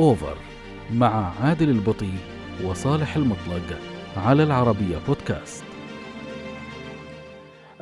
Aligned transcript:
أوفر 0.00 0.36
مع 0.92 1.32
عادل 1.40 1.70
البطي 1.70 2.12
وصالح 2.64 3.16
المطلق 3.16 3.78
على 4.16 4.42
العربية 4.42 4.98
بودكاست 5.06 5.64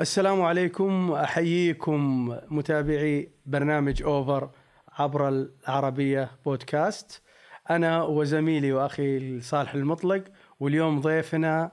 السلام 0.00 0.42
عليكم 0.42 1.12
احييكم 1.12 2.28
متابعي 2.50 3.32
برنامج 3.46 4.02
اوفر 4.02 4.50
عبر 4.98 5.28
العربية 5.28 6.30
بودكاست 6.44 7.22
أنا 7.70 8.02
وزميلي 8.02 8.72
وأخي 8.72 9.40
صالح 9.40 9.74
المطلق 9.74 10.24
واليوم 10.60 11.00
ضيفنا 11.00 11.70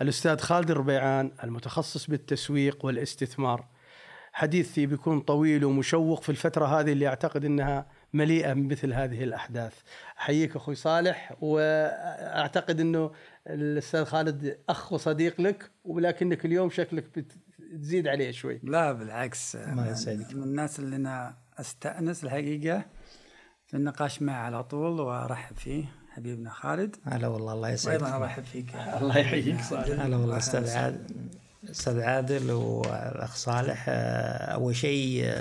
الأستاذ 0.00 0.38
خالد 0.38 0.70
الربيعان 0.70 1.32
المتخصص 1.44 2.06
بالتسويق 2.10 2.84
والاستثمار. 2.84 3.64
حديثي 4.32 4.86
بيكون 4.86 5.20
طويل 5.20 5.64
ومشوق 5.64 6.22
في 6.22 6.28
الفترة 6.28 6.66
هذه 6.66 6.92
اللي 6.92 7.06
أعتقد 7.06 7.44
إنها 7.44 7.86
مليئة 8.12 8.52
بمثل 8.52 8.92
هذه 8.92 9.24
الأحداث. 9.24 9.72
أحييك 10.18 10.56
أخوي 10.56 10.74
صالح 10.74 11.36
وأعتقد 11.40 12.80
إنه 12.80 13.10
الأستاذ 13.46 14.04
خالد 14.04 14.58
أخ 14.68 14.92
وصديق 14.92 15.40
لك 15.40 15.70
ولكنك 15.84 16.44
اليوم 16.44 16.70
شكلك 16.70 17.26
بتزيد 17.72 18.08
عليه 18.08 18.30
شوي. 18.30 18.60
لا 18.62 18.92
بالعكس. 18.92 19.56
الله 19.56 19.90
يسعدك. 19.90 20.34
من 20.34 20.42
الناس 20.42 20.78
اللي 20.78 20.96
أنا 20.96 21.36
أستأنس 21.58 22.24
الحقيقة 22.24 22.84
في 23.66 23.76
النقاش 23.76 24.22
معه 24.22 24.44
على 24.44 24.64
طول 24.64 25.00
وأرحب 25.00 25.56
فيه 25.56 25.84
حبيبنا 26.10 26.50
خالد. 26.50 26.96
هلا 27.04 27.28
والله 27.28 27.52
الله 27.52 27.68
وأيضا 27.68 27.74
يسعدك 27.74 28.02
أرحب 28.02 28.44
فيك. 28.44 28.74
الله 28.74 29.18
يحييك 29.18 29.60
صالح. 29.60 30.00
هلا 30.00 30.16
والله 30.16 30.36
أستاذ 30.36 30.70
عادل 30.70 31.14
أستاذ 31.70 32.00
عادل 32.00 32.50
والاخ 32.50 33.36
صالح. 33.36 33.84
أول 33.88 34.76
شيء 34.76 35.34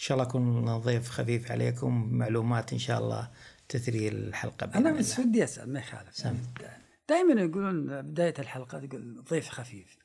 إن 0.00 0.04
شاء 0.04 0.18
الله 0.18 0.28
أكون 0.28 0.78
ضيف 0.78 1.08
خفيف 1.10 1.52
عليكم 1.52 2.08
معلومات 2.12 2.72
إن 2.72 2.78
شاء 2.78 2.98
الله 2.98 3.28
تثري 3.68 4.08
الحلقة 4.08 4.70
أنا. 4.74 4.92
بس 4.92 5.18
ودي 5.18 5.44
أسأل 5.44 5.72
ما 5.72 5.78
يخالف 5.78 6.26
دائما 7.08 7.40
يقولون 7.40 8.02
بداية 8.02 8.34
الحلقة 8.38 8.78
تقول 8.78 9.24
ضيف 9.30 9.48
خفيف 9.48 9.96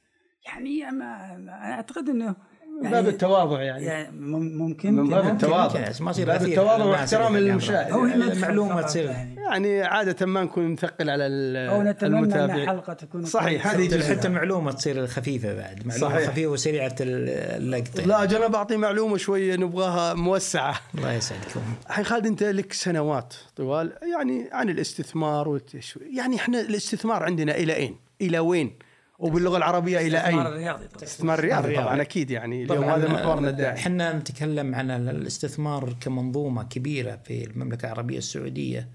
يعني 0.46 0.90
أنا 0.90 1.74
أعتقد 1.74 2.10
إنه 2.10 2.36
من 2.84 2.90
باب 2.92 3.08
التواضع 3.08 3.62
يعني 3.62 3.86
يعني 3.86 4.12
مم- 4.18 4.58
ممكن 4.58 4.94
من 4.94 5.10
باب. 5.10 5.28
التواضع 5.28 5.80
ما 6.02 6.12
يصير 6.12 6.26
باب 6.28 6.42
التواضع 6.46 6.86
واحترام 6.86 7.36
المشاهد. 7.36 7.94
مدخل 7.94 8.32
المعلومة 8.32 8.82
تصير 8.82 9.06
يعني. 9.06 9.35
يعني 9.50 9.84
عادة 9.84 10.26
ما 10.26 10.44
نكون 10.44 10.72
نثقل 10.74 11.10
على 11.10 11.28
ال- 11.28 11.70
أو 11.70 11.84
نتمنى 11.84 12.18
أن 12.18 12.24
المتابع 12.24 12.56
الحلقة 12.56 12.94
تكون 12.94 13.26
صحيح،. 13.26 13.68
هذه. 13.68 14.10
حتى 14.10 14.28
المعلومه 14.28 14.72
تصير 14.72 15.08
خفيفة 15.08 15.54
بعد 15.54 15.88
معلومة 15.88 16.10
صحيح. 16.10 16.30
خفيفة 16.30 16.48
وسريعة 16.48 16.96
اللقطة 17.02 18.06
لا 18.06 18.24
أجل 18.24 18.36
أنا 18.38 18.48
بعطي 18.48 18.78
معلومة 18.78 19.18
شوية 19.18 19.56
نبغاها 19.56 20.14
موسعة 20.14 20.76
الله 20.96 21.14
يسعدكم 21.14 21.62
الحين 21.90 22.06
خالد 22.06 22.26
أنت 22.26 22.44
لك 22.44 22.74
سنوات 22.74 23.34
طوال 23.56 23.94
يعني 24.14 24.50
عن 24.52 24.70
الاستثمار 24.70 25.50
والتشويق 25.50 26.08
يعني 26.18 26.36
إحنا 26.36 26.62
الاستثمار 26.62 27.24
عندنا 27.24 27.56
إلى 27.56 27.76
أين؟ 27.76 27.96
إلى 28.22 28.40
وين؟ 28.40 28.74
وباللغة 29.20 29.58
العربية 29.58 29.98
إلى 29.98 30.08
الاستثمار 30.08 30.48
اين؟ 30.48 30.54
الرياضي 30.54 30.88
طبعا 30.88 30.98
الاستثمار 30.98 31.40
الرياضي. 31.40 31.76
طبعا 31.76 32.02
أكيد 32.02 32.32
يعني 32.32 32.64
اليوم 32.64 32.82
طبعاً، 32.82 32.96
هذا 32.96 33.08
محورنا 33.08 33.50
الداعي 33.50 33.74
إحنا 33.76 34.14
نتكلم 34.14 34.76
عن 34.76 34.92
الاستثمار 34.92 35.96
كمنظومة 36.02 36.64
كبيرة 36.64 37.20
في 37.24 37.44
المملكة 37.44 37.86
العربية 37.86 38.18
السعودية 38.18 38.90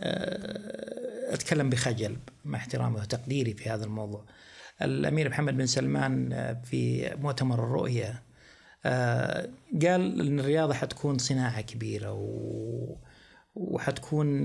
آه، 0.00 1.34
أتكلم 1.34 1.70
بخجل 1.70 2.16
مع 2.44 2.58
احترامي 2.58 2.96
وتقديري 3.00 3.54
في 3.54 3.70
هذا 3.70 3.84
الموضوع. 3.84 4.24
الأمير 4.82 5.28
محمد 5.28 5.56
بن 5.56 5.66
سلمان 5.66 6.32
آه، 6.32 6.52
في 6.64 7.10
مؤتمر 7.16 7.64
الرؤية 7.64 8.22
آه، 8.86 9.48
قال 9.82 10.20
إن 10.26 10.40
الرياضة 10.40 10.74
حتكون 10.74 11.18
صناعة 11.18 11.60
كبيرة 11.60 12.12
و 12.12 12.96
وحتكون 13.54 14.44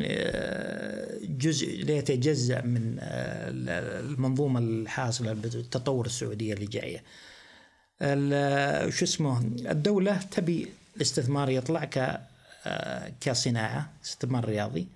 جزء 1.37 1.83
لا 1.85 1.93
يتجزأ 1.97 2.61
من 2.61 2.97
المنظومة 3.01 4.59
الحاصلة 4.59 5.33
بالتطور 5.33 6.05
السعودية 6.05 6.53
اللي 6.53 6.65
جاية. 6.65 7.03
ال- 8.01 8.93
شو 8.93 9.05
اسمه 9.05 9.39
الدولة 9.71 10.17
تبي 10.17 10.67
الاستثمار 10.97 11.49
يطلع 11.49 11.89
كصناعة 13.21 13.89
استثمار 14.05 14.45
رياضي 14.45 14.87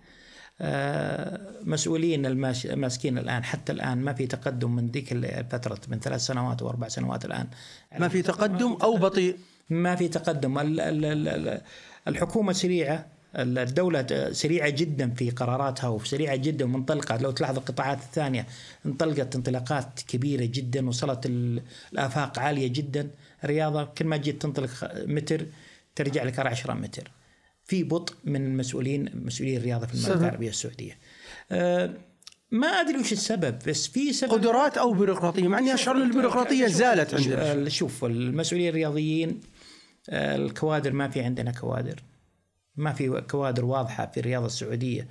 مسؤولين 1.65 2.25
الماس- 2.25 2.65
الماسكين 2.65 3.17
الآن. 3.17 3.43
حتى 3.43 3.71
الآن 3.71 3.97
ما 3.97 4.13
في 4.13 4.27
تقدم 4.27 4.75
من 4.75 4.87
ذيك 4.87 5.11
الفترة 5.11 5.79
من 5.87 5.99
ثلاث 5.99 6.21
سنوات 6.21 6.61
وأربع 6.61 6.87
سنوات 6.87 7.25
الآن. 7.25 7.47
ما 7.99 8.07
في 8.07 8.21
تقدم 8.21 8.73
أو 8.83 8.97
بطيء؟ 8.97 9.37
ما 9.69 9.95
في 9.95 10.07
تقدم. 10.07 10.59
ال- 10.59 10.79
ال- 10.79 11.05
ال- 11.05 11.27
ال- 11.27 11.61
الحكومة 12.07 12.53
سريعة 12.53 13.05
الدولة 13.35 14.31
سريعة 14.31 14.69
جدا 14.69 15.09
في 15.09 15.29
قراراتها 15.29 15.87
وسريعة 15.87 16.35
جدا 16.35 16.65
ومنطلقة. 16.65 17.17
لو 17.17 17.31
تلاحظ 17.31 17.57
القطاعات 17.57 17.97
الثانية 17.99 18.45
انطلقت 18.85 19.35
انطلاقات 19.35 19.99
كبيرة 20.07 20.45
جدا 20.45 20.87
وصلت 20.89 21.25
ال- 21.25 21.61
الآفاق 21.93 22.39
عالية 22.39 22.67
جدا. 22.67 23.09
الرياضة 23.43 23.83
كل 23.83 24.05
ما 24.05 24.17
جيت 24.17 24.41
تنطلق 24.41 24.69
متر 25.07 25.45
ترجع 25.95 26.23
لك 26.23 26.39
10 26.39 26.73
متر. 26.73 27.11
في 27.65 27.83
بطء 27.83 28.13
من 28.23 28.45
المسؤولين 28.45 29.09
مسؤولي 29.25 29.57
الرياضة 29.57 29.85
في 29.85 29.93
المملكة 29.93 30.13
سبب؟ 30.13 30.23
العربية 30.23 30.49
السعودية. 30.49 30.97
أه 31.51 31.93
ما 32.51 32.67
أدري 32.67 32.99
وش 32.99 33.13
السبب 33.13 33.59
بس 33.67 33.87
في 33.87 34.13
سبب 34.13 34.31
قدرات 34.31 34.77
أو 34.77 34.93
بيروقراطية 34.93 35.47
مع 35.47 35.59
اني 35.59 35.73
اشعر 35.73 35.95
ان 35.95 36.01
البيروقراطية 36.01 36.67
زالت 36.67 37.13
عندنا. 37.13 37.51
آه، 37.51 37.69
شوف 37.69 38.05
المسؤولين 38.05 38.69
الرياضيين 38.69 39.39
آه، 40.09 40.35
الكوادر 40.35 40.93
ما 40.93 41.07
في 41.07 41.21
عندنا 41.21 41.51
كوادر. 41.51 42.03
ما 42.75 42.93
في 42.93 43.21
كوادر 43.21 43.65
واضحة 43.65 44.11
في 44.13 44.19
الرياضة 44.19 44.45
السعودية. 44.45 45.07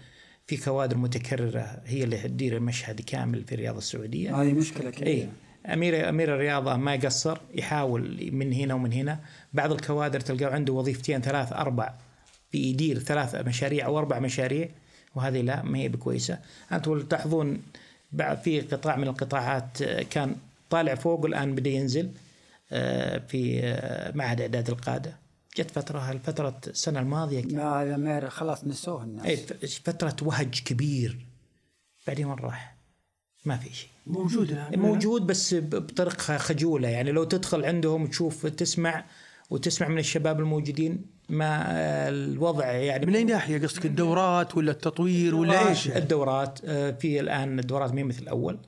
في 0.47 0.57
كوادر 0.57 0.97
متكررة 0.97 1.83
هي 1.85 2.05
اللي 2.05 2.17
تدير 2.17 2.57
المشهد 2.57 3.01
كامل 3.01 3.45
في 3.45 3.55
الرياضة 3.55 3.79
السعودية. 3.79 4.43
هذه 4.43 4.53
مشكلة 4.53 4.91
كبيرة. 4.91 5.09
اي 5.09 5.29
أمير 5.73 6.09
أمير 6.09 6.35
الرياضة 6.35 6.77
ما 6.77 6.95
يقصر 6.95 7.39
يحاول 7.55 8.31
من 8.33 8.53
هنا 8.53 8.75
ومن 8.75 8.93
هنا. 8.93 9.21
بعض 9.53 9.73
الكوادر 9.73 10.21
تلقاه 10.21 10.51
عنده 10.55 10.73
وظيفتين 10.73 11.21
ثلاث 11.21 11.53
أربع. 11.53 11.95
في 12.55 12.63
يدير 12.63 12.99
ثلاث 12.99 13.35
مشاريع 13.35 13.87
أو 13.87 13.99
أربع 13.99 14.19
مشاريع 14.19 14.69
وهذه 15.15 15.41
لا 15.41 15.63
ما 15.63 15.79
هي 15.79 15.89
بكويسة. 15.89 16.39
أنتم 16.73 17.01
تلاحظون 17.03 17.63
بعد 18.13 18.39
في 18.39 18.61
قطاع 18.61 18.97
من 18.97 19.09
القطاعات 19.09 19.83
آه، 19.83 20.03
كان 20.03 20.37
طالع 20.71 20.95
فوق 20.95 21.21
والآن 21.21 21.55
بدأ 21.55 21.71
ينزل 21.71 22.11
آه، 22.73 23.19
في 23.19 23.61
آه، 23.65 24.13
معهد 24.17 24.41
إعداد 24.41 24.71
القادة. 24.71 25.17
جت 25.57 25.71
فترة 25.71 26.11
الفترة 26.13 26.61
السنة 26.67 27.01
الماضية؟ 27.01 27.41
لا 27.43 27.83
هذا 27.83 27.97
ما 27.97 28.29
خلاص 28.29 28.65
نسوه 28.65 29.03
الناس. 29.05 29.27
اي 29.27 29.37
فترة 29.69 30.17
وهج 30.23 30.63
كبير. 30.63 31.27
بعدين 32.07 32.27
وين 32.27 32.39
راح؟ 32.39 32.77
ما 33.45 33.57
في 33.57 33.75
شيء. 33.75 33.89
موجود 34.07 34.51
الآن 34.51 34.79
موجود 34.79 35.27
بس 35.27 35.55
ب- 35.55 35.71
بطريقة 35.71 36.39
خجولة. 36.39 36.89
يعني 36.89 37.13
لو 37.13 37.25
تدخل 37.25 37.65
عندهم 37.65 38.07
تشوف 38.07 38.47
تسمع 38.47 39.05
وتسمع 39.51 39.89
من 39.89 39.99
الشباب 39.99 40.41
الموجودين 40.41 41.14
ما 41.29 41.65
الوضع 42.09 42.73
يعني 42.73 43.07
من 43.07 43.17
أي 43.17 43.25
ناحية 43.25 43.59
قصدك؟ 43.63 43.87
الدورات 43.87 44.57
ولا 44.57 44.71
التطوير 44.71 45.35
ولا 45.35 45.69
إيش؟ 45.69 45.89
الدورات 45.89 46.59
آه، 46.65 46.91
في 46.91 47.21
الآن 47.21 47.59
الدورات 47.59 47.93
ما 47.93 48.03
مثل 48.03 48.23
الأول؟ 48.23 48.59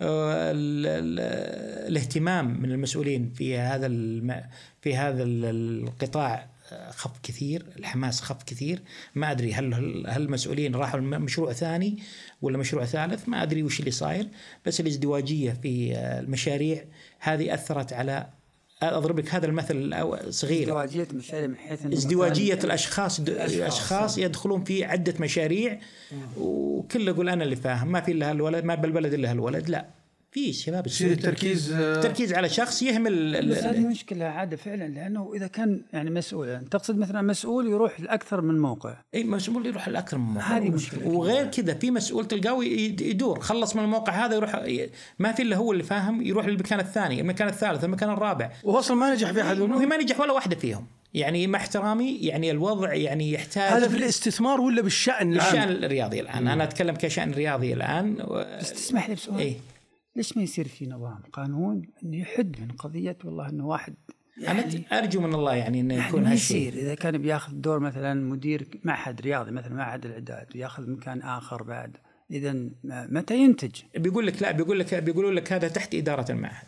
آه، 0.00 0.50
ال- 0.50 0.86
ال- 0.86 1.88
الاهتمام 1.88 2.62
من 2.62 2.70
المسؤولين 2.72 3.30
في 3.34 3.58
هذا 3.58 3.86
الم... 3.86 4.42
في 4.82 4.96
هذا 4.96 5.22
ال- 5.22 5.44
القطاع 5.84 6.46
آه، 6.72 6.90
خف 6.90 7.10
كثير 7.22 7.66
الحماس 7.78 8.20
خف 8.20 8.42
كثير. 8.42 8.82
ما 9.14 9.30
أدري 9.30 9.52
هل 9.54 9.74
هل 10.08 10.22
المسؤولين 10.22 10.74
راحوا 10.74 11.00
مشروع 11.00 11.52
ثاني 11.52 11.98
ولا 12.42 12.58
مشروع 12.58 12.84
ثالث؟ 12.84 13.28
ما 13.28 13.42
أدري 13.42 13.62
وش 13.62 13.80
اللي 13.80 13.90
صاير. 13.90 14.26
بس 14.66 14.80
الازدواجية 14.80 15.50
في 15.62 15.92
المشاريع 15.98 16.84
هذه 17.18 17.54
أثرت 17.54 17.92
على 17.92 18.26
أضرب 18.82 19.18
لك 19.18 19.34
هذا 19.34 19.46
المثل 19.46 19.94
صغير. 20.30 20.62
ازدواجية 20.62 21.08
مشاريع 21.14 21.46
من 21.46 21.56
حيث 21.56 21.86
ازدواجية 21.86 22.54
مثلاً 22.54 22.64
الأشخاص 22.64 23.20
الأشخاص. 23.20 23.54
الأشخاص 23.54 24.18
يدخلون 24.18 24.64
في 24.64 24.84
عدة 24.84 25.14
مشاريع 25.20 25.80
وكل 26.36 27.08
يقول 27.08 27.28
أنا 27.28 27.44
اللي 27.44 27.56
فاهم 27.56 27.92
ما 27.92 28.00
في 28.00 28.12
إلا 28.12 28.30
هالولد 28.30 28.64
ما 28.64 28.74
بالبلد 28.74 29.14
إلا 29.14 29.30
هالولد 29.30 29.68
لا. 29.70 29.97
في 30.30 30.52
شباب 30.52 30.86
يصير 30.86 31.06
السعودي 31.06 31.28
التركيز 31.28 31.72
آه، 31.72 31.94
التركيز 31.96 32.32
على 32.32 32.48
شخص 32.48 32.82
يهمل 32.82 33.36
ال- 33.36 33.48
بس 33.50 33.58
هذه 33.64 33.86
مشكلة 33.86 34.24
عادة 34.24 34.56
فعلا 34.56 34.88
لأنه 34.88 35.32
إذا 35.34 35.46
كان 35.46 35.82
يعني 35.92 36.10
مسؤول 36.10 36.48
يعني 36.48 36.66
تقصد 36.70 36.98
مثلا 36.98 37.22
مسؤول 37.22 37.66
يروح 37.68 38.00
لأكثر 38.00 38.40
من 38.40 38.58
موقع. 38.58 38.96
إي 39.14 39.24
مسؤول 39.24 39.66
يروح 39.66 39.88
لأكثر 39.88 40.18
من 40.18 40.24
موقع. 40.34 40.56
هذه 40.56 40.68
مشكلة. 40.70 41.08
وغير 41.08 41.46
كذا 41.46 41.74
في 41.74 41.90
مسؤول 41.90 42.28
تلقاه 42.28 42.64
يد- 42.64 43.00
يدور 43.00 43.40
خلص 43.40 43.76
من 43.76 43.84
الموقع 43.84 44.26
هذا 44.26 44.34
يروح 44.34 44.64
ما 45.18 45.32
في 45.32 45.42
إلا 45.42 45.56
هو 45.56 45.72
اللي 45.72 45.82
فاهم 45.82 46.22
يروح 46.22 46.46
للمكان 46.46 46.80
الثاني 46.80 47.20
المكان 47.20 47.48
الثالث 47.48 47.84
المكان 47.84 48.10
الرابع. 48.10 48.50
واصلا 48.64 48.96
ما 48.96 49.14
نجح 49.14 49.30
في 49.32 49.42
أحد 49.42 49.58
ما 49.58 49.96
نجح 49.96 50.20
ولا 50.20 50.32
واحدة 50.32 50.56
فيهم. 50.56 50.86
يعني 51.14 51.46
مع 51.46 51.58
احترامي 51.58 52.16
يعني 52.20 52.50
الوضع 52.50 52.94
يعني 52.94 53.32
يحتاج 53.32 53.72
هذا 53.72 53.88
في 53.88 53.96
الاستثمار 53.96 54.60
ولا 54.60 54.82
بالشأن 54.82 55.32
العام؟ 55.32 55.54
الشأن 55.54 55.84
الرياضي 55.84 56.20
الآن؟ 56.20 56.48
أنا 56.48 56.64
أتكلم 56.64 56.94
كشأن 56.96 57.30
رياضي 57.32 57.72
الآن 57.72 58.16
و... 58.20 58.44
بس 58.60 58.72
تسمح 58.72 59.08
لي 59.08 59.14
بسؤال. 59.14 59.38
إيه 59.38 59.54
ليش 60.18 60.36
ما 60.36 60.42
يصير 60.42 60.68
في 60.68 60.86
نظام 60.86 61.22
قانون 61.32 61.82
إنه 62.04 62.16
يحد 62.16 62.56
من 62.60 62.68
قضية 62.68 63.16
والله 63.24 63.48
إنه 63.48 63.66
واحد 63.66 63.94
أنا 64.38 64.60
يعني- 64.60 64.84
أرجو 64.92 65.20
من 65.20 65.34
الله 65.34 65.54
يعني 65.54 65.80
إنه 65.80 65.94
يعني 65.94 66.08
يكون 66.08 66.22
ما 66.22 66.32
هالشيء. 66.32 66.68
يصير. 66.68 66.82
إذا 66.82 66.94
كان 66.94 67.18
بياخذ 67.18 67.52
دور 67.52 67.78
مثلا 67.78 68.14
مدير 68.14 68.68
معهد 68.84 69.20
رياضي 69.20 69.50
مثلا 69.50 69.74
معهد 69.74 70.06
الإعداد 70.06 70.46
وياخذ 70.54 70.90
مكان 70.90 71.22
آخر 71.22 71.62
بعد 71.62 71.96
اذا 72.30 72.68
متى 72.84 73.36
ينتج؟ 73.38 73.70
بيقول 73.96 74.26
لك 74.26 74.42
لا 74.42 74.50
بيقول 74.52 74.80
لك 74.80 74.94
بيقولوا 74.94 75.32
لك 75.32 75.52
هذا 75.52 75.68
تحت 75.68 75.94
إدارة 75.94 76.32
المعهد. 76.32 76.66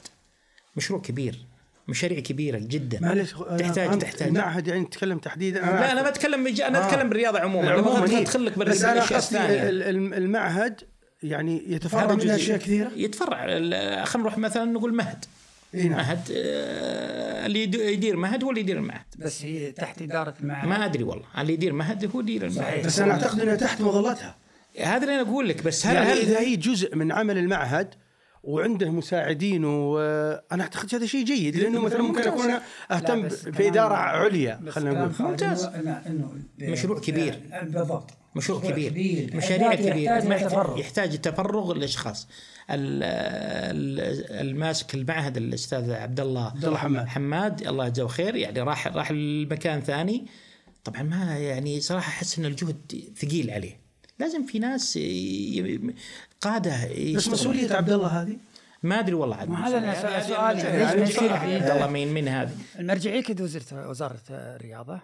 مشروع 0.77 1.01
كبير 1.01 1.47
مشاريع 1.89 2.21
كبيرة 2.21 2.59
جدا. 2.59 3.01
معلش 3.01 3.35
أنا 3.35 3.57
تحتاج 3.57 3.99
تحتاج. 3.99 4.29
المعهد 4.29 4.69
يعني 4.69 4.81
نتكلم 4.81 5.19
تحديدا؟ 5.19 5.61
لا 5.61 5.93
أنا 5.93 6.11
بتكلم 6.11 6.45
بج... 6.45 6.61
أنا 6.61 6.85
آه. 6.85 6.89
اتكلم 6.89 7.09
بالرياضة 7.09 7.41
عموما. 7.41 7.71
عموما 7.71 8.07
إيه. 8.11 8.19
ادخل 8.19 8.47
لك 8.47 8.59
بس 8.59 8.85
أنا 8.85 9.01
قصدي 9.03 9.39
المعهد 10.19 10.81
يعني 11.23 11.63
يتفرع 11.67 12.15
من. 12.15 12.31
أشياء 12.31 12.59
كثيرة؟ 12.59 12.91
يتفرع. 12.97 13.45
ال- 13.45 14.07
خلينا 14.07 14.29
نروح 14.29 14.39
مثلا 14.39 14.65
نقول 14.65 14.95
مهد. 14.95 15.25
إي 15.75 15.83
نعم. 15.89 15.99
مهد 15.99 16.21
آه، 16.37 17.47
اللي 17.47 17.63
يد- 17.63 17.75
يدير 17.75 18.17
مهد 18.17 18.45
هو 18.45 18.51
اللي 18.51 18.61
يدير 18.61 18.77
المعهد 18.77 19.05
بس 19.19 19.45
هي 19.45 19.73
تحت 19.73 20.03
إدارة 20.03 20.35
المعهد 20.41 20.69
ما 20.69 20.85
أدري 20.85 21.03
والله. 21.05 21.25
اللي 21.39 21.53
يدير 21.53 21.73
مهد 21.73 22.11
هو 22.15 22.21
يدير 22.21 22.43
المعهد 22.47 22.67
صحيح. 22.67 22.87
بس 22.87 23.01
أنا 23.01 23.13
أعتقد 23.13 23.41
إنها 23.41 23.57
تحت 23.57 23.81
مظلتها 23.81 24.37
هذا 24.81 25.03
اللي 25.03 25.15
أنا 25.21 25.23
أقول 25.31 25.49
لك 25.49 25.63
بس 25.65 25.87
هل 25.87 25.95
يعني 25.95 26.11
هل 26.13 26.19
إذا 26.19 26.41
هي 26.41 26.57
جزء 26.57 26.97
من 26.97 27.13
عمل 27.13 27.39
المعهد 27.39 27.95
وعنده 28.45 28.91
مساعدين 28.91 29.65
وأنا 29.65 30.63
أعتقد 30.63 30.95
هذا 30.95 31.07
شيء 31.07 31.25
جيد 31.25 31.57
لأنه 31.57 31.81
مثلا 31.81 32.03
ممكن 32.03 32.23
أكون 32.23 32.51
اهتم 32.91 33.21
لا، 33.21 33.27
بس 33.27 33.35
في 33.45 33.51
كلام- 33.53 33.71
اداره 33.71 33.95
عليا 33.95 34.61
خلينا 34.69 34.91
نقول. 35.07 35.29
ممتاز. 35.31 35.67
إنه- 35.67 36.07
إنه 36.07 36.33
مشروع 36.59 37.01
كبير. 37.01 37.41
بالضبط. 37.63 38.11
مشروع 38.35 38.61
كبير, 38.61 38.93
مشاريع 38.93 39.37
مشاريع 39.37 39.75
كبيرة 39.75 40.13
يحتاج 40.13 40.31
يحتاج, 40.31 40.49
تفرغ. 40.51 40.79
يحتاج 40.79 41.19
تفرغ 41.21 41.73
الاشخاص 41.73 42.29
ال- 42.71 43.03
ال- 43.03 44.33
الماسك 44.49 44.95
المعهد 44.95 45.37
الأستاذ 45.37 45.91
عبد 45.93 46.21
الله 46.21 46.47
عبد 46.47 46.65
الله 46.65 46.79
حماد. 46.79 47.07
حماد. 47.07 47.67
الله 47.67 47.87
يجزاه 47.87 48.07
خير. 48.07 48.37
يعني 48.37 48.61
راح 48.61 48.87
راح 48.87 49.13
لمكان 49.13 49.81
ثاني. 49.81 50.27
طبعا 50.85 51.03
ما 51.03 51.39
يعني 51.39 51.81
صراحة 51.81 52.09
أحس 52.09 52.39
إن 52.39 52.45
الجهد 52.45 53.03
ثقيل 53.17 53.51
عليه. 53.51 53.81
لازم 54.19 54.47
في 54.47 54.59
ناس 54.59 54.99
قادة 56.41 56.89
بس. 57.17 57.29
مسؤولية 57.29 57.73
عبد 57.73 57.91
الله 57.91 58.07
هذه؟ 58.23 58.37
ما 58.83 58.99
أدري 58.99 59.15
والله 59.15 59.37
عاد. 59.37 59.49
ما 59.49 59.69
هذا 59.69 59.79
أنا 59.79 59.93
هذه- 59.93 60.29
سؤالي، 60.29 60.61
هذه- 60.63 60.95
ليش 60.95 61.19
في- 61.19 61.29
عبد 61.29 61.71
الله؟ 61.71 61.87
مين 61.87 62.09
من 62.15 62.29
هذه. 62.29 62.53
المرجعية 62.79 63.23
كانت 63.23 63.41
وزاره 63.41 63.89
وزارة 63.89 64.21
الرياضة 64.31 65.01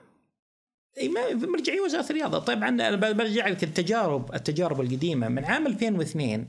إي 1.00 1.08
مرجعيه 1.34 1.80
وزارة 1.80 2.10
الرياضة. 2.10 2.38
طبعا 2.38 2.68
أنا 2.68 2.96
برجع 2.96 3.48
لك 3.48 3.64
التجارب 3.64 4.34
التجارب 4.34 4.80
القديمة. 4.80 5.28
من 5.28 5.44
عام 5.44 5.66
2002 5.66 6.46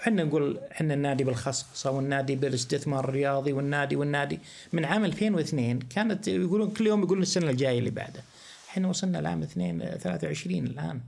إحنا 0.00 0.24
نقول 0.24 0.58
إحنا 0.72 0.94
النادي 0.94 1.24
بالخصخصة 1.24 1.90
والنادي 1.90 2.36
بالاستثمار 2.36 3.08
الرياضي 3.08 3.52
والنادي 3.52 3.96
والنادي. 3.96 4.38
من 4.72 4.84
عام 4.84 5.04
2002 5.04 5.78
كانت 5.78 6.28
يقولون 6.28 6.70
كل 6.70 6.86
يوم 6.86 7.02
يقولون 7.02 7.22
السنة 7.22 7.50
الجاية 7.50 7.78
اللي 7.78 7.90
بعده 7.90 8.22
إحنا 8.68 8.88
وصلنا 8.88 9.18
لعام 9.18 9.42
2 9.42 9.98
23 10.02 10.66
الآن. 10.66 11.00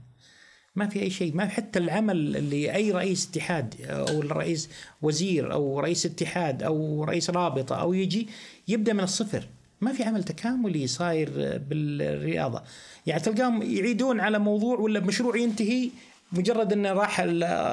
ما 0.75 0.87
في 0.87 1.01
أي 1.01 1.09
شيء 1.09 1.35
ما 1.35 1.47
حتى 1.47 1.79
العمل 1.79 2.37
اللي 2.37 2.75
أي 2.75 2.91
رئيس 2.91 3.29
اتحاد 3.29 3.75
أو 3.81 4.21
الرئيس 4.21 4.69
وزير 5.01 5.53
أو 5.53 5.79
رئيس 5.79 6.05
اتحاد 6.05 6.63
أو 6.63 7.03
رئيس 7.03 7.29
رابطة 7.29 7.75
أو 7.75 7.93
يجي 7.93 8.27
يبدأ 8.67 8.93
من 8.93 9.03
الصفر. 9.03 9.47
ما 9.81 9.93
في 9.93 10.03
عمل 10.03 10.23
تكاملي 10.23 10.87
صاير 10.87 11.29
بالرياضة. 11.69 12.63
يعني 13.05 13.21
تلقاهم 13.21 13.61
يعيدون 13.61 14.19
على 14.19 14.39
موضوع 14.39 14.79
ولا 14.79 14.99
مشروع 14.99 15.37
ينتهي 15.37 15.89
مجرد 16.31 16.73
إنه 16.73 16.93
راح 16.93 17.25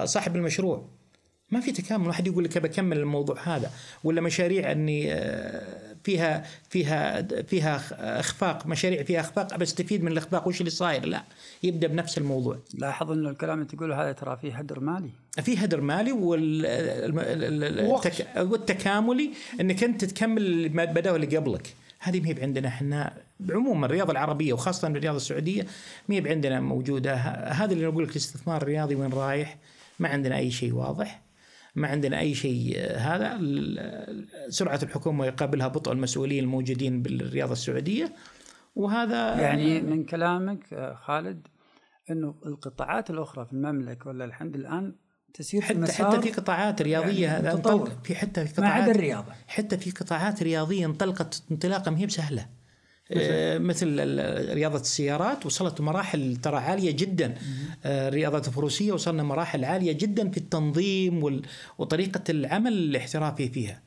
صاحب 0.04 0.36
المشروع. 0.36 0.84
ما 1.50 1.60
في 1.60 1.72
تكامل. 1.72 2.08
واحد 2.08 2.26
يقول 2.26 2.44
لك 2.44 2.58
بكمل 2.58 2.98
الموضوع 2.98 3.56
هذا 3.56 3.70
ولا 4.04 4.20
مشاريع 4.20 4.72
إني 4.72 5.12
آه، 5.12 5.96
فيها 6.04 6.44
فيها 6.70 7.22
فيها 7.22 7.80
أخفاق 8.20 8.66
مشاريع 8.66 9.02
فيها 9.02 9.20
أخفاق 9.20 9.56
بستفيد 9.56 10.04
من 10.04 10.12
الأخفاق 10.12 10.48
وش 10.48 10.60
اللي 10.60 10.70
صاير؟ 10.70 11.06
لا 11.06 11.22
يبدأ 11.62 11.86
بنفس 11.86 12.18
الموضوع. 12.18 12.58
لاحظ 12.74 13.10
إنه 13.10 13.30
الكلام 13.30 13.58
اللي 13.58 13.70
تقوله 13.70 14.02
هذا 14.02 14.12
ترى 14.12 14.38
فيه 14.42 14.54
هدر 14.54 14.80
مالي. 14.80 15.10
في 15.42 15.58
هدر 15.58 15.80
مالي. 15.80 16.12
والتكاملي 18.36 19.30
إنك 19.60 19.84
أنت 19.84 20.04
تكمل 20.04 20.74
ما 20.74 20.84
بدأوا 20.84 21.16
اللي 21.16 21.36
قبلك. 21.36 21.74
هذه 21.98 22.20
ما 22.20 22.28
هي 22.28 22.42
عندنا 22.42 22.68
إحنا 22.68 23.22
عموما 23.50 23.86
الرياضة 23.86 24.12
العربية 24.12 24.52
وخاصة 24.52 24.88
الرياضة 24.88 25.16
السعودية 25.16 25.66
ما 26.08 26.14
هي 26.14 26.30
عندنا 26.30 26.60
موجودة. 26.60 27.14
هذا 27.14 27.72
اللي 27.72 27.86
نقول 27.86 28.04
لك 28.04 28.10
الاستثمار 28.10 28.62
الرياضي 28.62 28.94
وين 28.94 29.12
رايح؟ 29.12 29.58
ما 29.98 30.08
عندنا 30.08 30.36
أي 30.36 30.50
شيء 30.50 30.74
واضح. 30.74 31.22
ما 31.74 31.88
عندنا 31.88 32.18
أي 32.18 32.34
شيء 32.34 32.78
هذا 32.96 33.40
سرعة 34.48 34.80
الحكومة 34.82 35.26
يقابلها 35.26 35.68
بطء 35.68 35.92
المسؤولين 35.92 36.44
الموجودين 36.44 37.02
بالرياضة 37.02 37.52
السعودية. 37.52 38.12
وهذا 38.76 39.40
يعني 39.40 39.80
من 39.80 40.04
كلامك 40.04 40.72
آه، 40.72 40.94
خالد 40.94 41.46
إنه 42.10 42.34
القطاعات 42.46 43.10
الأخرى 43.10 43.46
في 43.46 43.52
المملكة 43.52 44.08
ولا 44.08 44.24
الحمد 44.24 44.54
الآن 44.54 44.94
تسير 45.34 45.60
في 45.60 45.66
حتى 45.66 45.78
مسار 45.78 46.10
حتى 46.12 46.22
في 46.22 46.30
قطاعات 46.32 46.82
رياضية 46.82 47.26
يعني 47.26 47.48
هذا 47.48 47.54
متطور. 47.54 47.90
في 48.04 48.14
حتى 48.14 48.46
في 48.46 48.60
ما 48.60 48.66
عدا 48.68 48.82
قطاعات 48.82 48.96
الرياضة. 48.96 49.32
حتى 49.48 49.78
في 49.78 49.90
قطاعات 49.90 50.42
رياضية 50.42 50.86
انطلقت 50.86 51.42
انطلاقه 51.50 51.90
ما 51.90 51.98
هي 51.98 52.06
بسهلة. 52.06 52.46
آه، 53.12 53.58
مثل 53.58 53.86
رياضة 54.54 54.80
السيارات 54.80 55.46
وصلت 55.46 55.80
مراحل 55.80 56.36
ترى 56.36 56.56
عالية 56.56 56.90
جدا. 56.90 57.34
آه، 57.84 58.08
رياضة 58.08 58.38
الفروسية 58.48 58.92
وصلنا 58.92 59.22
مراحل 59.22 59.64
عالية 59.64 59.92
جدا 59.92 60.30
في 60.30 60.36
التنظيم 60.38 61.22
وال- 61.22 61.42
وطريقة 61.78 62.22
العمل 62.30 62.72
الاحترافي 62.72 63.48
فيها. 63.48 63.82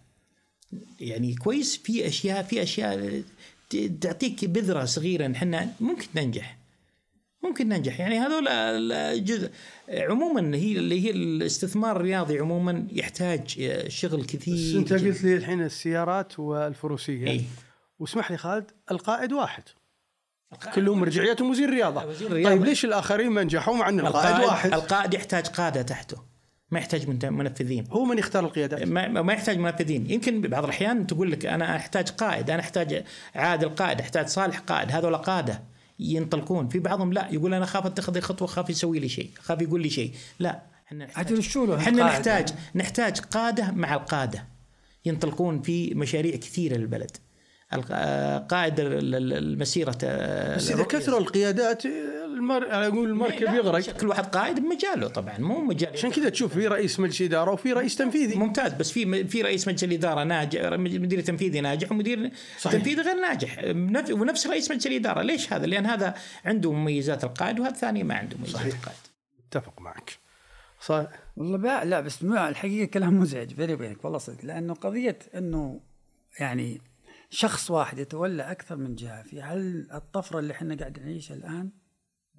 يعني 1.00 1.36
كويس 1.36 1.78
في 1.78 2.08
أشياء 2.08 2.44
في 2.44 2.64
أشياء 2.64 3.22
تعطيك 4.02 4.46
بذرة 4.46 4.86
صغيرة. 4.86 5.32
إحنا 5.32 5.70
ممكن 5.80 6.08
ننجح 6.16 6.58
ممكن 7.51 7.69
ننجح. 7.69 8.00
يعني 8.00 8.19
هذول 8.19 8.48
الجزء 8.48 9.51
عموما 9.89 10.57
هي 10.57 10.71
اللي 10.71 11.06
هي 11.06 11.12
الاستثمار 11.12 11.95
الرياضي 11.95 12.39
عموما 12.39 12.88
يحتاج 12.92 13.71
شغل 13.88 14.25
كثير 14.25 14.53
بس 14.53 14.75
أنت. 14.75 14.94
قلت 14.94 15.24
لي 15.24 15.36
الحين 15.36 15.62
السيارات 15.62 16.39
والفروسية. 16.39 17.27
اي 17.27 17.42
واسمح 18.00 18.31
لي 18.31 18.38
خالد 18.38 18.71
القائد 18.92 19.33
واحد. 19.33 19.63
كلهم 20.75 21.00
مرجعيتهم 21.00 21.50
وزير 21.50 21.69
الرياضه. 21.69 22.27
طيب 22.44 22.65
ليش 22.65 22.86
الآخرين 22.86 23.30
ما 23.30 23.44
نجحوا 23.44 23.75
مع 23.75 23.89
أن 23.89 24.00
القائد 24.00 24.45
واحد؟ 24.45 24.74
القائد 24.74 25.13
يحتاج 25.13 25.48
قادة 25.48 25.81
تحته. 25.81 26.18
ما 26.71 26.80
يحتاج 26.80 27.09
منفذين. 27.24 27.88
هو 27.89 28.06
من 28.06 28.18
يختار 28.18 28.45
القيادات. 28.45 28.83
ما, 28.83 29.07
ما 29.07 29.33
يحتاج 29.33 29.57
منفذين. 29.57 30.12
يمكن 30.12 30.42
بعض 30.42 30.63
الأحيان 30.63 31.07
تقول 31.07 31.31
لك 31.31 31.45
أنا 31.45 31.75
أحتاج 31.75 32.09
قائد 32.09 32.50
أنا 32.50 32.59
أحتاج 32.59 33.03
عادل 33.36 33.69
قائد 33.69 34.00
أحتاج 34.00 34.27
صالح 34.27 34.59
قائد. 34.59 34.92
هذول 34.92 35.15
قادة. 35.15 35.71
ينطلقون. 36.01 36.67
في 36.67 36.79
بعضهم 36.79 37.13
لا 37.13 37.27
يقول 37.31 37.53
أنا 37.53 37.65
خاف 37.65 37.86
أتخذ 37.86 38.20
خطوه 38.20 38.48
خاف 38.48 38.70
يسوي 38.70 39.00
لي 39.00 39.10
شيء 39.10 39.29
خاف 39.41 39.62
يقول 39.62 39.81
لي 39.81 39.89
شيء. 39.89 40.13
لا 40.39 40.62
إحنا 40.88 41.22
الشولة 41.31 41.77
إحنا. 41.77 42.03
نحتاج 42.03 42.50
نحتاج 42.75 43.20
قادة 43.20 43.72
مع 43.72 43.93
القادة. 43.93 44.48
ينطلقون 45.05 45.62
في 45.62 45.93
مشاريع 45.93 46.36
كثيرة 46.36 46.77
للبلد. 46.77 47.17
قائد 48.50 48.80
ال- 48.80 49.16
ال- 49.16 49.34
المسيرة 49.34 49.98
آه، 50.04 50.56
بس 50.56 50.72
إذا. 50.72 50.84
كثروا 50.84 51.20
القيادات 51.20 51.86
المر... 51.86 52.66
أنا 52.66 52.88
أقول 52.88 53.10
المركب 53.10 53.42
يغرق. 53.54 53.80
كل 53.90 54.08
واحد 54.08 54.25
قائد 54.25 54.60
بمجاله 54.60 55.08
طبعا 55.08 55.38
مو 55.38 55.62
مجال 55.62 55.94
عشان 55.94 56.12
كذا 56.12 56.30
تشوف 56.30 56.54
في 56.54 56.68
رئيس 56.68 57.00
مجلس 57.00 57.22
إدارة 57.22 57.51
وفي 57.51 57.74
رئيس 57.74 57.96
تنفيذي. 57.96 58.36
ممتاز 58.36 58.74
بس 58.74 58.92
في 58.92 59.24
في 59.28 59.42
رئيس 59.42 59.68
مجلس 59.68 59.84
الإدارة 59.84 60.24
ناجح 60.24 60.62
مدير 60.80 61.22
تنفيذي 61.22 61.62
ناجح 61.62 61.92
ومدير 61.92 62.32
صحيح. 62.60 62.74
تنفيذي 62.74 63.01
غير 63.01 63.16
ناجح. 63.16 63.60
نف- 63.66 64.12
ونفس 64.12 64.48
رئيس 64.48 64.72
مجلس 64.72 64.88
الإدارة. 64.88 65.22
ليش 65.22 65.54
هذا؟ 65.54 65.66
لأن 65.66 65.86
هذا 65.86 66.13
عنده 66.46 66.72
مميزات 66.72 67.24
القائد 67.24 67.60
وهذا 67.60 67.72
الثاني 67.74 68.04
ما 68.04 68.16
عنده 68.16 68.38
مميزات 68.38 68.56
صحيح. 68.56 68.74
القائد. 68.75 68.98
أتفق 69.51 69.82
معك. 69.82 70.12
صح. 70.86 71.06
والله 71.38 71.58
لا, 71.58 71.86
لا 71.86 72.00
بس 72.01 72.24
الحقيقة 72.24 72.86
كلام 72.86 73.20
مزعج 73.20 73.54
بيني 73.54 73.74
وبينك 73.74 74.06
والله 74.06 74.18
صدق. 74.20 74.46
لأنه 74.46 74.74
قضية 74.74 75.20
إنه 75.36 75.80
يعني 76.40 76.82
شخص 77.34 77.72
واحد 77.72 78.00
يتولى 78.00 78.52
أكثر 78.52 78.76
من 78.76 78.96
جهة 78.96 79.24
في 79.24 79.42
هل 79.42 79.88
الطفرة 79.94 80.40
اللي 80.40 80.54
إحنا 80.54 80.76
قاعد 80.76 81.00
نعيشها 81.00 81.36
الآن 81.36 81.72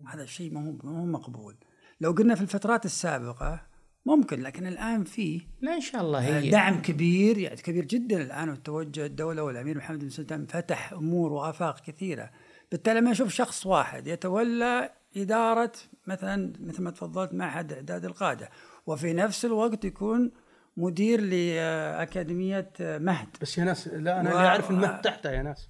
هذا 0.06 0.24
شيء 0.24 0.52
ما 0.52 0.60
هو 0.60 0.72
ما 0.82 1.00
هو 1.00 1.04
مقبول. 1.04 1.56
لو 2.00 2.12
قلنا 2.12 2.34
في 2.34 2.40
الفترات 2.40 2.84
السابقة 2.84 3.66
ممكن 4.06 4.40
لكن 4.40 4.66
الآن 4.66 5.04
في 5.04 5.40
لا 5.60 5.74
إن 5.74 5.80
شاء 5.80 6.02
الله 6.02 6.20
هي. 6.20 6.50
دعم 6.50 6.82
كبير 6.82 7.38
يعني 7.38 7.56
كبير 7.56 7.84
جدا 7.84 8.22
الآن 8.22 8.48
وتوجه 8.48 9.06
الدولة 9.06 9.42
والأمير 9.42 9.76
محمد 9.76 9.98
بن 9.98 10.08
سلطان 10.08 10.46
فتح 10.46 10.92
أمور 10.92 11.32
وآفاق 11.32 11.80
كثيرة. 11.80 12.30
بالتالي 12.70 13.00
لما 13.00 13.10
نشوف 13.10 13.28
شخص 13.28 13.66
واحد 13.66 14.06
يتولى 14.06 14.90
إدارة 15.16 15.72
مثلا 16.06 16.52
مثل 16.60 16.82
ما 16.82 16.90
تفضلت 16.90 17.34
معهد 17.34 17.72
إعداد 17.72 18.04
القادة 18.04 18.50
وفي 18.86 19.12
نفس 19.12 19.44
الوقت 19.44 19.84
يكون 19.84 20.32
مدير 20.76 21.20
لأكاديمية 21.20 22.70
مهد. 22.80 23.28
بس 23.40 23.58
يا 23.58 23.64
ناس 23.64 23.88
لا 23.88 24.20
أنا 24.20 24.30
و- 24.34 24.36
اللي 24.36 24.48
اعرف 24.48 24.70
المهد 24.70 25.00
تحتها 25.00 25.32
يا 25.32 25.42
ناس. 25.42 25.68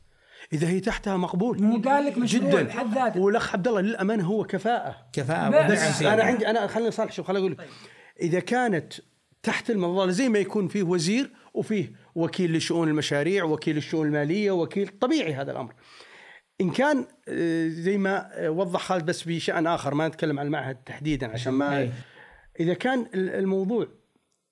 إذا 0.52 0.68
هي 0.68 0.80
تحتها 0.80 1.16
مقبول. 1.16 1.62
مو 1.62 1.80
قال 1.82 2.04
لك 2.06 2.18
مشروع 2.18 2.50
جدا. 2.50 2.62
بحد 2.62 2.94
ذاته. 2.94 3.20
والأخ 3.20 3.52
عبد 3.52 3.68
الله 3.68 3.80
للأمانة 3.80 4.24
هو 4.24 4.44
كفاءة. 4.44 4.96
كفاءة 5.12 5.68
بس. 5.72 6.02
أنا 6.02 6.22
عندي 6.22 6.46
أنا 6.50 6.66
خليني 6.66 6.90
صالح 6.90 7.12
شوف 7.12 7.26
خليني 7.26 7.40
أقول 7.46 7.52
لك. 7.52 7.68
إذا 8.20 8.40
كانت 8.40 8.92
تحت 9.42 9.70
المظله 9.70 10.10
زي 10.12 10.28
ما 10.28 10.38
يكون 10.38 10.68
فيه 10.68 10.82
وزير 10.82 11.30
وفيه 11.54 11.92
وكيل 12.14 12.56
لشؤون 12.56 12.88
المشاريع 12.88 13.44
وكيل 13.44 13.76
الشؤون 13.76 14.06
المالية 14.06 14.50
وكيل 14.50 14.88
طبيعي 15.00 15.34
هذا 15.34 15.52
الأمر. 15.52 15.74
إن 16.60 16.70
كان 16.70 17.06
آه، 17.28 17.68
زي 17.68 17.98
ما 17.98 18.28
آه، 18.32 18.50
وضح 18.50 18.80
خالد 18.80 19.06
بس 19.06 19.22
بشأن 19.22 19.66
آخر 19.66 19.94
ما 19.94 20.08
نتكلم 20.08 20.38
عن 20.40 20.46
المعهد 20.46 20.76
تحديدا 20.76 21.32
عشان 21.32 21.52
ما 21.52 21.78
أي. 21.78 21.90
إذا 22.60 22.74
كان 22.74 23.06
ال- 23.14 23.30
الموضوع 23.34 23.86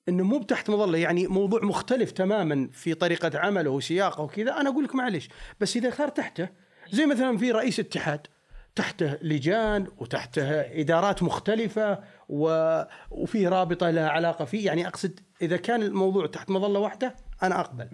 إنه 0.09 0.25
مو 0.25 0.42
تحت 0.42 0.71
مظلة 0.71 0.99
يعني 0.99 1.26
موضوع 1.26 1.64
مختلف 1.64 2.11
تماما 2.11 2.69
في 2.73 2.95
طريقة 2.95 3.38
عمله 3.38 3.71
وسياقه 3.71 4.23
وكذا. 4.23 4.61
أنا 4.61 4.71
أقول 4.71 4.85
لك 4.85 4.95
معلش 4.95 5.28
بس 5.61 5.76
إذا 5.76 5.90
صار 5.90 6.09
تحته 6.09 6.49
زي 6.90 7.07
مثلا 7.07 7.38
في 7.38 7.52
رئيس 7.52 7.80
اتحاد 7.80 8.26
تحته 8.75 9.19
لجان 9.23 9.87
وتحته 9.99 10.61
إدارات 10.61 11.23
مختلفة 11.23 11.99
و... 12.28 12.83
وفي 13.11 13.47
رابطة 13.49 13.90
لها 13.90 14.09
علاقة 14.09 14.45
فيه. 14.45 14.66
يعني 14.66 14.87
أقصد 14.88 15.21
إذا 15.42 15.57
كان 15.57 15.83
الموضوع 15.83 16.26
تحت 16.26 16.50
مظلة 16.50 16.80
واحدة 16.80 17.16
أنا 17.42 17.61
أقبل. 17.61 17.88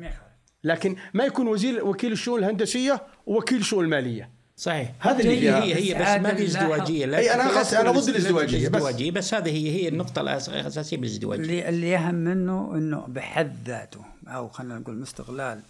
لكن 0.65 0.97
ما 1.15 1.25
يكون 1.25 1.49
وزير 1.49 1.87
وكيل 1.87 2.13
الشؤون 2.13 2.41
الهندسية 2.41 3.03
ووكيل 3.27 3.59
الشؤون 3.59 3.85
المالية. 3.85 4.36
صحيح. 4.59 4.93
هذا 5.01 5.21
اللي 5.21 5.51
هي. 5.51 5.55
هي 5.55 5.75
هي 5.75 5.95
بس 5.95 6.23
ما 6.23 6.35
في 6.35 6.45
ازدواجية. 6.45 7.07
لا 7.07 7.35
أنا 7.35 7.43
لا 7.43 7.59
قصدي- 7.59 7.79
أنا 7.81 7.91
تقول 7.91 8.03
ضد 8.03 8.09
الازدواجية، 8.09 8.69
بس. 8.69 8.75
الازدواجية 8.75 9.11
بس 9.11 9.35
هذه 9.35 9.49
هي 9.51 9.71
هي 9.83 9.89
النقطة 9.89 10.21
الأساسية 10.21 10.97
بالازدواجيه 10.97 11.43
اللي 11.45 11.69
اللي 11.69 11.97
اهم 11.97 12.15
منه 12.15 12.75
إنه 12.75 13.05
بحد 13.09 13.53
ذاته 13.67 14.01
أو 14.29 14.49
خلينا 14.49 14.79
نقول 14.79 14.97
مستغلال 14.99 15.61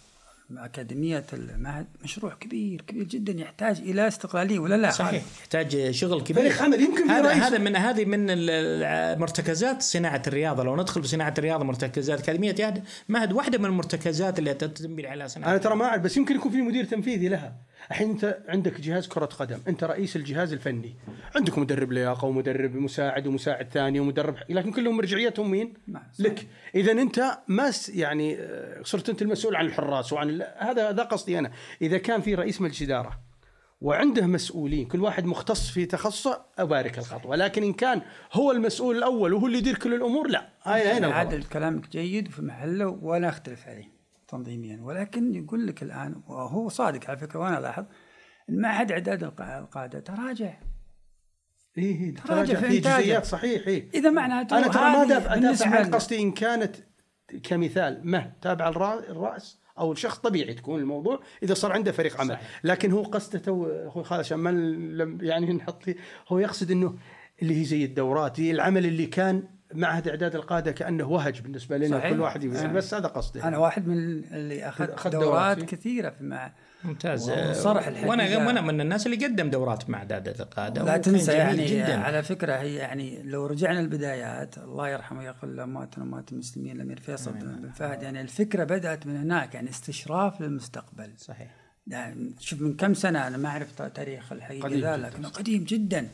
أكاديمية 0.57 1.25
المعهد 1.33 1.85
مشروع 2.03 2.33
كبير 2.39 2.81
كبير 2.81 3.03
جدا 3.03 3.41
يحتاج 3.41 3.77
إلى 3.79 4.07
استقلالية 4.07 4.59
ولا 4.59 4.75
لا؟ 4.75 4.91
صحيح. 4.91 5.23
يحتاج 5.41 5.91
شغل 5.91 6.21
كبير. 6.21 6.43
فريق 6.43 6.61
عمل 6.63 6.81
يمكن 6.81 7.07
في 7.07 7.13
هذا 7.13 7.29
هذا 7.29 7.57
من 7.57 7.75
هذه 7.75 8.05
من 8.05 8.25
مرتكزات 9.19 9.81
صناعة 9.81 10.21
الرياضة. 10.27 10.63
لو 10.63 10.75
ندخل 10.75 11.01
بصناعه 11.01 11.33
الرياضة 11.37 11.63
مرتكزات 11.63 12.19
أكاديمية 12.19 12.55
ياد 12.59 12.83
معهد 13.09 13.33
واحدة 13.33 13.57
من 13.57 13.65
المرتكزات 13.65 14.39
اللي 14.39 14.53
تنبني 14.53 15.07
عليها 15.07 15.27
صناعة 15.27 15.49
أنا 15.49 15.57
ترى 15.57 15.75
ما 15.75 15.85
أعرف 15.85 16.01
بس 16.01 16.17
يمكن 16.17 16.35
يكون 16.35 16.51
في 16.51 16.61
مدير 16.61 16.85
تنفيذي 16.85 17.27
لها. 17.27 17.53
الحين 17.91 18.09
انت 18.09 18.39
عندك 18.47 18.81
جهاز 18.81 19.07
كرة 19.07 19.25
قدم 19.25 19.59
انت 19.67 19.83
رئيس 19.83 20.15
الجهاز 20.15 20.53
الفني. 20.53 20.95
عندك 21.35 21.57
مدرب 21.57 21.91
لياقة 21.91 22.25
ومدرب 22.25 22.75
مساعد 22.75 23.27
ومساعد 23.27 23.69
ثاني 23.69 23.99
ومدرب 23.99 24.35
لكن 24.49 24.71
كلهم 24.71 24.97
مرجعيتهم 24.97 25.51
مين؟ 25.51 25.73
نعم،. 25.87 26.03
لك. 26.19 26.47
اذا 26.75 26.91
انت 26.91 27.37
ما 27.47 27.71
يعني 27.89 28.35
آه، 28.39 28.81
صرت 28.83 29.09
انت 29.09 29.21
المسؤول 29.21 29.55
عن 29.55 29.65
الحراس 29.65 30.13
وعن 30.13 30.29
ال- 30.29 30.53
هذا 30.57 30.89
هذا 30.89 31.03
قصدي 31.03 31.39
أنا. 31.39 31.51
إذا 31.81 31.97
كان 31.97 32.21
في 32.21 32.35
رئيس 32.35 32.61
مجلس 32.61 32.81
إدارة 32.81 33.19
وعنده 33.81 34.27
مسؤولين 34.27 34.87
كل 34.87 35.01
واحد 35.01 35.25
مختص 35.25 35.69
في 35.69 35.85
تخصصه 35.85 36.45
أبارك 36.57 36.97
الخطوة. 36.97 37.35
لكن 37.35 37.63
إن 37.63 37.73
كان 37.73 38.01
هو 38.33 38.51
المسؤول 38.51 38.97
الأول 38.97 39.33
وهو 39.33 39.47
اللي 39.47 39.57
يدير 39.57 39.77
كل 39.77 39.93
الأمور 39.93 40.27
لا. 40.27 40.49
هاي 40.63 40.81
هنا 40.81 40.97
الغلط. 40.97 41.13
عادل 41.13 41.43
كلامك 41.43 41.89
جيد 41.89 42.27
وفي 42.27 42.41
محله 42.41 42.87
ولا 42.87 43.29
أختلف 43.29 43.67
عليه. 43.67 43.96
تنظيميا. 44.27 44.79
ولكن 44.81 45.35
يقول 45.35 45.67
لك 45.67 45.83
الآن 45.83 46.21
وهو 46.27 46.69
صادق 46.69 47.09
على 47.09 47.17
فكرة 47.17 47.39
وأنا 47.39 47.59
لاحظ 47.59 47.85
المعهد 48.49 48.91
إعداد 48.91 49.23
الق- 49.23 49.41
القادة 49.41 49.99
تراجع. 49.99 50.53
إيه 51.77 52.01
إيه، 52.01 52.15
تراجع 52.15 52.59
في 52.59 52.67
في. 52.67 52.79
جزئيات 52.79 53.25
صحيح 53.25 53.67
إيه. 53.67 53.89
إذا 53.93 54.09
معناته 54.09 54.57
أنا 54.57 54.67
ترى 54.67 54.81
ما 54.83 55.05
دافع 55.05 55.33
بالنسبة 55.35 55.65
دافع 55.65 55.79
عن 55.79 55.91
قصدي 55.95 56.19
إن 56.21 56.31
كانت 56.31 56.75
كمثال 57.43 58.01
ما 58.03 58.31
تابع 58.41 58.67
الرأس 58.69 59.59
أو 59.79 59.91
الشخص 59.91 60.17
طبيعي 60.17 60.53
تكون 60.53 60.79
الموضوع 60.81 61.19
إذا 61.43 61.53
صار 61.53 61.71
عنده 61.71 61.91
فريق 61.91 62.21
عمل. 62.21 62.29
صحيح. 62.29 62.59
لكن 62.63 62.91
هو 62.91 63.03
قصده 63.03 63.39
تو 63.39 63.65
أخوي 63.67 64.03
خالد 64.03 64.19
عشان 64.19 64.37
ما 64.37 65.17
يعني 65.21 65.53
نحط 65.53 65.83
هو 66.27 66.39
يقصد 66.39 66.71
إنه 66.71 66.95
اللي 67.41 67.59
هي 67.61 67.65
زي 67.65 67.85
الدورات 67.85 68.39
هي 68.39 68.51
العمل 68.51 68.85
اللي 68.85 69.05
كان 69.05 69.43
معهد 69.73 70.07
اعداد 70.07 70.35
القادة 70.35 70.71
كأنه 70.71 71.03
وهج 71.11 71.41
بالنسبة 71.41 71.77
لنا 71.77 71.97
صحيح. 71.99 72.11
كل 72.11 72.19
واحد 72.19 72.55
آه. 72.55 72.67
بس 72.67 72.93
هذا 72.93 73.07
قصدي. 73.07 73.43
أنا 73.43 73.57
واحد 73.57 73.87
من 73.87 73.97
اللي 74.23 74.69
اخذت 74.69 74.89
أخذت 74.89 75.13
دورات, 75.13 75.27
دورات 75.27 75.59
فيه. 75.59 75.65
كثيرة 75.77 76.09
في 76.09 76.21
المعهد 76.21 76.51
ممتاز. 76.83 77.29
وصرح 77.29 77.87
الحقيقة- 77.89 78.05
وأنا 78.07 78.37
وأنا 78.47 78.61
من 78.61 78.81
الناس 78.81 79.05
اللي 79.05 79.25
قدم 79.25 79.49
دورات 79.49 79.89
مع 79.89 79.97
أعداد 79.97 80.27
القادة. 80.27 80.83
لا 80.83 80.97
تنسى 80.97 81.31
جميل 81.31 81.59
يعني 81.59 81.65
جدا. 81.65 81.99
على 81.99 82.23
فكرة 82.23 82.53
هي 82.53 82.75
يعني 82.75 83.23
لو 83.23 83.45
رجعنا 83.45 83.79
البدايات 83.79 84.57
الله 84.57 84.89
يرحمه 84.89 85.19
ويغفر 85.19 85.47
له 85.47 85.63
امواتنا 85.63 86.03
واموات 86.03 86.31
المسلمين 86.31 86.75
الأمير 86.75 86.99
فيصل 86.99 87.31
بن 87.31 87.69
فهد 87.75 88.03
يعني 88.03 88.21
الفكرة 88.21 88.63
بدأت 88.63 89.07
من 89.07 89.17
هناك 89.17 89.55
يعني 89.55 89.69
استشراف 89.69 90.41
للمستقبل. 90.41 91.13
صحيح. 91.17 91.51
يعني 91.87 92.31
شوف 92.39 92.61
من 92.61 92.75
كم 92.75 92.93
سنة 92.93 93.27
أنا 93.27 93.37
ما 93.37 93.49
أعرف 93.49 93.81
تاريخ 93.81 94.31
الحقيقي 94.31 94.61
قديم 94.61 94.79
ذا. 94.81 94.97
لكنه 94.97 95.29
قديم 95.29 95.63
جدا. 95.63 96.07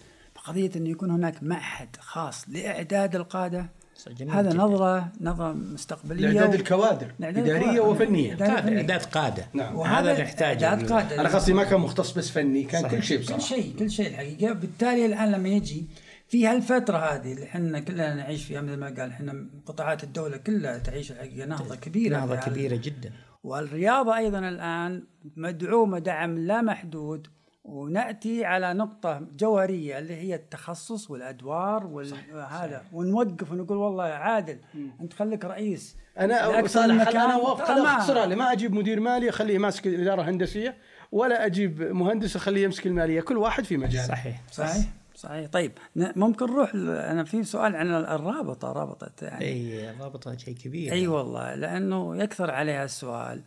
قضية 0.43 0.71
انه 0.75 0.89
يكون 0.89 1.11
هناك 1.11 1.43
معهد 1.43 1.95
خاص 1.99 2.45
لإعداد 2.49 3.15
القادة 3.15 3.69
جميل 4.07 4.33
هذا 4.33 4.49
جداً. 4.49 4.57
نظرة 4.57 5.11
نظرة 5.21 5.53
مستقبلية 5.53 6.27
لإعداد 6.27 6.49
و- 6.55 6.59
الكوادر 6.59 7.11
لإعداد 7.19 7.49
إدارية 7.49 7.69
الكوادر. 7.71 7.91
وفنية. 8.03 8.31
إعداد 8.31 8.49
قاده 8.49 8.61
فني. 8.61 8.77
إعداد 8.77 9.03
قادة. 9.03 9.45
نعم. 9.53 9.77
هذا 9.77 10.21
نحتاجه 10.21 10.65
إعداد 10.67 10.91
قادة. 10.91 11.21
أنا 11.21 11.29
قصدي 11.29 11.53
ما 11.53 11.63
كان 11.63 11.79
مختص 11.79 12.11
بس 12.17 12.29
فني 12.31 12.63
كان 12.63 12.87
كل 12.87 13.03
شيء 13.03 13.17
كل 13.17 13.23
بصراحه 13.23 13.41
شيء 13.41 13.75
كل 13.79 13.91
شيء 13.91 14.07
الحقيقة. 14.07 14.53
بالتالي 14.53 15.05
الآن 15.05 15.31
لما 15.31 15.49
يجي 15.49 15.87
في 16.27 16.47
هالفترة 16.47 16.97
هذه 16.97 17.33
اللي 17.33 17.43
إحنا 17.45 17.79
كلنا 17.79 18.13
نعيش 18.13 18.43
فيها 18.45 18.61
مثل 18.61 18.77
ما 18.77 18.85
قال 18.85 19.09
إحنا 19.09 19.45
قطاعات 19.65 20.03
الدولة 20.03 20.37
كلها 20.37 20.77
تعيش 20.77 21.11
الحقيقة 21.11 21.45
نهضة 21.47 21.75
كبيرة 21.75 22.17
نهضة 22.17 22.35
في 22.35 22.49
هال- 22.49 22.53
كبيرة 22.53 22.75
جدا. 22.75 23.11
والرياضة 23.43 24.17
أيضا 24.17 24.39
الآن 24.39 25.03
مدعومة 25.35 25.99
دعم 25.99 26.37
لا 26.37 26.61
محدود 26.61 27.27
ونأتي 27.63 28.45
على 28.45 28.73
نقطة 28.73 29.21
جوهرية 29.37 29.99
اللي 29.99 30.15
هي 30.15 30.35
التخصص 30.35 31.11
والأدوار 31.11 31.85
وهذا 32.33 32.83
ونوقف 32.93 33.51
ونقول 33.51 33.77
والله 33.77 34.07
يا 34.07 34.13
عادل 34.15 34.57
أنت 35.01 35.13
خليك 35.13 35.45
رئيس. 35.45 35.97
أنا 36.19 36.67
صالح 36.67 37.09
خل 37.09 37.17
أنا 37.17 37.97
اختصرها 37.97 38.25
لي 38.25 38.35
ما 38.35 38.51
أجيب 38.51 38.73
مدير 38.73 38.99
مالي 38.99 39.29
اخليه 39.29 39.57
ماسك 39.57 39.87
الاداره 39.87 40.21
الهندسيه 40.21 40.77
ولا 41.11 41.45
أجيب 41.45 41.81
مهندس 41.81 42.35
اخليه 42.35 42.63
يمسك 42.63 42.87
المالية. 42.87 43.21
كل 43.21 43.37
واحد 43.37 43.63
في 43.63 43.77
مجال 43.77 44.05
صحيح. 44.07 44.41
صحيح؟ 44.51 44.85
صحيح. 45.15 45.49
طيب 45.51 45.71
ممكن 45.95 46.45
نروح 46.45 46.75
ل- 46.75 46.89
أنا 46.89 47.23
في 47.23 47.43
سؤال 47.43 47.75
عن 47.75 47.87
الرابطة 47.95 48.71
رابطة 48.71 49.11
يعني. 49.21 49.45
اي 49.45 49.91
رابطة 50.01 50.37
شيء 50.37 50.53
كبير. 50.55 50.91
إي 50.93 51.07
والله 51.07 51.55
لأنه 51.55 52.17
يكثر 52.17 52.51
عليها 52.51 52.83
السؤال. 52.85 53.41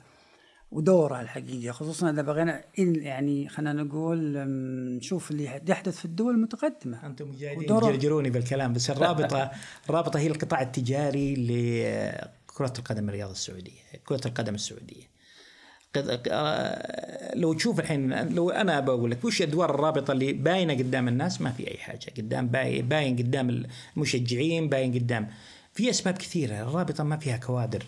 ودورها 0.77 1.21
الحقيقة 1.23 1.73
خصوصا 1.73 2.11
إذا 2.11 2.23
بغينا 2.23 2.61
إن- 2.61 2.99
يعني 2.99 3.49
خلينا 3.49 3.83
نقول 3.83 4.19
نشوف 4.97 5.31
اللي 5.31 5.45
يحدث 5.69 5.99
في 5.99 6.05
الدول 6.05 6.35
المتقدمة. 6.35 7.07
أنتم 7.07 7.33
جايين 7.33 7.67
تجرجروني 7.67 8.31
بالكلام 8.31 8.73
بس 8.73 8.91
الرابطة 8.91 9.51
الرابطه 9.91 10.19
هي 10.21 10.27
القطاع 10.27 10.63
التجاري 10.63 11.35
لكره 11.37 12.73
القدم 12.79 13.09
الرياضه 13.09 13.33
السعودية 13.33 13.81
كرة 14.05 14.21
القدم 14.27 14.55
السعودية. 14.55 15.17
آه، 16.31 17.35
لو 17.35 17.53
تشوف 17.53 17.81
الحين 17.81 18.29
لو 18.35 18.51
أنا 18.51 18.81
بقول 18.81 19.11
لك 19.11 19.25
وش 19.25 19.43
أدوار 19.43 19.75
الرابطة 19.75 20.13
اللي 20.13 20.33
باينة 20.33 20.75
قدام 20.75 21.09
الناس؟ 21.09 21.41
ما 21.41 21.51
في 21.51 21.71
أي 21.71 21.77
حاجة. 21.79 22.07
قدام 22.19 22.49
باي- 22.49 22.83
باين 22.83 23.17
قدام 23.17 23.65
المشجعين 23.97 24.69
باين 24.69 24.95
قدام 24.95 25.29
في 25.73 25.91
أسباب 25.91 26.15
كثيرة. 26.15 26.55
الرابطة 26.63 27.05
ما 27.05 27.17
فيها 27.17 27.37
كوادر. 27.37 27.83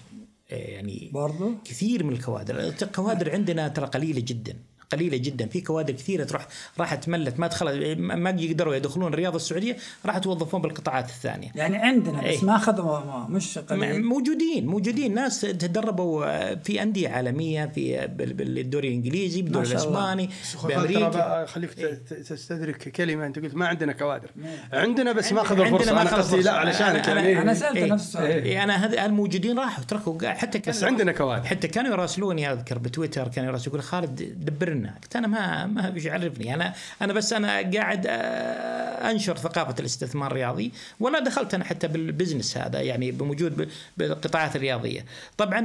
يعني 0.50 1.10
برضو؟ 1.12 1.54
كثير 1.64 2.04
من 2.04 2.12
الكوادر. 2.12 2.60
الكوادر 2.82 3.30
عندنا 3.30 3.68
ترى 3.68 3.86
قليلة 3.86 4.20
جدا. 4.26 4.56
قليلة 4.92 5.16
جدا. 5.16 5.46
في 5.46 5.60
كوادر 5.60 5.92
كثيرة 5.94 6.24
تروح 6.24 6.46
راحت 6.78 7.08
ملت 7.08 7.40
ما 7.40 7.46
دخلت 7.46 7.98
ما 7.98 8.30
يقدروا 8.30 8.74
يدخلون 8.74 9.12
الرياضه 9.14 9.36
السعودية 9.36 9.76
راح 10.06 10.18
توظفون 10.18 10.60
بالقطاعات 10.62 11.04
الثانية. 11.08 11.48
يعني 11.54 11.76
عندنا 11.76 12.18
بس 12.18 12.24
إيه. 12.24 12.44
ما 12.44 12.56
أخذوا 12.56 12.98
ما- 12.98 13.26
مش 13.30 13.58
قليل. 13.58 14.04
موجودين 14.04 14.66
موجودين. 14.66 15.14
ناس 15.14 15.40
تدربوا 15.40 16.54
في 16.54 16.82
أندية 16.82 17.08
عالمية 17.08 17.66
في 17.74 18.06
بال- 18.06 18.32
بالدوري 18.32 18.88
الإنجليزي 18.88 19.42
بالدوري. 19.42 19.66
الإسباني 19.68 20.30
بأمريكا. 20.64 21.46
خليك 21.46 21.70
ت- 21.74 21.80
ت- 21.80 22.14
تستدرك 22.14 22.88
كلمة. 22.88 23.26
أنت 23.26 23.38
قلت 23.38 23.54
ما 23.54 23.66
عندنا 23.66 23.92
كوادر. 23.92 24.30
عندنا. 24.72 25.12
بس 25.12 25.32
ما 25.32 25.40
أخذوا 25.42 25.64
عندنا 25.64 25.80
الفرصة. 25.80 25.94
ما 25.94 26.02
أنا 26.02 26.16
قصدي 26.16 26.40
لا. 26.42 26.52
علشانك 26.52 27.04
أنا- 27.04 27.08
يعني 27.08 27.42
أنا 27.42 27.54
سألت 27.54 27.76
إيه. 27.76 27.92
نفس 27.92 28.04
السؤال. 28.06 28.24
إيه. 28.44 28.64
أنا 28.64 28.86
هذ 28.86 28.94
الموجودين 28.98 29.58
راحوا 29.58 29.84
تركوا 29.84 30.28
حتى 30.28 30.58
كان 30.58 30.74
بس 30.74 30.84
عندنا 30.84 31.12
كوادر. 31.12 31.44
حتى 31.46 31.68
كانوا 31.68 31.90
يراسلوني 31.92 32.52
أذكر 32.52 32.78
بتويتر 32.78 33.28
كانوا 33.28 33.50
يراسلوا 33.50 33.68
يقول 33.74 33.82
خالد 33.82 34.22
دبرنا. 34.44 34.77
قلت 34.86 35.16
أنا 35.16 35.26
ما 35.26 35.66
ما 35.66 35.94
إيش 35.94 36.04
يعرفني. 36.04 36.54
أنا 36.54 36.74
أنا 37.02 37.12
بس 37.12 37.32
أنا 37.32 37.70
قاعد 37.70 38.06
آه، 38.08 39.10
أنشر 39.10 39.36
ثقافة 39.36 39.74
الاستثمار 39.80 40.30
الرياضي 40.30 40.72
ولا 41.00 41.18
دخلت 41.18 41.54
أنا 41.54 41.64
حتى 41.64 41.88
بالبزنس 41.88 42.58
هذا 42.58 42.80
يعني 42.80 43.12
بوجود 43.12 43.68
بالقطاعات 43.96 44.56
الرياضية. 44.56 45.04
طبعا 45.36 45.60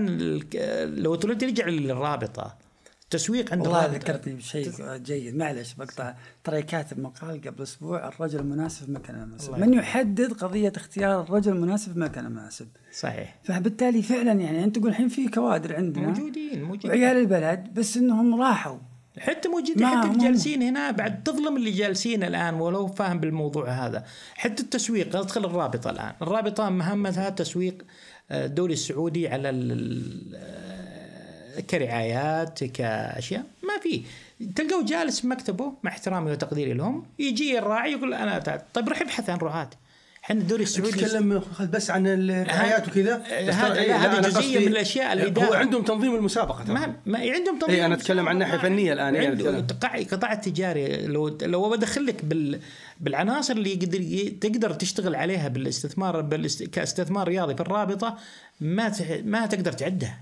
لو 0.86 1.16
تريد 1.16 1.42
ترجع 1.42 1.68
للرابطة 1.68 2.64
تسويق 3.10 3.52
عند 3.52 3.62
والله. 3.62 3.86
ذكرتني 3.86 4.34
بشيء 4.34 4.72
جيد. 4.98 5.36
معلش 5.36 5.74
بقطع 5.74 6.14
ترى 6.44 6.62
كاتب 6.62 7.00
مقال 7.00 7.42
قبل 7.42 7.64
أسبوع 7.64 8.08
الرجل 8.08 8.40
المناسب 8.40 8.84
في 8.84 8.90
المكان 8.90 9.16
المناسب 9.16 9.58
من 9.58 9.74
يحدد 9.74 10.34
قضية 10.34 10.74
اختيار 10.76 11.22
الرجل 11.22 11.52
المناسب 11.52 11.92
في 11.92 11.98
المكان 11.98 12.26
المناسب. 12.26 12.68
صحيح. 12.94 13.36
فبالتالي 13.44 14.02
فعلا 14.02 14.32
يعني 14.32 14.64
أنت 14.64 14.76
تقول 14.76 14.90
الحين 14.90 15.08
في 15.08 15.28
كوادر 15.28 15.76
عندنا. 15.76 16.08
موجودين 16.08 16.64
موجودين. 16.64 16.92
وعيال 16.92 17.18
البلد 17.18 17.74
بس 17.74 17.98
إنهم 17.98 18.42
راحوا. 18.42 18.78
حتى 19.20 19.50
موجودين 19.50 19.88
حتى 19.88 20.08
اللي 20.08 20.24
جالسين 20.24 20.62
هنا 20.62 20.92
بعد 20.92 21.24
تظلم 21.24 21.58
اللي 21.58 21.72
جالسين 21.72 22.24
الآن 22.24 22.54
ولو 22.54 22.88
فاهم 22.88 23.20
بالموضوع 23.20 23.70
هذا. 23.70 24.06
حتى 24.36 24.64
التسويق 24.64 25.16
ادخل 25.16 25.46
الرابطة 25.46 25.90
الآن. 25.90 26.14
الرابطة 26.22 26.70
مهمتها 26.70 27.30
تسويق 27.30 27.84
آه، 28.32 28.46
الدوري 28.46 28.74
السعودي 28.74 29.28
على 29.28 29.50
كرعايات 31.70 32.64
كأشياء. 32.64 33.44
ما 33.64 33.80
في. 33.84 34.04
تلقاه 34.56 34.84
جالس 34.84 35.20
في 35.22 35.28
مكتبه 35.28 35.74
مع 35.84 35.92
احترامي 35.92 36.32
وتقديري 36.32 36.74
لهم 36.74 37.06
يجي 37.20 37.60
الراعي 37.60 37.92
يقول 37.92 38.14
أنا 38.14 38.40
تعال. 38.40 38.62
طيب 38.74 38.90
روح 38.90 39.02
ابحث 39.02 39.30
عن 39.30 39.38
رعاة 39.38 39.70
إحنا 40.24 40.42
الدوري 40.42 40.64
السعودي 40.64 40.92
تتكلم 40.92 41.42
بس 41.74 41.92
عن 41.92 42.08
الرعايات 42.08 42.88
وكذا 42.88 43.24
إيه، 43.32 43.52
هذه 43.96 44.26
قصدي- 44.26 44.60
من 44.60 44.68
الأشياء 44.68 45.14
اللي 45.14 45.42
هو. 45.42 45.54
عندهم 45.54 45.84
تنظيم 45.84 46.16
المسابقة. 46.16 46.74
ما 46.74 46.96
ما 47.06 47.20
عندهم 47.20 47.60
تنظيم 47.60 47.76
إيه، 47.76 47.86
أنا 47.86 47.96
أتكلم 47.96 48.30
عن 48.30 48.42
إيه، 49.16 49.30
عنده 49.30 49.50
أتكلم. 49.50 49.68
قطاع 49.68 49.96
القطاع 49.96 50.34
التجاري 50.34 51.08
لو 51.08 51.38
لو 51.42 51.70
بدخل 51.70 52.06
لك 52.06 52.26
بال 52.26 52.60
بالعناصر 53.02 53.54
اللي 53.54 53.74
يقدر 53.74 54.30
تقدر 54.42 54.74
تشتغل 54.74 55.16
عليها 55.16 55.48
بالاستثمار 55.48 56.22
بالاست... 56.22 56.64
كاستثمار 56.64 57.28
رياضي 57.28 57.56
في 57.56 57.62
الرابطة 57.62 58.18
ما 58.62 58.90
تح... 58.90 59.06
ما 59.24 59.46
تقدر 59.46 59.72
تعدها 59.72 60.20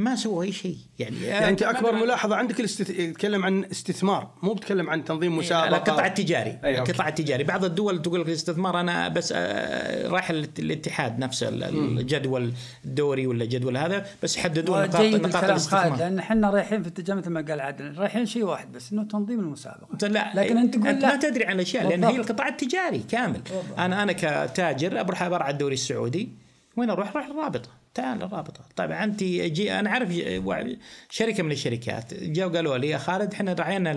ما 0.00 0.16
سووا 0.16 0.42
أي 0.42 0.52
شيء. 0.52 0.76
يعني 0.98 1.22
يعني 1.22 1.48
أنت 1.48 1.62
أكبر 1.62 1.92
ملاحظة 1.92 2.36
عندك 2.36 2.60
الاست... 2.60 2.90
يتكلم 2.90 3.44
عن 3.44 3.64
استثمار 3.64 4.30
مو 4.42 4.54
بتكلم 4.54 4.90
عن 4.90 5.04
تنظيم 5.04 5.36
مسابقه 5.36 5.64
على 5.66 5.76
القطاع 5.76 6.06
التجاري. 6.06 6.58
القطاع 6.64 7.08
التجاري. 7.08 7.44
بعض 7.44 7.64
الدول 7.64 8.02
تقول 8.02 8.20
لك 8.20 8.28
الاستثمار 8.28 8.80
أنا 8.80 9.08
بس 9.08 9.32
آه، 9.36 10.08
رايح 10.08 10.30
الات- 10.30 10.58
الاتحاد 10.58 11.18
نفسه 11.18 11.48
ال- 11.48 11.64
الجدول 11.98 12.52
الدوري 12.84 13.26
ولا 13.26 13.44
الجدول 13.44 13.76
هذا 13.76 14.06
بس 14.22 14.36
يحددون 14.36 14.82
نقاط 14.82 15.00
نقاط 15.04 15.44
الاستثمار. 15.44 15.96
لأن 15.96 16.18
إحنا 16.18 16.50
رايحين 16.50 16.82
في 16.82 16.88
اتجاه 16.88 17.14
مثل 17.14 17.30
ما 17.30 17.40
قال 17.48 17.60
عادل 17.60 17.98
رايحين 17.98 18.26
شيء 18.26 18.44
واحد 18.44 18.72
بس 18.72 18.92
إنه 18.92 19.04
تنظيم 19.04 19.40
المسابقة. 19.40 20.06
لا 20.08 20.32
لكن 20.34 20.58
أنت 20.58 20.74
تقول 20.74 20.88
أنت 20.88 21.02
لا. 21.02 21.08
ما 21.08 21.16
تدري 21.16 21.44
عن 21.44 21.54
الأشياء 21.54 21.88
لأن 21.88 22.04
هي. 22.04 22.16
القطاع 22.16 22.48
التجاري 22.48 22.98
كامل. 23.10 23.32
بالضبط. 23.40 23.78
أنا 23.78 24.02
أنا 24.02 24.12
كتاجر 24.12 25.02
بروح 25.02 25.28
برعى 25.28 25.50
الدوري 25.52 25.74
السعودي 25.74 26.28
وين 26.76 26.90
أروح؟ 26.90 27.10
أروح 27.10 27.26
الرابطه 27.26 27.79
تعال 27.94 28.22
الرابطه 28.22 28.60
طيب 28.76 28.90
انت 28.90 29.22
جي 29.24 29.72
أنا 29.78 30.08
وا- 30.44 30.76
شركة 31.10 31.42
من 31.42 31.52
الشركات 31.52 32.14
جاوا 32.14 32.52
قالوا 32.52 32.78
لي 32.78 32.88
يا 32.88 32.98
خالد 32.98 33.32
إحنا 33.34 33.52
راعينا 33.52 33.92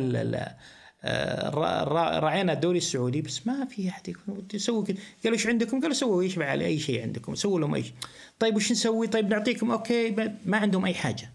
را- 1.54 2.20
راعينا 2.20 2.54
الدوري 2.54 2.78
السعودي 2.78 3.22
بس 3.22 3.48
ما 3.48 3.66
في 3.66 3.90
أحد 3.90 4.10
يكون- 4.10 4.48
يسوي 4.54 4.86
كذا 4.86 4.98
قالوا 5.24 5.38
إيش 5.38 5.48
عندكم؟ 5.48 5.80
قالوا 5.82 5.94
سووا 5.94 6.24
يشبع 6.24 6.46
على 6.46 6.66
أي 6.66 6.80
شيء 6.80 7.02
عندكم 7.02 7.36
سووا 7.36 7.60
لهم 7.60 7.76
اي 7.76 7.84
شيء 7.84 7.94
طيب 8.40 8.56
وش 8.56 8.72
نسوي؟ 8.72 9.08
طيب 9.08 9.30
نعطيكم 9.30 9.72
okay 9.72 10.12
ما- 10.46 10.58
عندهم 10.58 10.86
أي 10.86 10.94
حاجة 10.94 11.30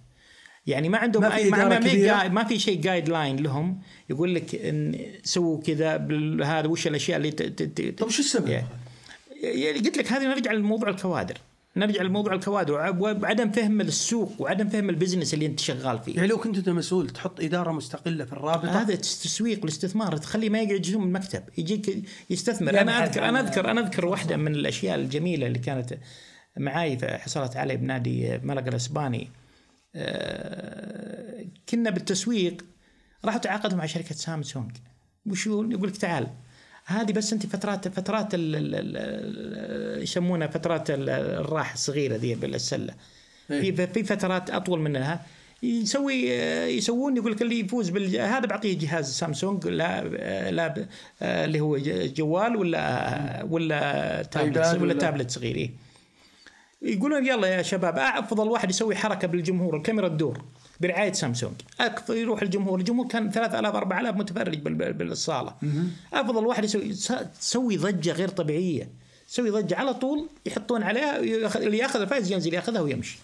يعني 0.66 0.88
ما 0.88 0.98
عندهم 0.98 1.22
ما 1.22 1.30
في 1.30 1.50
ما, 1.50 1.68
ما؟ 1.68 2.28
ما, 2.28 2.44
في 2.44 2.58
شيء 2.58 2.80
guideline 2.80 3.36
لهم 3.36 3.80
يقول 4.10 4.34
لك 4.34 4.54
إن 4.54 4.98
سووا 5.24 5.60
كذا 5.60 5.96
هذا 6.44 6.66
وش 6.68 6.86
الأشياء 6.86 7.16
اللي 7.18 7.30
ت- 7.30 7.42
ت- 7.42 7.62
ت- 7.80 7.98
طيب 7.98 8.10
شو 8.10 8.22
السبب؟ 8.22 8.48
يعني 9.42 9.78
قلت 9.78 9.98
لك 9.98 10.12
هذه 10.12 10.22
نرجع 10.26 10.52
لموضوع 10.52 10.88
الكوادر 10.88 11.38
نرجع 11.78 12.02
لموضوع 12.02 12.34
الكوادر. 12.34 12.72
وع- 12.72 12.90
وعدم 13.00 13.50
فهم 13.50 13.80
السوق 13.80 14.32
وعدم 14.38 14.68
فهم 14.68 14.90
ال 14.90 14.95
business 14.95 15.34
اللي 15.34 15.46
انت 15.46 15.60
شغال 15.60 15.98
فيه. 15.98 16.16
يعني 16.16 16.28
لو 16.28 16.38
كنت 16.38 16.56
أنت 16.56 16.68
مسؤول 16.68 17.10
تحط 17.10 17.40
إدارة 17.40 17.72
مستقلة 17.72 18.24
في 18.24 18.32
الرابطة؟ 18.32 18.82
هذا 18.82 18.94
تسويق 18.94 19.58
والاستثمار 19.60 20.16
تخليه 20.16 20.50
ما 20.50 20.58
يقعد 20.58 20.86
يجون 20.86 21.00
من 21.02 21.08
المكتب. 21.08 21.42
يجيك 21.58 22.04
يستثمر. 22.30 22.68
يبحث 22.68 22.82
أنا 22.82 23.04
اذكر 23.04 23.28
أنا 23.28 23.40
اذكر 23.40 23.70
أنا 23.70 23.80
أذكر 23.80 24.06
واحدة 24.06 24.36
من 24.36 24.54
الأشياء 24.54 24.96
الجميلة 24.98 25.46
اللي 25.46 25.58
كانت 25.58 25.98
معاي 26.56 26.98
حصلت 27.02 27.56
علي 27.56 27.76
بنادي 27.76 28.38
ملقا 28.38 28.68
الأسباني. 28.68 29.28
آه، 29.94 31.44
كنا 31.68 31.90
بالتسويق 31.90 32.64
راحوا 33.24 33.38
تعاقدوا 33.38 33.78
مع 33.78 33.86
شركة 33.86 34.14
سامسونج. 34.14 34.70
وشو؟ 35.26 35.64
يقول 35.70 35.88
لك 35.88 35.96
تعال. 35.96 36.26
هذه 36.90 37.12
بس 37.12 37.32
أنت 37.32 37.46
فترات 37.46 37.88
فترات 37.88 38.34
يسمونها 40.02 40.46
فترات 40.46 40.90
ال- 40.90 41.08
الراحة 41.10 41.74
الصغيرة 41.74 42.16
ذي 42.16 42.34
بالسلة 42.34 42.94
إيه. 43.50 43.72
في 43.72 43.86
في 43.86 44.04
فترات 44.04 44.50
أطول 44.50 44.80
منها 44.80 45.26
يسوي 45.62 46.14
يسوون 46.76 47.16
يقول 47.16 47.32
لك 47.32 47.42
اللي 47.42 47.60
يفوز 47.60 47.88
بال 47.88 48.16
هذا 48.16 48.46
بعطيه 48.46 48.78
جهاز 48.78 49.12
سامسونج 49.12 49.66
لا 49.66 50.04
لا 50.50 50.86
اللي 51.22 51.60
هو 51.60 51.78
جوال 52.16 52.56
ولا 52.56 53.46
ولا 53.50 54.22
تابلت 54.22 54.78
ولا 54.82 54.94
تابلت 54.94 55.30
صغير. 55.30 55.70
يقولون 56.82 57.26
يلا 57.26 57.48
يا 57.48 57.62
شباب 57.62 57.98
أفضل 57.98 58.48
واحد 58.48 58.70
يسوي 58.70 58.96
حركة 58.96 59.28
بالجمهور 59.28 59.76
الكاميرا 59.76 60.08
تدور 60.08 60.44
برعاية 60.80 61.12
سامسونج. 61.12 61.54
أكثر 61.80 62.16
يروح 62.16 62.42
الجمهور. 62.42 62.78
الجمهور 62.78 63.08
كان 63.08 63.30
3000 63.30 63.74
4000 63.74 64.14
متفرج 64.16 64.58
بال- 64.58 64.74
بال- 64.74 64.92
بالصالة. 64.92 65.54
أفضل 66.12 66.46
واحد 66.46 66.64
يسوي 66.64 66.94
تسوي 67.40 67.76
ضجة 67.76 68.12
غير 68.12 68.28
طبيعية. 68.28 68.88
تسوي 69.28 69.50
ضجة 69.50 69.76
على 69.76 69.94
طول 69.94 70.28
يحطون 70.46 70.82
عليها 70.82 71.18
اللي 71.56 71.78
يأخذ 71.78 72.00
الفائز 72.00 72.32
ينزل 72.32 72.54
يأخذها 72.54 72.80
ويمشي. 72.80 73.18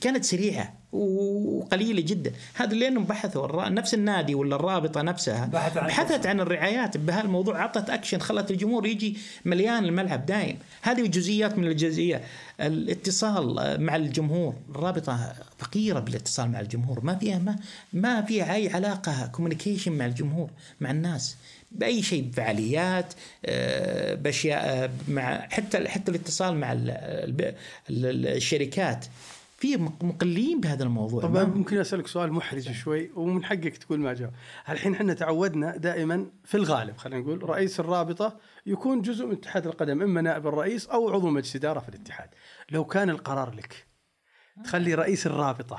كانت 0.00 0.24
سريعة 0.24 0.72
وقليلة 0.92 2.00
جدا. 2.00 2.32
هذا 2.54 2.74
لانهم 2.74 3.04
بحثوا 3.04 3.68
نفس 3.68 3.94
النادي 3.94 4.34
ولا 4.34 4.56
الرابطة 4.56 5.02
نفسها 5.02 5.46
بحثوا 5.46 5.80
عن 5.82 5.86
بحثت 5.88 6.26
عن 6.26 6.40
الرعايات 6.40 6.96
بهالموضوع 6.96 7.62
عطت 7.62 7.90
أكشن 7.90 8.18
خلت 8.18 8.50
الجمهور 8.50 8.86
يجي 8.86 9.16
مليان 9.44 9.84
الملعب 9.84 10.26
دايم. 10.26 10.58
هذه 10.82 11.06
جزئيات 11.06 11.58
من 11.58 11.66
الجزئيات 11.66 12.22
الاتصال 12.60 13.76
مع 13.82 13.96
الجمهور. 13.96 14.54
الرابطة 14.70 15.32
فقيرة 15.58 16.00
بالاتصال 16.00 16.50
مع 16.50 16.60
الجمهور. 16.60 17.04
ما 17.04 17.14
فيها 17.14 17.38
ما 17.38 17.56
ما 17.92 18.22
فيها 18.22 18.54
أي 18.54 18.68
علاقة 18.68 19.26
كوميونيكيشن 19.26 19.92
مع 19.92 20.06
الجمهور 20.06 20.50
مع 20.80 20.90
الناس. 20.90 21.36
بأي 21.72 22.02
شيء 22.02 22.22
بفعاليات 22.22 23.14
آه، 23.46 24.14
بأشياء 24.14 24.84
آه، 24.84 24.90
مع 25.08 25.48
حتى 25.50 25.88
حتى 25.88 26.10
الاتصال 26.10 26.56
مع 26.56 26.72
ال- 26.72 26.90
ال- 26.90 27.54
ال- 27.90 28.26
الشركات. 28.26 29.06
في 29.58 29.76
مقلين 30.02 30.60
بهذا 30.60 30.84
الموضوع. 30.84 31.22
طب 31.22 31.34
ما- 31.34 31.44
ممكن 31.44 31.78
أسألك 31.78 32.06
سؤال 32.06 32.32
محرج 32.32 32.72
شوي 32.72 33.10
ومن 33.16 33.44
حقك 33.44 33.76
تقول 33.76 34.00
ما 34.00 34.14
جاوب. 34.14 34.32
الحين 34.68 34.94
إحنا 34.94 35.14
تعودنا 35.14 35.76
دائما 35.76 36.26
في 36.44 36.56
الغالب 36.56 36.96
خلينا 36.96 37.20
نقول 37.22 37.50
رئيس 37.50 37.80
الرابطة 37.80 38.36
يكون 38.66 39.02
جزء 39.02 39.26
من 39.26 39.32
اتحاد 39.32 39.66
القدم 39.66 40.02
إما 40.02 40.20
نائب 40.20 40.46
الرئيس 40.46 40.86
أو 40.86 41.10
عضو 41.14 41.30
مجلس 41.30 41.56
إدارة 41.56 41.80
في 41.80 41.88
الاتحاد. 41.88 42.28
لو 42.70 42.84
كان 42.84 43.10
القرار 43.10 43.54
لك 43.54 43.86
تخلي 44.64 44.94
رئيس 44.94 45.26
الرابطة 45.26 45.78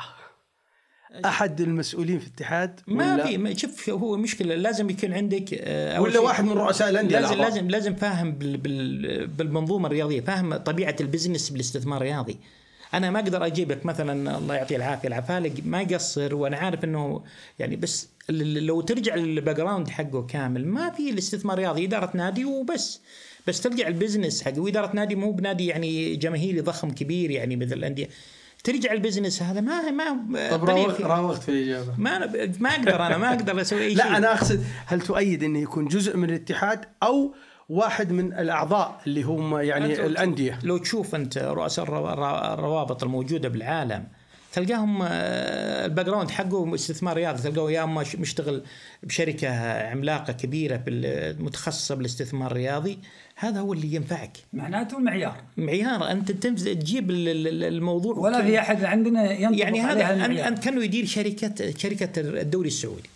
أحد 1.25 1.61
المسؤولين 1.61 2.19
في 2.19 2.27
الاتحاد 2.27 2.79
ما 2.87 3.23
في 3.25 3.57
شوف 3.59 3.89
هو 3.89 4.17
مشكلة 4.17 4.55
لازم 4.55 4.89
يكون 4.89 5.13
عندك 5.13 5.53
آه، 5.53 6.01
ولا 6.01 6.19
واحد 6.19 6.43
من 6.43 6.51
رؤساء 6.51 6.89
الأندية 6.89 7.19
لازم. 7.19 7.35
لازم 7.35 7.67
لازم 7.69 7.95
فاهم 7.95 8.31
بال 8.31 8.57
بال 8.57 9.27
بالمنظومة 9.27 9.87
الرياضية 9.87 10.21
فاهم 10.21 10.55
طبيعة 10.57 10.95
البزنس 11.01 11.49
بالاستثمار 11.49 11.97
الرياضي. 12.01 12.39
أنا 12.93 13.11
ما 13.11 13.19
أقدر 13.19 13.45
أجيبك 13.45 13.85
مثلا 13.85 14.37
الله 14.37 14.55
يعطيه 14.55 14.75
العافية 14.75 15.07
العفالق 15.07 15.53
ما 15.65 15.81
يقصر 15.81 16.35
وأنا 16.35 16.57
عارف 16.57 16.83
إنه 16.83 17.21
يعني 17.59 17.75
بس 17.75 18.09
لو 18.29 18.81
ترجع 18.81 19.15
لل 19.15 19.55
background 19.55 19.89
حقه 19.89 20.25
كامل 20.25 20.67
ما 20.67 20.89
في 20.89 21.09
الاستثمار 21.09 21.57
الرياضي 21.57 21.85
إدارة 21.85 22.11
نادي 22.13 22.45
وبس. 22.45 23.01
بس 23.47 23.61
ترجع 23.61 23.87
ال 23.87 23.93
business 23.93 24.43
حقه 24.43 24.59
وإدارة 24.59 24.95
نادي 24.95 25.15
مو 25.15 25.31
بنادي 25.31 25.67
يعني 25.67 26.15
جماهيري 26.15 26.61
ضخم 26.61 26.91
كبير 26.91 27.31
يعني 27.31 27.55
مثل 27.55 27.73
الأندية. 27.73 28.09
ترجع 28.63 28.91
ال 28.91 28.97
business 28.97 29.43
هذا 29.43 29.61
ما 29.61 29.89
ما 29.91 30.49
طب. 30.51 30.63
راوغت 30.99 31.43
في 31.43 31.49
الإجابة. 31.49 31.93
ما 31.97 32.17
أنا 32.17 32.25
ما 32.59 32.69
أقدر 32.69 33.05
أنا 33.05 33.17
ما 33.17 33.29
أقدر 33.29 33.61
أسوي 33.61 33.83
أي 33.83 33.89
شيء. 33.89 33.97
لا 33.97 34.17
أنا 34.17 34.33
أقصد 34.33 34.63
هل 34.85 35.01
تؤيد 35.01 35.43
إنه 35.43 35.59
يكون 35.59 35.87
جزء 35.87 36.17
من 36.17 36.29
الاتحاد 36.29 36.85
أو 37.03 37.33
واحد 37.69 38.11
من 38.11 38.33
الأعضاء 38.33 39.01
اللي 39.07 39.21
هم 39.23 39.57
يعني 39.57 40.05
الأندية. 40.05 40.59
لو 40.63 40.77
تشوف 40.77 41.15
أنت 41.15 41.37
رؤساء 41.37 41.85
الروا- 41.85 42.13
الروا- 42.13 42.53
الروابط 42.53 43.03
الموجودة 43.03 43.49
بالعالم 43.49 44.03
تلقاهم 44.53 45.01
آه، 45.01 45.85
ال 45.85 46.05
background 46.05 46.31
حقه 46.31 46.75
استثمار 46.75 47.15
رياضي 47.17 47.41
تلقاه 47.43 47.71
يا 47.71 47.83
أما 47.83 48.05
مشتغل 48.17 48.63
بشركة 49.03 49.49
عملاقة 49.89 50.33
كبيرة 50.33 50.75
بال- 50.75 51.43
متخصصه 51.43 51.95
بالاستثمار 51.95 52.51
الرياضي 52.51 52.99
هذا 53.35 53.59
هو 53.59 53.73
اللي 53.73 53.95
ينفعك. 53.95 54.37
معناته 54.53 54.99
معيار. 54.99 55.37
معيار. 55.57 56.11
أنت 56.11 56.31
تجيب 56.31 57.11
ال- 57.11 57.27
ال- 57.47 57.63
الموضوع 57.63 58.15
ولا 58.17 58.45
في 58.45 58.59
أحد 58.59 58.83
عندنا 58.83 59.31
ينطبق 59.31 59.59
يعني 59.59 59.81
هذا. 59.81 60.47
انت 60.47 60.63
كانه 60.63 60.83
يدير 60.83 61.05
شركة 61.05 61.73
شركة 61.77 62.19
الدوري 62.21 62.67
السعودي. 62.67 63.09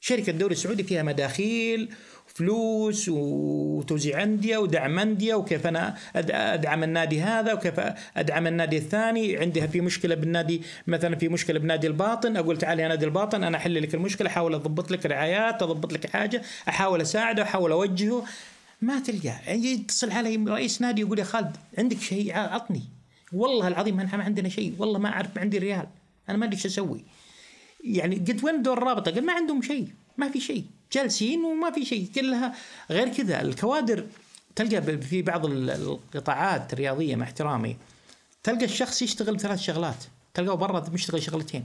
شركة 0.00 0.30
الدوري 0.30 0.52
السعودي 0.52 0.82
فيها 0.82 1.02
مداخيل 1.02 1.88
فلوس 2.34 3.08
وتوزيع 3.08 4.22
أندية 4.22 4.58
ودعم 4.58 4.98
أندية 4.98 5.34
وكيف 5.34 5.66
أنا 5.66 5.96
أدعم 6.16 6.82
النادي 6.82 7.20
هذا 7.20 7.52
وكيف 7.52 7.80
أدعم 8.16 8.46
النادي 8.46 8.76
الثاني. 8.76 9.36
عندها 9.36 9.66
في 9.66 9.80
مشكلة 9.80 10.14
بالنادي 10.14 10.62
مثلا 10.86 11.16
في 11.16 11.28
مشكلة 11.28 11.58
بالنادي 11.58 11.86
الباطن 11.86 12.36
أقول 12.36 12.58
تعال 12.58 12.80
يا 12.80 12.88
نادي 12.88 13.04
الباطن 13.04 13.44
أنا 13.44 13.56
أحل 13.56 13.82
لك 13.82 13.94
المشكلة 13.94 14.28
أحاول 14.28 14.54
أضبط 14.54 14.90
لك 14.90 15.06
رعايات 15.06 15.62
أضبط 15.62 15.92
لك 15.92 16.10
حاجة 16.10 16.42
أحاول 16.68 17.00
أساعده 17.00 17.42
أحاول 17.42 17.72
أوجهه. 17.72 18.24
ما 18.82 19.00
تلقى. 19.00 19.28
يعني 19.46 19.66
يتصل 19.66 20.10
علي 20.10 20.36
رئيس 20.48 20.82
نادي 20.82 21.00
يقول 21.00 21.18
يا 21.18 21.24
خالد 21.24 21.56
عندك 21.78 22.00
شيء 22.00 22.36
عطني. 22.36 22.82
والله 23.32 23.68
العظيم 23.68 23.96
ما 23.96 24.08
عندنا 24.12 24.48
شيء 24.48 24.74
والله 24.78 24.98
ما 24.98 25.08
أعرف 25.08 25.36
ما 25.36 25.42
عندي 25.42 25.58
ريال. 25.58 25.86
أنا 26.28 26.38
ما 26.38 26.44
أدري 26.44 26.56
إيش 26.56 26.66
أسوي. 26.66 27.04
يعني 27.84 28.16
قلت 28.16 28.44
وين 28.44 28.62
دور 28.62 28.78
الرابطة؟ 28.78 29.10
قال 29.10 29.26
ما 29.26 29.32
عندهم 29.32 29.62
شيء 29.62 29.88
ما 30.16 30.28
في 30.28 30.40
شيء. 30.40 30.64
جالسين 30.92 31.44
وما 31.44 31.70
في 31.70 31.84
شيء. 31.84 32.08
كلها 32.14 32.52
غير 32.90 33.08
كذا 33.08 33.42
الكوادر 33.42 34.04
تلقى 34.56 34.98
في 34.98 35.22
بعض 35.22 35.46
ال- 35.46 35.70
القطاعات 35.70 36.72
الرياضية 36.72 37.16
مع 37.16 37.24
احترامي 37.24 37.76
تلقى 38.42 38.64
الشخص 38.64 39.02
يشتغل 39.02 39.40
ثلاث 39.40 39.60
شغلات. 39.60 40.04
تلقاه 40.34 40.54
برا 40.54 40.84
مشتغل 40.92 41.22
شغلتين. 41.22 41.64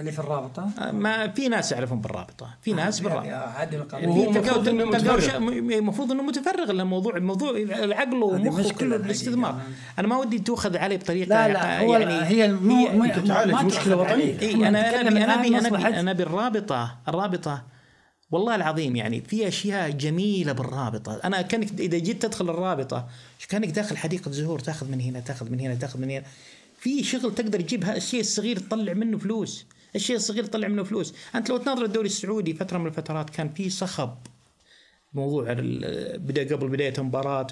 اللي 0.00 0.12
في 0.12 0.18
الرابطة؟ 0.18 0.70
آه، 0.78 0.90
ما 0.90 1.28
في 1.28 1.48
ناس 1.48 1.72
يعرفون 1.72 2.00
بالرابطة. 2.00 2.50
في 2.62 2.72
ناس 2.72 3.00
بالرابطة. 3.00 3.30
عادي 3.36 3.76
القانون. 3.76 4.08
وهو 4.08 4.32
في 4.32 4.38
المفروض 4.38 4.68
إنه 4.68 4.90
تلقاه 4.98 5.16
متفرغ. 5.16 5.38
م- 5.40 5.70
المفروض 5.70 6.12
إنه 6.12 6.22
متفرغ 6.22 6.72
للموضوع 6.72 7.16
الموضوع 7.16 7.50
العقل 7.50 8.22
ومخه 8.22 8.72
كله. 8.72 8.96
بالاستثمار. 8.96 9.60
أنا 9.98 10.08
ما 10.08 10.16
ودي 10.16 10.38
تؤخذ 10.38 10.76
عليه 10.76 10.96
بطريقة 10.96 11.28
لا 11.28 11.48
لا 11.48 11.80
هو 11.80 11.96
يعني 11.96 12.24
هي 12.24 12.52
مو 12.52 13.06
تعالج 13.26 13.54
وطنية. 13.54 14.04
عليك. 14.04 14.42
اي 14.42 14.54
أنا 14.54 15.00
أنا 15.00 15.00
أنا 15.00 16.00
أنا 16.00 16.10
أبي 16.10 16.22
الرابطة 16.22 16.96
الرابطة 17.08 17.62
والله 18.30 18.54
العظيم 18.54 18.96
يعني 18.96 19.20
في 19.20 19.48
أشياء 19.48 19.90
جميلة 19.90 20.52
بالرابطة. 20.52 21.20
أنا 21.24 21.42
كانك 21.42 21.80
إذا 21.80 21.98
جيت 21.98 22.22
تدخل 22.22 22.50
الرابطة 22.50 23.08
كانك 23.48 23.68
داخل 23.68 23.96
حديقة 23.96 24.30
زهور 24.30 24.58
تاخذ 24.58 24.90
من 24.90 25.00
هنا 25.00 25.20
تاخذ 25.20 25.50
من 25.50 25.60
هنا 25.60 25.74
تاخذ 25.74 26.00
من 26.00 26.10
هنا. 26.10 26.24
في 26.78 27.04
شغل 27.04 27.34
تقدر 27.34 27.60
تجيبها 27.60 27.96
الشيء 27.96 28.20
الصغير 28.20 28.58
تطلع 28.58 28.92
منه 28.92 29.18
فلوس. 29.18 29.66
الشيء 29.96 30.16
الصغير 30.16 30.44
تطلع 30.44 30.68
منه 30.68 30.84
فلوس. 30.84 31.14
أنت 31.34 31.50
لو 31.50 31.56
تناظر 31.56 31.84
الدوري 31.84 32.06
السعودي 32.06 32.54
فترة 32.54 32.78
من 32.78 32.86
الفترات 32.86 33.30
كان 33.30 33.52
في 33.54 33.70
صخب. 33.70 34.14
موضوع 35.14 35.52
بدأ 36.14 36.56
قبل 36.56 36.68
بداية 36.68 36.94
المباراه 36.98 37.46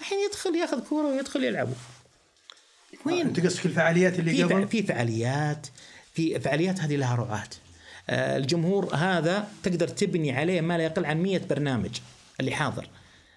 الحين 0.00 0.18
يدخل 0.28 0.56
ياخذ 0.56 0.80
كورة 0.88 1.06
ويدخل 1.06 1.44
يلعبوا. 1.44 1.74
وين؟ 3.06 3.26
انت 3.26 3.46
قصدك 3.46 3.66
الفعاليات 3.66 4.18
اللي 4.18 4.42
قبل؟ 4.42 4.68
في 4.68 4.82
فعاليات. 4.82 5.66
في 6.14 6.40
فعاليات 6.40 6.80
هذه 6.80 6.96
لها 6.96 7.14
رعاة. 7.14 7.38
آه، 7.38 7.61
الجمهور 8.12 8.94
هذا 8.94 9.48
تقدر 9.62 9.88
تبني 9.88 10.32
عليه 10.32 10.60
ما 10.60 10.78
لا 10.78 10.84
يقل 10.84 11.04
عن 11.04 11.22
100 11.22 11.40
برنامج 11.50 11.90
اللي 12.40 12.50
حاضر. 12.50 12.88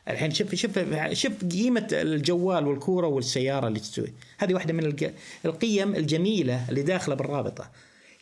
الحين 0.10 0.32
شوف 0.32 0.56
شوف 0.56 0.80
شوف 1.14 1.34
قيمة 1.52 1.88
الجوال 1.92 2.68
والكورة 2.68 3.08
والسيارة 3.08 3.68
اللي 3.68 3.80
تسوي. 3.80 4.14
هذه 4.38 4.54
واحدة 4.54 4.74
من 4.74 4.86
الق- 4.86 5.14
القيم 5.46 5.96
الجميلة 5.96 6.70
اللي 6.70 6.82
داخلة 6.82 7.16
بالرابطة. 7.16 7.70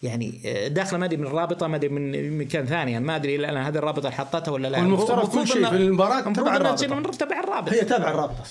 يعني 0.04 0.42
آه، 0.46 0.68
داخله 0.68 1.00
ما 1.00 1.06
أدري 1.06 1.18
من 1.18 1.28
الرابطة 1.28 1.68
ما 1.68 1.76
أدري 1.76 1.90
من 1.90 2.38
مكان 2.38 2.66
ثاني 2.66 2.92
يعني 2.92 3.06
ما 3.06 3.16
أدري 3.16 3.36
الآن 3.36 3.58
هذه 3.58 3.76
الرابطة 3.76 4.00
اللي 4.00 4.12
حطتها 4.12 4.52
ولا 4.52 4.68
لا 4.68 4.78
والمفترض 4.80 5.30
كل 5.30 5.48
شيء 5.48 5.70
في 5.70 5.76
المفروض 6.28 6.48
تبع. 6.48 6.76
تصير 6.76 6.96
من 6.96 7.12
تبع 7.12 7.40
الرابطة 7.40 7.74
هي 7.74 7.82
تابعة 7.82 8.12
الرابطة. 8.12 8.44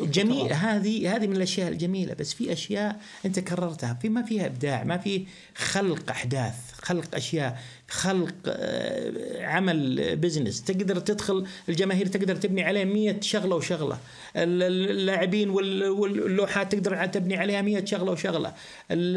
جميل 0.00 0.52
هذه 0.52 1.16
هذه 1.16 1.26
من 1.26 1.36
الأشياء 1.36 1.68
الجميلة 1.68 2.14
بس 2.14 2.34
في 2.34 2.52
أشياء 2.52 2.96
أنت 3.26 3.40
كررتها 3.40 3.98
في 4.02 4.08
ما 4.08 4.22
فيها 4.22 4.46
إبداع 4.46 4.84
ما 4.84 4.98
في 4.98 5.26
خلق 5.54 6.10
أحداث 6.10 6.54
خلق 6.82 7.14
أشياء 7.14 7.60
خلق 7.90 8.34
آه، 8.46 9.46
عمل 9.46 10.16
business 10.16 10.62
تقدر 10.64 10.98
تدخل 10.98 11.46
الجماهير 11.68 12.06
تقدر 12.06 12.36
تبني 12.36 12.62
عليه 12.62 12.84
100 12.84 13.20
شغلة 13.20 13.56
وشغلة. 13.56 13.98
ال- 14.36 14.62
ال- 14.62 14.90
اللاعبين 14.90 15.50
وال- 15.50 15.88
واللوحات 15.88 16.72
تقدر 16.74 17.06
تبني 17.06 17.36
عليها 17.36 17.62
100 17.62 17.84
شغلة 17.84 18.12
وشغلة. 18.12 18.48
ال- 18.48 18.54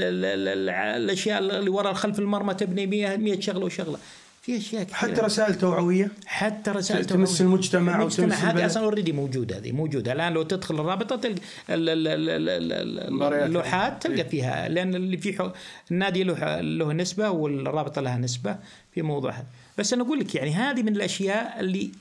ال- 0.04 0.26
ال- 0.26 0.48
ال- 0.48 0.70
الأشياء 1.04 1.40
اللي 1.40 1.70
ورا 1.70 1.94
خلف 1.94 2.20
المرمى 2.20 2.54
تبني 2.54 2.88
100 2.88 3.18
100 3.18 3.40
شغلة 3.40 3.66
وشغلة. 3.66 3.98
في 4.42 4.58
أشياء 4.58 4.84
كثيرة 4.84 4.98
حتى 4.98 5.22
رسائل 5.22 5.56
توعوية 5.56 6.12
حتى 6.26 6.72
رسائل 6.72 7.06
تمس 7.06 7.38
توعوية. 7.38 7.54
المجتمع 7.54 8.02
وتمس 8.02 8.20
المجتمع 8.20 8.52
هذه. 8.52 8.66
أصلا 8.66 8.84
already 8.84 9.12
موجودة 9.12 9.58
هذه 9.58 9.72
موجودة 9.72 10.12
الآن 10.14 10.34
لو 10.34 10.44
تدخل 10.44 10.76
الرابطة 10.80 11.16
تلقى 11.16 11.42
ال- 11.70 11.90
ال- 11.90 12.08
ال- 12.08 12.30
ال- 12.50 13.00
ال- 13.00 13.14
مباريات. 13.14 13.46
اللوحات 13.46 14.04
تلقى 14.04 14.22
إيه. 14.22 14.30
فيها 14.30 14.70
لأن 14.70 14.96
اللي 14.96 15.18
في 15.18 15.34
حو... 15.38 15.50
النادي 15.92 16.24
له 16.24 16.62
له 16.62 16.94
نسبة 16.94 17.30
والرابطة 17.30 18.02
لها 18.02 18.18
نسبة 18.18 18.56
في 18.94 19.02
موضوع 19.02 19.32
هذا 19.32 19.46
بس 19.78 19.94
أنا 19.94 20.04
أقول 20.04 20.20
لك 20.20 20.36
يعني 20.36 20.54
هذه 20.54 20.84
من 20.84 20.96
الأشياء 20.96 21.60
اللي 21.60 21.92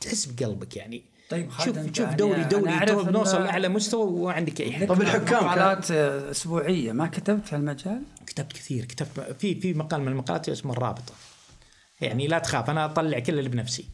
تحس 0.00 0.26
بقلبك 0.26 0.76
يعني 0.76 1.02
طيب 1.30 1.50
خالد، 1.50 1.76
شوف 1.76 1.86
شوف 1.86 1.98
يعني 2.06 2.16
دوري 2.16 2.44
دوري 2.44 2.86
تو 2.86 3.02
نوصل 3.02 3.44
لأعلى 3.44 3.68
مستوى 3.68 4.04
وعندك 4.20 4.60
أي 4.60 4.72
حاجة 4.72 4.86
طب 4.86 5.00
الحكام 5.02 5.44
مقالات 5.44 5.90
آه، 5.90 6.30
أسبوعية 6.30 6.92
ما 6.92 7.06
كتبت 7.06 7.46
في 7.46 7.56
المجال؟ 7.56 8.02
كتبت 8.26 8.52
كثير 8.52 8.84
كتبت 8.84 9.36
في 9.38 9.54
في 9.54 9.74
مقال 9.74 10.00
من 10.00 10.08
المقالات 10.08 10.48
اسمه 10.48 10.72
الرابطة 10.72 11.12
يعني 12.02 12.26
لا 12.26 12.38
تخاف 12.38 12.70
أنا 12.70 12.84
أطلع 12.84 13.18
كل 13.18 13.38
اللي 13.38 13.48
بنفسي. 13.50 13.84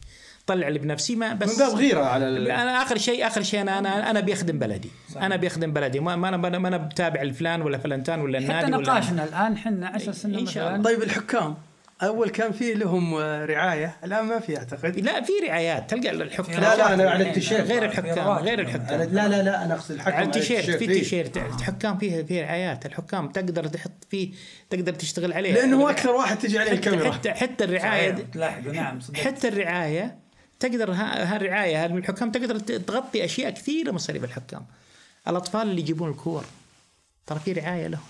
طلع 0.46 0.68
اللي 0.68 0.78
بنفسي 0.78 1.16
ما 1.16 1.34
بس 1.34 1.58
من 1.58 1.66
باب 1.66 1.76
غيرة 1.76 2.04
على 2.04 2.28
ال- 2.28 2.50
أنا 2.50 2.82
آخر 2.82 2.98
شيء 2.98 3.26
آخر 3.26 3.42
شيء 3.42 3.60
أنا 3.60 3.78
أنا 3.78 4.10
أنا 4.10 4.20
بيخدم 4.20 4.58
بلدي. 4.58 4.90
صحيح. 5.10 5.22
أنا 5.24 5.36
بيخدم 5.36 5.72
بلدي. 5.72 6.00
ما 6.00 6.16
ما 6.16 6.28
أنا 6.28 6.36
ما 6.58 6.68
أنا 6.68 6.76
بتابع 6.76 7.22
الفلان 7.22 7.62
ولا 7.62 7.78
فلانتان 7.78 8.20
ولا 8.20 8.38
النادي 8.38 8.66
حتى 8.66 8.76
ولا 8.76 8.92
نقاشنا 8.92 9.24
الآن 9.24 9.52
إحنا 9.52 9.88
10 9.88 10.12
سنين 10.12 10.38
إن 10.38 10.46
شاء 10.46 10.72
مثلا 10.72 10.82
طيب 10.84 11.02
الحكام. 11.02 11.54
أول 12.02 12.30
كان 12.30 12.52
في 12.52 12.74
لهم 12.74 13.14
آه، 13.14 13.44
رعاية 13.44 13.96
الآن 14.04 14.24
ما 14.24 14.38
في 14.40 14.58
أعتقد. 14.58 14.98
لا 15.00 15.22
في 15.22 15.32
رعايات 15.48 15.90
تلقى 15.90 16.10
الحكام. 16.10 16.60
لا 16.60 16.76
لا 16.76 16.94
أنا 16.94 17.10
على 17.10 17.28
التيشيرت. 17.28 17.60
غير 17.66 17.84
الحكام. 17.84 18.28
غير 18.28 18.60
الحكام. 18.60 19.00
لا 19.02 19.28
لا 19.28 19.42
لا 19.42 19.64
أنا 19.64 19.74
أقصد 19.74 19.90
الحكم 19.92 20.16
على 20.16 20.24
التيشيرت 20.26 20.70
في 20.70 20.84
إيه. 20.90 20.98
تيشيرت. 20.98 21.36
الحكام 21.36 21.98
فيه 21.98 22.22
فيه 22.22 22.42
رعايات 22.42 22.86
الحكام 22.86 23.28
تقدر 23.28 23.66
تحط 23.66 24.04
فيه 24.10 24.30
تقدر 24.70 24.92
تشتغل 24.94 25.32
عليه. 25.32 25.52
لأنه 25.52 25.76
هو 25.82 25.88
أكثر 25.88 26.10
واحد 26.10 26.38
تجي 26.38 26.58
عليه 26.58 26.70
حتى 26.70 26.76
الكاميرا. 26.78 27.12
حتى, 27.12 27.30
حتى 27.30 27.64
الرعاية 27.64 28.10
تلاحظوا 28.32 28.72
نعم 28.72 29.00
صدق. 29.00 29.16
حتى 29.16 29.48
الرعاية 29.48 30.18
تقدر 30.60 30.90
ها- 30.92 31.34
هالرعاية 31.36 31.84
هال- 31.84 31.96
الحكام 31.96 32.30
تقدر 32.30 32.58
تغطي 32.58 33.24
أشياء 33.24 33.50
كثيرة 33.50 33.90
مصاريف 33.92 34.24
الحكام. 34.24 34.66
الأطفال 35.28 35.62
اللي 35.62 35.80
يجيبون 35.80 36.10
الكور 36.10 36.44
ترى 37.26 37.38
في 37.38 37.52
رعاية 37.52 37.86
لهم. 37.86 38.00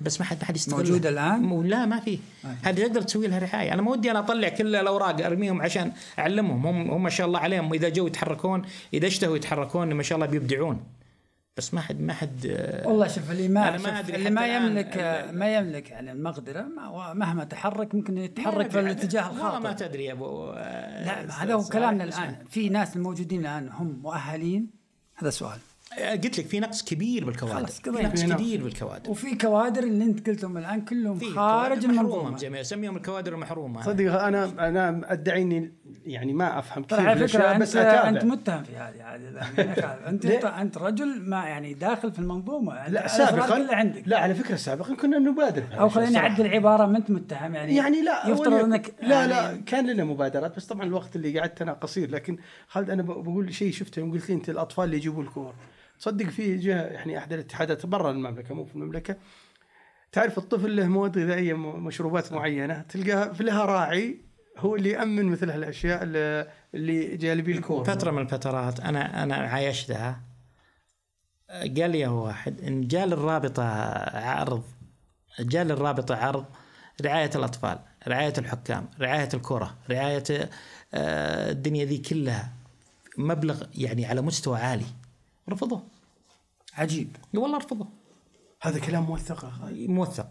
بس 0.00 0.20
ما 0.20 0.26
حد 0.26 0.36
ما 0.40 0.44
حد 0.44 0.56
يستغلها 0.56 0.82
موجودة 0.82 1.08
الآن؟ 1.08 1.40
مو 1.42 1.62
لا 1.62 1.86
ما 1.86 2.00
في. 2.00 2.18
هذه 2.62 2.80
تقدر 2.86 3.02
تسوي 3.02 3.26
لها 3.26 3.38
رعايه 3.38 3.72
أنا 3.74 3.82
ما 3.82 3.90
ودي 3.90 4.10
أنا 4.10 4.18
أطلع 4.18 4.48
كل 4.48 4.76
الأوراق 4.76 5.24
أرميهم 5.26 5.62
عشان 5.62 5.92
أعلمهم. 6.18 6.66
هم 6.66 6.90
هم 6.90 7.02
ما 7.02 7.10
شاء 7.10 7.26
الله 7.26 7.38
عليهم. 7.38 7.72
إذا 7.74 7.88
جو 7.88 8.06
يتحركون 8.06 8.62
إذا 8.94 9.06
اشتهوا 9.06 9.36
يتحركون 9.36 9.92
ما 9.94 10.02
شاء 10.02 10.16
الله 10.16 10.26
بيبدعون. 10.26 10.80
بس 11.56 11.74
ما 11.74 11.80
حد 11.80 12.00
ما 12.00 12.12
حد 12.12 12.46
والله 12.84 13.08
شوف 13.08 13.30
اللي 13.30 13.48
ما 13.48 13.68
أنا 13.68 13.78
ما 13.78 14.00
اللي 14.00 14.30
ما 14.30 14.46
يملك 14.56 14.96
ما 15.32 15.54
يملك 15.56 15.90
يعني 15.90 16.12
المقدرة 16.12 16.62
ما- 16.62 17.12
مهما 17.14 17.44
تحرك 17.44 17.94
ممكن 17.94 18.18
يتحرك 18.18 18.70
في. 18.70 18.80
الاتجاه 18.80 19.28
والله 19.28 19.42
ما 19.50 19.58
الخاطئ 19.58 19.88
تدري 19.88 20.04
يا 20.04 20.12
ابو 20.12 20.46
لا 20.52 21.42
هذا 21.42 21.54
هو. 21.54 21.62
كلامنا. 21.62 22.04
الآن. 22.04 22.36
في 22.50 22.68
ناس 22.68 22.96
الموجودين 22.96 23.40
الآن 23.40 23.68
هم 23.68 24.00
مؤهلين؟ 24.02 24.70
هذا 25.16 25.30
سؤال. 25.30 25.58
قلت 25.98 26.38
لك 26.38 26.46
في 26.46 26.60
نقص 26.60 26.84
كبير 26.84 27.24
بالكوادر 27.24 27.54
خلاص، 27.56 27.80
في. 27.80 27.90
نقص 27.90 28.20
في 28.20 28.26
نقص. 28.26 28.40
كبير 28.40 28.62
بالكوادر 28.64 29.10
وفي 29.10 29.36
كوادر 29.36 29.82
اللي 29.82 30.04
انت 30.04 30.28
قلتهم 30.28 30.56
الآن 30.58 30.80
كلهم 30.84 31.20
خارج 31.34 31.84
المنظومة 31.84 32.36
جميع 32.38 32.60
اسميهم 32.60 32.96
الكوادر 32.96 33.32
المحرومة 33.34 33.82
صدق 33.82 34.22
أنا 34.22 34.68
أنا 34.68 35.12
أدعي 35.12 35.42
إني 35.42 35.72
يعني 36.06 36.32
ما 36.32 36.58
أفهم 36.58 36.84
كثير 36.84 37.08
على 37.08 37.28
فكرة 37.28 37.52
انت 37.52 37.62
بس 37.62 37.76
أتابع 37.76 38.08
أنت 38.08 38.24
متهم 38.24 38.62
في 38.62 38.76
هذه 38.76 39.02
عادي 39.02 39.24
يعني 39.58 39.74
خالد. 39.82 40.06
انت؟ 40.06 40.24
انت 40.44 40.78
رجل 40.78 41.22
ما 41.28 41.44
يعني 41.44 41.74
داخل 41.74 42.12
في 42.12 42.18
المنظومة 42.18 42.74
يعني 42.74 42.92
لا 42.92 43.08
سابقا 43.08 43.56
كلها 43.56 43.74
عندك 43.76 44.02
لا 44.06 44.18
على 44.18 44.34
فكرة 44.34 44.56
سابقا 44.56 44.94
كنا 44.94 45.18
نبادر 45.18 45.62
أو 45.80 45.88
خليني. 45.88 46.16
أعدل 46.16 46.46
العباره 46.46 46.86
ما 46.86 46.98
أنت 46.98 47.10
متهم 47.10 47.54
يعني 47.54 47.76
يعني 47.76 48.02
لا 48.02 48.28
يفترض 48.28 48.64
إنك 48.64 48.94
لا 49.02 49.08
يعني 49.20 49.28
لا 49.32 49.62
كان 49.66 49.90
لنا 49.90 50.04
مبادرات 50.04 50.56
بس 50.56 50.66
طبعا 50.66 50.82
الوقت 50.86 51.16
اللي 51.16 51.38
قعدت 51.40 51.62
أنا 51.62 51.72
قصير 51.72 52.10
لكن 52.10 52.38
خالد 52.68 52.90
أنا 52.90 53.02
بقول 53.02 53.54
شيء 53.54 53.72
شفته 53.72 54.00
يوم 54.00 54.12
قلت 54.12 54.28
لي 54.28 54.34
انت 54.34 54.48
الأطفال 54.48 54.84
اللي 54.84 54.96
يجيبوا 54.96 55.22
الكور 55.22 55.54
تصدق 56.00 56.26
في 56.26 56.56
جهة 56.56 56.82
يعني 56.82 57.18
أحد 57.18 57.32
الاتحادات 57.32 57.86
برا 57.86 58.10
المملكة 58.10 58.54
مو 58.54 58.64
في 58.64 58.74
المملكة. 58.74 59.16
تعرف 60.12 60.38
الطفل 60.38 60.76
له 60.76 60.86
مواد 60.88 61.18
غذائية 61.18 61.54
مشروبات 61.54 62.32
معينة 62.32 62.82
تلقاها 62.82 63.32
في 63.32 63.42
لها 63.44 63.64
راعي 63.64 64.20
هو 64.58 64.76
اللي 64.76 64.90
يأمن 64.90 65.24
مثل 65.26 65.50
هالأشياء 65.50 66.00
اللي- 66.74 67.16
جالبين 67.16 67.56
الكور 67.56 67.84
فتره 67.84 68.10
من 68.10 68.22
الفترات 68.22 68.80
أنا 68.80 69.22
أنا 69.22 69.34
عايشتها 69.34 70.20
قال 71.50 71.90
لي 71.90 72.06
واحد 72.06 72.60
إن 72.60 72.88
جاء 72.88 73.06
للرابطه 73.06 73.62
عرض 74.18 74.62
جاء 75.40 75.64
للرابطه 75.64 76.16
عرض 76.16 76.44
رعاية 77.02 77.30
الأطفال 77.34 77.78
رعاية 78.08 78.32
الحكام 78.38 78.88
رعاية 79.00 79.28
الكرة 79.34 79.76
رعاية 79.90 80.24
آه، 80.94 81.50
الدنيا 81.50 81.84
ذي 81.84 81.98
كلها 81.98 82.52
مبلغ 83.18 83.62
يعني 83.74 84.06
على 84.06 84.20
مستوى 84.20 84.58
عالي. 84.58 84.86
رفضوه 85.52 85.82
عجيب. 86.74 87.16
والله 87.34 87.58
رفضوه 87.58 87.88
هذا 88.62 88.78
كلام 88.78 89.02
موثق 89.02 89.44
موثق. 89.72 90.26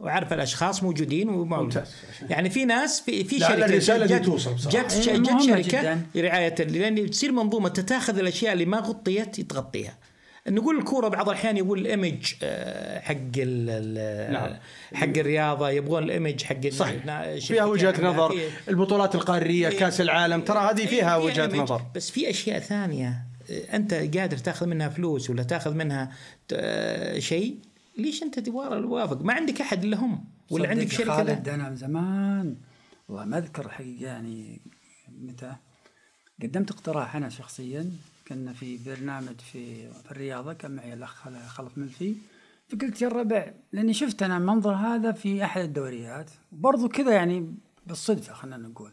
وعارف 0.00 0.32
الأشخاص 0.32 0.82
موجودين 0.82 1.28
ممتاز. 1.28 1.94
يعني 2.30 2.50
في 2.50 2.64
ناس 2.64 3.00
في 3.00 3.24
في 3.24 3.38
شركة 3.40 3.64
الرسالة 3.64 4.06
دي 4.06 4.14
جت- 4.18 4.24
توصل 4.24 4.54
بصراحة. 4.54 4.88
جت 4.88 5.08
إيه، 5.08 5.16
جت 5.16 5.42
شركة. 5.42 6.00
رعاية 6.16 6.54
لأن 6.54 7.10
تصير 7.10 7.32
منظومة 7.32 7.68
تتاخذ 7.68 8.18
الأشياء 8.18 8.52
اللي 8.52 8.64
ما 8.64 8.78
غطيت 8.78 9.40
تغطيها. 9.40 9.98
نقول 10.48 10.78
الكورة 10.78 11.08
بعض 11.08 11.28
الأحيان 11.28 11.56
يقول 11.56 11.78
الايمج 11.78 12.32
آه، 12.42 13.00
حق 13.00 13.14
ال 13.36 14.32
نعم. 14.32 14.56
حق 14.94 15.06
الرياضة 15.18 15.70
يبغون 15.70 16.02
الايمج 16.02 16.42
حق 16.42 16.68
صحيح. 16.68 17.22
فيها 17.38 17.64
وجهة 17.64 17.94
نظر. 18.04 18.28
فيه- 18.32 18.48
البطولات 18.68 19.14
القارية 19.14 19.68
كأس 19.68 20.00
العالم 20.00 20.40
ترى 20.40 20.58
هذه 20.58 20.86
فيها 20.86 21.16
إيه، 21.16 21.24
وجهة. 21.24 21.46
نظر. 21.56 21.82
بس 21.94 22.10
في 22.10 22.30
أشياء 22.30 22.58
ثانية. 22.58 23.29
أنت 23.50 23.94
قادر 23.94 24.36
تأخذ 24.38 24.66
منها 24.66 24.88
فلوس 24.88 25.30
ولا 25.30 25.42
تأخذ 25.42 25.74
منها 25.74 26.12
شيء 27.18 27.58
ليش 27.98 28.22
أنت 28.22 28.38
توافق 28.38 29.22
ما 29.22 29.32
عندك 29.34 29.60
أحد 29.60 29.84
الا 29.84 29.96
هم 29.96 30.24
ولا 30.50 30.68
عندك 30.68 30.92
شركة 30.92 31.16
خالد. 31.16 31.48
أنا 31.48 31.68
من 31.70 31.76
زمان 31.76 32.56
والله 33.08 33.24
ما 33.24 33.38
أذكر 33.38 33.66
الحقيقة 33.66 34.06
يعني 34.06 34.60
متى. 35.08 35.56
قدمت 36.42 36.70
اقتراح 36.70 37.16
أنا 37.16 37.28
شخصيا 37.28 37.90
كنا 38.28 38.52
في 38.52 38.78
برنامج 38.86 39.40
في, 39.40 39.92
في 39.92 40.10
الرياضة 40.10 40.52
كان 40.52 40.70
معي 40.76 40.92
الأخ 40.94 41.14
خل- 41.14 41.46
خلف 41.48 41.78
ملفي 41.78 42.14
فقلت 42.68 43.02
يا 43.02 43.06
الربع 43.06 43.52
لأني 43.72 43.94
شفت 43.94 44.22
أنا 44.22 44.36
المنظر 44.36 44.74
هذا 44.74 45.12
في 45.12 45.44
أحد 45.44 45.60
الدوريات. 45.62 46.30
برضو 46.52 46.88
كذا 46.88 47.12
يعني 47.12 47.54
بالصدفة 47.86 48.32
خلينا 48.32 48.56
نقول. 48.56 48.92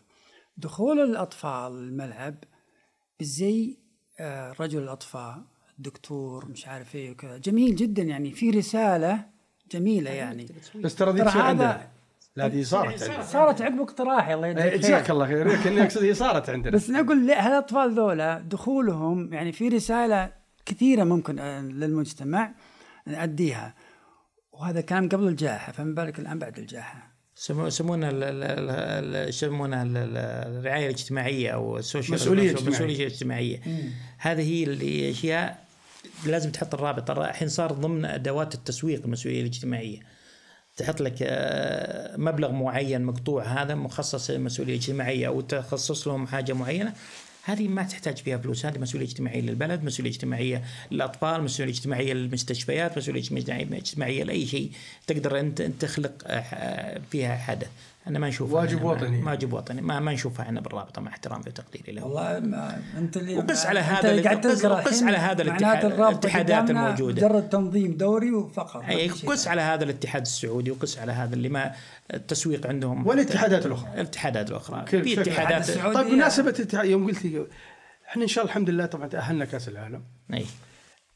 دخول 0.57 0.99
الأطفال 0.99 1.71
الملعب 1.71 2.35
بالزي 3.19 3.77
رجل 4.59 4.83
الأطفاء 4.83 5.43
الدكتور 5.77 6.45
مش 6.45 6.67
عارف 6.67 6.95
إيه 6.95 7.11
وكذا. 7.11 7.37
جميل 7.37 7.75
جدا 7.75 8.03
يعني 8.03 8.31
في 8.31 8.49
رسالة 8.49 9.25
جميلة 9.71 10.11
يعني. 10.11 10.47
بس 10.75 10.95
ترى 10.95 11.11
ذي 11.11 11.23
تصير 11.25 11.41
عندنا. 11.41 11.87
لا 12.35 12.45
هذه 12.45 12.63
صارت 12.63 13.03
عندنا. 13.03 13.23
صارت 13.23 13.61
عقب 13.61 13.81
اقتراحي 13.81 14.33
الله 14.33 14.47
إيه، 14.47 14.53
يجزاك 14.53 14.79
جزاك 14.79 15.03
خير 15.03 15.13
الله 15.13 15.27
خير. 15.27 15.47
لكن 15.47 15.79
اقصد 15.79 16.03
هي 16.03 16.13
صارت 16.13 16.49
عندنا. 16.49 16.73
بس 16.73 16.89
نقول 16.89 17.27
لا 17.27 17.47
هالأطفال 17.47 17.95
ذولا 17.95 18.39
دخولهم 18.39 19.33
يعني 19.33 19.51
في 19.51 19.67
رسالة 19.67 20.31
كثيرة 20.65 21.03
ممكن 21.03 21.39
آه، 21.39 21.61
للمجتمع 21.61 22.51
نأديها 23.05 23.73
وهذا 24.51 24.81
كان 24.81 25.09
قبل 25.09 25.27
الجائحة 25.27 25.71
فما 25.71 25.95
بالك 25.95 26.19
الآن 26.19 26.39
بعد 26.39 26.59
الجائحة؟ 26.59 27.06
يسمونها 27.37 27.67
يسمونها 29.27 29.83
ال- 29.83 29.97
ال- 29.97 30.57
الرعاية 30.57 30.85
الاجتماعية 30.85 31.49
أو 31.51 31.77
السوشيال 31.77 32.13
مسؤولية 32.13 32.43
اجتماعية. 32.51 32.67
المسؤوليه 32.67 32.97
الاجتماعيه 33.07 33.61
هذه 34.17 34.41
هي 34.41 34.63
اللي 34.63 35.11
اشياء 35.11 35.63
لازم 36.25 36.51
تحط 36.51 36.73
الرابط. 36.73 37.11
الر- 37.11 37.25
الحين 37.29 37.47
صار 37.49 37.71
ضمن 37.71 38.05
أدوات 38.05 38.55
التسويق 38.55 39.01
المسؤولية 39.05 39.41
الاجتماعية. 39.41 39.99
تحط 40.77 41.01
لك 41.01 41.15
آه، 41.21 42.17
مبلغ 42.17 42.51
معين 42.51 43.01
مقطوع 43.03 43.43
هذا 43.43 43.75
مخصص 43.75 44.29
للمسؤولية 44.29 44.73
الاجتماعية 44.75 45.27
أو 45.27 45.41
تخصص 45.41 46.07
لهم 46.07 46.27
حاجة 46.27 46.53
معينة. 46.53 46.93
هذه 47.47 47.67
ما 47.67 47.83
تحتاج 47.83 48.17
فيها 48.17 48.37
فلوس 48.37 48.65
هذه 48.65 48.77
مسؤولية 48.77 49.05
اجتماعية 49.05 49.41
للبلد 49.41 49.83
مسؤولية 49.83 50.11
اجتماعية 50.11 50.63
للأطفال 50.91 51.43
مسؤولية 51.43 51.73
اجتماعية 51.73 52.13
للمستشفيات 52.13 52.97
مسؤولية 52.97 53.21
اجتماعية 53.77 54.23
لأي 54.23 54.45
شيء 54.45 54.71
تقدر 55.07 55.39
انت 55.39 55.61
تخلق 55.61 56.11
آه، 56.25 57.01
فيها 57.11 57.37
حدث 57.37 57.67
أنا 58.07 58.19
ما 58.19 58.27
نشوفها 58.27 58.55
واجب 58.55 58.83
وطني. 58.83 59.23
واجب 59.23 59.53
وطني. 59.53 59.81
ما 59.81 59.99
ما 59.99 60.13
نشوفها 60.13 60.45
إحنا 60.45 60.61
بالرابطة 60.61 61.01
مع 61.01 61.11
احترامي 61.11 61.43
وتقديري 61.47 61.91
له. 61.91 62.05
والله 62.05 62.39
ما 62.39 62.81
أنت 62.97 63.17
اللي 63.17 63.35
وقس 63.37 63.65
على 63.65 63.79
هذا 63.79 64.23
قاعد 64.23 64.47
قس- 64.47 65.03
على 65.03 65.17
هذا 65.17 65.41
الاتحاد- 65.41 65.85
الاتحادات 65.85 66.61
قدامنا 66.63 66.85
الموجودة. 66.85 67.27
مجرد 67.27 67.49
تنظيم 67.49 67.97
دوري 67.97 68.31
وفقط 68.31 68.83
أي 68.83 69.07
قس. 69.09 69.47
على 69.47 69.61
هذا 69.61 69.83
الاتحاد 69.83 70.21
السعودي 70.21 70.71
وقس 70.71 70.97
على 70.97 71.11
هذا 71.11 71.33
اللي 71.35 71.49
ما 71.49 71.71
التسويق 72.13 72.67
عندهم. 72.67 73.07
والاتحادات 73.07 73.65
الأخرى. 73.65 73.93
الاتحادات 73.93 74.51
الأخرى. 74.51 74.85
في 74.85 74.97
اتحادات 74.97 75.27
الاتحاد 75.27 75.61
السعودي؟ 75.61 75.95
طيب 75.95 76.07
بمناسبة 76.07 76.67
يوم 76.83 77.07
قلت 77.07 77.25
لي 77.25 77.47
إحنا 78.07 78.23
إن 78.23 78.27
شاء 78.27 78.43
الله 78.43 78.51
الحمد 78.51 78.69
لله 78.69 78.85
طبعا 78.85 79.07
تأهلنا 79.07 79.45
كأس 79.45 79.67
العالم. 79.67 80.03
أي. 80.33 80.45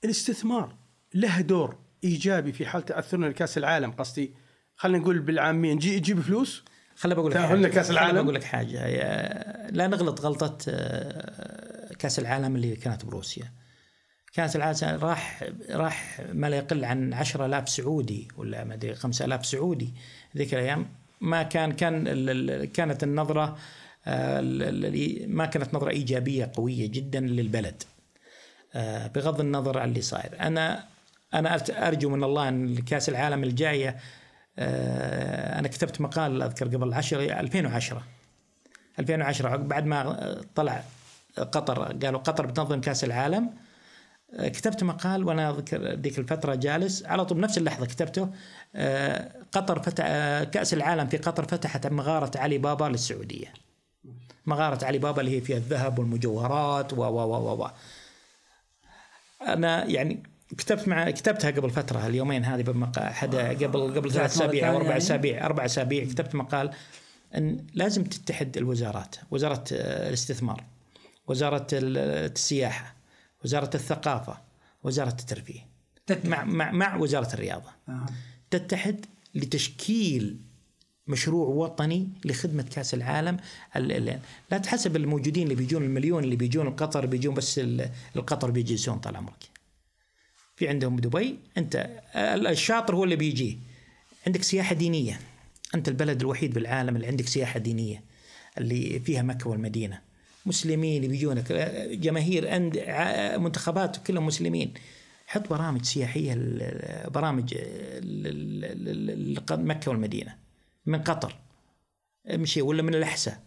الاستثمار 0.04 0.76
له 1.14 1.42
دور 1.42 1.76
إيجابي 2.04 2.52
في 2.52 2.66
حال 2.66 2.86
تأثرنا 2.86 3.26
لكأس 3.26 3.58
العالم 3.58 3.92
قصدي 3.92 4.32
خلينا 4.76 4.98
نقول 4.98 5.20
بالعامين 5.20 5.78
جي 5.78 5.96
يجيب 5.96 6.20
فلوس؟ 6.22 6.64
خليني 6.96 7.16
بقول 7.16 7.32
لك 7.32 7.38
تأهلنا 7.38 7.68
حاجة. 7.68 7.76
كأس 7.76 7.86
خليني 7.88 8.02
العالم. 8.02 8.24
بقول 8.24 8.36
لك 8.36 8.44
حاجة. 8.44 8.86
يا- 8.88 9.72
لا 9.72 9.88
نغلط 9.88 10.22
غلطة 10.22 10.58
آه، 10.70 11.94
كأس 12.00 12.20
العالم 12.20 12.56
اللي 12.56 12.76
كانت 12.76 13.06
بروسيا. 13.06 13.52
كأس 14.34 14.56
العالم 14.56 15.00
راح 15.04 15.44
راح 15.70 16.22
ما 16.34 16.50
لا 16.50 16.58
يقل 16.58 16.86
عن 16.86 17.14
10000 17.14 17.70
سعودي 17.70 18.28
ولا 18.38 18.64
ما 18.64 18.74
أدري 18.74 18.96
5000 18.96 19.46
سعودي. 19.46 19.94
ذيك 20.38 20.54
الأيام 20.54 20.88
ما 21.22 21.44
كان 21.44 21.72
كان 21.72 22.04
كانت 22.66 23.04
النظرة 23.04 23.58
آه، 24.08 24.42
ما 25.28 25.46
كانت 25.46 25.74
نظرة 25.74 25.90
إيجابية 25.90 26.52
قوية 26.56 26.88
جدا 26.88 27.20
للبلد. 27.20 27.84
آه، 28.76 29.08
بغض 29.08 29.40
النظر 29.40 29.78
عن 29.80 29.90
اللي 29.90 30.02
صاير. 30.02 30.40
أنا 30.40 30.84
أنا 31.34 31.56
أرجو 31.88 32.10
من 32.10 32.24
الله 32.24 32.50
أن 32.50 32.76
كأس 32.76 33.10
العالم 33.10 33.44
الجاية 33.44 33.98
أنا 34.58 35.68
كتبت 35.68 36.02
مقال 36.02 36.42
أذكر 36.42 36.68
قبل 36.68 36.94
10 36.94 37.40
2010 37.40 38.04
2010 39.00 39.50
عقب- 39.50 39.68
بعد 39.68 39.86
ما 39.86 40.42
طلع 40.56 40.84
قطر 41.38 41.84
قالوا 41.84 42.20
قطر 42.20 42.46
بتنظم 42.46 42.82
كأس 42.82 43.04
العالم. 43.04 43.50
آه، 44.34 44.48
كتبت 44.48 44.84
مقال 44.84 45.24
وأنا 45.24 45.50
أذكر 45.50 45.94
ذيك 45.94 46.20
الفترة 46.20 46.56
جالس. 46.56 47.06
على 47.06 47.26
طول 47.26 47.38
بنفس 47.38 47.58
اللحظة 47.58 47.86
كتبته. 47.86 48.30
آه، 48.76 49.32
قطر 49.52 49.80
فتح 49.84 50.04
آه، 50.08 50.44
كأس 50.44 50.74
العالم 50.74 51.08
في 51.08 51.18
قطر 51.18 51.44
فتحت 51.48 51.88
مغارة 51.88 52.38
علي 52.38 52.58
بابا 52.58 52.86
للسعودية. 52.86 53.54
مغارة 54.46 54.86
علي 54.86 54.98
بابا 54.98 55.22
اللي 55.22 55.38
هي 55.38 55.42
فيها 55.42 55.58
الذهب 55.58 56.00
والمجوهرات 56.00 56.94
و 56.94 56.98
و 56.98 57.20
و, 57.22 57.64
و. 57.64 57.70
أنا 59.42 59.86
يعني 59.86 60.24
كتبت 60.58 60.88
مع 60.88 61.10
كتبتها 61.12 61.52
قبل 61.52 61.70
فترة 61.70 62.08
اليومين 62.08 62.46
هذه 62.46 62.62
بمقال 62.62 63.14
حدا 63.14 63.50
قبل 63.50 63.96
قبل 63.96 64.12
ثلاث 64.12 64.32
أسابيع 64.36 64.70
أو 64.70 64.76
أربع 64.76 64.86
يعني؟ 64.88 64.98
أسابيع 64.98 65.46
أربع 65.46 65.66
أسابيع 65.66 66.04
كتبت 66.06 66.36
مقال 66.36 66.72
إن 67.38 67.66
لازم 67.74 68.04
تتحد 68.04 68.58
الوزارات 68.58 69.16
وزارة 69.32 69.64
آه، 69.74 70.08
الاستثمار 70.10 70.64
وزارة 71.28 71.68
ال- 71.74 71.98
السياحة 72.32 72.96
وزارة 73.46 73.70
الثقافة 73.76 74.38
وزارة 74.84 75.10
الترفيه 75.20 75.60
تتحد. 76.08 76.28
مع 76.28 76.44
مع 76.44 76.72
مع 76.72 76.96
وزارة 76.96 77.34
الرياضة 77.34 77.70
آه. 77.90 78.06
تتحد 78.52 79.06
لتشكيل 79.36 80.38
مشروع 81.08 81.48
وطني 81.48 82.10
لخدمة 82.26 82.64
كأس 82.76 82.94
العالم 82.94 83.38
ال- 83.76 83.92
ال- 83.92 84.20
لا 84.52 84.58
تحسب 84.58 84.96
الموجودين 84.96 85.44
اللي 85.44 85.56
بيجون 85.56 85.84
المليون 85.84 86.24
اللي 86.24 86.36
بيجون 86.36 86.70
قطر 86.70 87.06
بيجون 87.06 87.34
بس 87.34 87.60
ال- 87.60 87.90
القطر 88.16 88.52
بيجلسون 88.52 88.98
طال 89.00 89.16
عمرك 89.16 89.50
في 90.62 90.68
عندهم 90.68 90.96
دبي 90.96 91.40
أنت 91.58 91.76
ال- 92.16 92.48
الشاطر 92.48 92.96
هو 92.96 93.04
اللي 93.04 93.16
بيجي. 93.16 93.60
عندك 94.28 94.44
سياحة 94.44 94.76
دينية. 94.76 95.20
أنت 95.76 95.88
البلد 95.88 96.22
الوحيد 96.22 96.54
بالعالم 96.54 96.96
اللي 96.96 97.08
عندك 97.08 97.28
سياحة 97.28 97.60
دينية 97.60 98.04
اللي 98.58 99.00
فيها 99.00 99.22
مكة 99.22 99.50
والمدينة. 99.50 100.02
مسلمين 100.46 101.08
بيجونك. 101.08 101.52
جماهير 101.92 102.50
عند 102.50 102.78
ع- 102.78 103.38
منتخبات 103.38 103.98
كلهم 104.08 104.26
مسلمين. 104.26 104.74
حط 105.28 105.50
برامج 105.50 105.84
سياحية 105.86 106.34
ال- 106.38 107.10
برامج 107.10 107.54
مكة 109.52 109.92
والمدينة. 109.92 110.36
من 110.86 111.02
قطر. 111.02 111.36
مشي 112.30 112.62
ولا 112.62 112.82
من 112.82 112.96
الأحساء. 112.96 113.40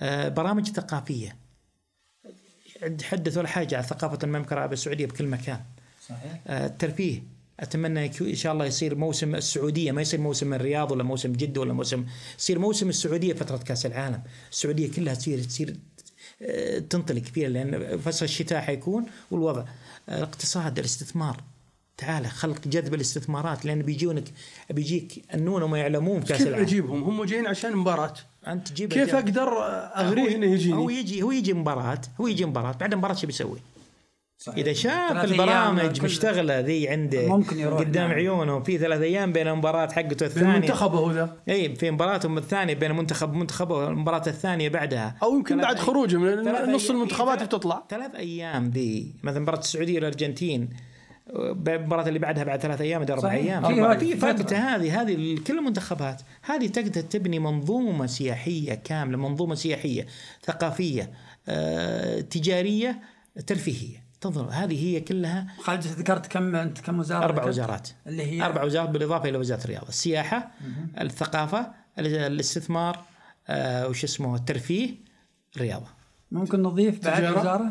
آه، 0.00 0.28
برامج 0.28 0.66
ثقافية. 0.68 1.36
حدث 3.02 3.36
ولا 3.38 3.48
حاجة 3.48 3.76
عن 3.76 3.82
ثقافة 3.82 4.18
المملكة 4.24 4.54
العربية 4.54 4.72
السعودية 4.74 5.06
بكل 5.06 5.26
مكان. 5.26 5.60
صحيح. 6.08 6.40
آه، 6.46 6.66
الترفيه. 6.66 7.22
أتمنى 7.60 8.06
إن 8.20 8.34
شاء 8.34 8.52
الله 8.52 8.64
يصير 8.64 8.94
موسم 8.94 9.34
السعودية. 9.34 9.92
ما 9.92 10.02
يصير 10.02 10.20
موسم 10.20 10.54
الرياض 10.54 10.92
ولا 10.92 11.02
موسم 11.02 11.32
جدة 11.32 11.60
ولا 11.60 11.72
موسم 11.72 12.04
يصير 12.38 12.58
موسم 12.58 12.88
السعودية 12.88 13.32
فترة 13.34 13.56
كأس 13.56 13.86
العالم. 13.86 14.22
السعودية 14.52 14.90
كلها 14.92 15.14
تصير 15.14 15.38
تصير 15.44 15.76
آه، 16.42 16.78
تنطلق 16.78 17.22
فيها 17.22 17.48
لأن 17.48 17.98
فصل 17.98 18.24
الشتاء 18.24 18.60
حيكون 18.60 19.06
والوضع. 19.30 19.64
آه، 20.08 20.16
الاقتصاد 20.18 20.78
الاستثمار. 20.78 21.42
تعال 21.96 22.26
خلق 22.26 22.68
جذب 22.68 22.94
الاستثمارات 22.94 23.64
لأن 23.64 23.82
بيجونك 23.82 24.24
بيجيك 24.70 25.24
النون 25.34 25.62
وما 25.62 25.78
يعلمون 25.78 26.22
كأس 26.22 26.38
كيف 26.38 26.46
العالم. 26.46 26.66
أجيبهم؟ 26.66 27.02
هم 27.02 27.24
جايين 27.24 27.46
عشان 27.46 27.76
مباراة. 27.76 28.14
أنت 28.46 28.68
تجيب 28.68 28.92
كيف 28.92 29.14
أقدر 29.14 29.48
أغريه 29.96 30.36
إنه 30.36 30.46
هو 30.46 30.54
يجيني 30.54 30.94
يجي 30.94 31.22
هو 31.22 31.32
يجي 31.32 31.52
مباراة 31.52 32.00
هو 32.20 32.26
يجي 32.26 32.44
مباراة. 32.44 32.72
بعد 32.72 32.92
المباراه 32.92 33.14
شو 33.14 33.26
بيسوي؟ 33.26 33.58
صحيح. 34.38 34.58
إذا 34.58 34.72
شاف 34.72 35.24
البرامج 35.24 36.04
مشتغلة 36.04 36.60
ذي 36.60 36.88
عنده 36.88 37.28
ممكن 37.28 37.58
يروح 37.58 37.80
قدام 37.80 38.08
نعم. 38.08 38.18
عيونه 38.18 38.60
في 38.60 38.78
ثلاث 38.78 39.00
أيام 39.00 39.32
بين 39.32 39.48
المباراة 39.48 39.86
حقته 39.86 40.26
الثانية 40.26 40.56
المنتخب 40.56 41.10
ذا 41.12 41.36
إي 41.48 41.74
في 41.74 41.90
مباراتهم 41.90 42.38
الثانية 42.38 42.74
بين 42.74 42.92
منتخب 42.92 43.32
منتخب 43.32 43.70
والمباراه 43.70 44.22
الثانية 44.26 44.68
بعدها 44.68 45.16
أو 45.22 45.34
يمكن 45.34 45.60
بعد 45.60 45.78
خروجه 45.78 46.16
من 46.16 46.72
نص 46.72 46.90
المنتخبات 46.90 47.42
بتطلع 47.42 47.84
ثلاث 47.90 48.14
أيام 48.14 48.70
ذي 48.70 49.14
مثلا 49.22 49.40
مباراة 49.40 49.58
السعودية 49.58 49.94
والأرجنتين 49.94 50.68
المباراة 51.30 52.08
اللي 52.08 52.18
بعدها 52.18 52.44
بعد 52.44 52.60
ثلاث 52.60 52.80
أيام 52.80 53.02
أربع. 53.02 53.32
أيام 53.32 53.66
في. 53.98 54.24
وقت 54.26 54.52
هذه 54.52 55.02
هذه 55.02 55.38
كل 55.46 55.58
المنتخبات 55.58 56.22
هذه 56.42 56.66
تقدر 56.66 57.00
تبني 57.00 57.38
منظومة 57.38 58.06
سياحية 58.06 58.74
كاملة 58.74 59.18
منظومة 59.18 59.54
سياحية 59.54 60.06
ثقافية 60.44 61.10
آه، 61.48 62.20
تجارية 62.20 63.00
ترفيهية 63.46 64.05
تنظر 64.30 64.48
هذه 64.52 64.84
هي 64.86 65.00
كلها 65.00 65.46
خالد 65.60 65.82
ذكرت 65.86 66.26
كم 66.26 66.56
أنت 66.56 66.80
كم 66.80 66.98
وزارة 66.98 67.24
أربع؟ 67.24 67.44
وزارات. 67.44 67.88
اللي 68.06 68.22
هي 68.22 68.42
أربع 68.46 68.62
وزارات 68.64 68.88
بالإضافة 68.90 69.28
إلى 69.28 69.38
وزارة 69.38 69.64
الرياضة. 69.64 69.88
السياحة 69.88 70.50
الثقافة 71.00 71.70
ال- 71.98 72.06
الاستثمار 72.16 73.04
آه، 73.48 73.88
وش 73.88 74.04
اسمه 74.04 74.36
الترفيه 74.36 74.94
الرياضه 75.56 75.86
ممكن 76.32 76.62
نضيف 76.62 77.04
بعد؟ 77.04 77.24
وزارة؟ 77.24 77.70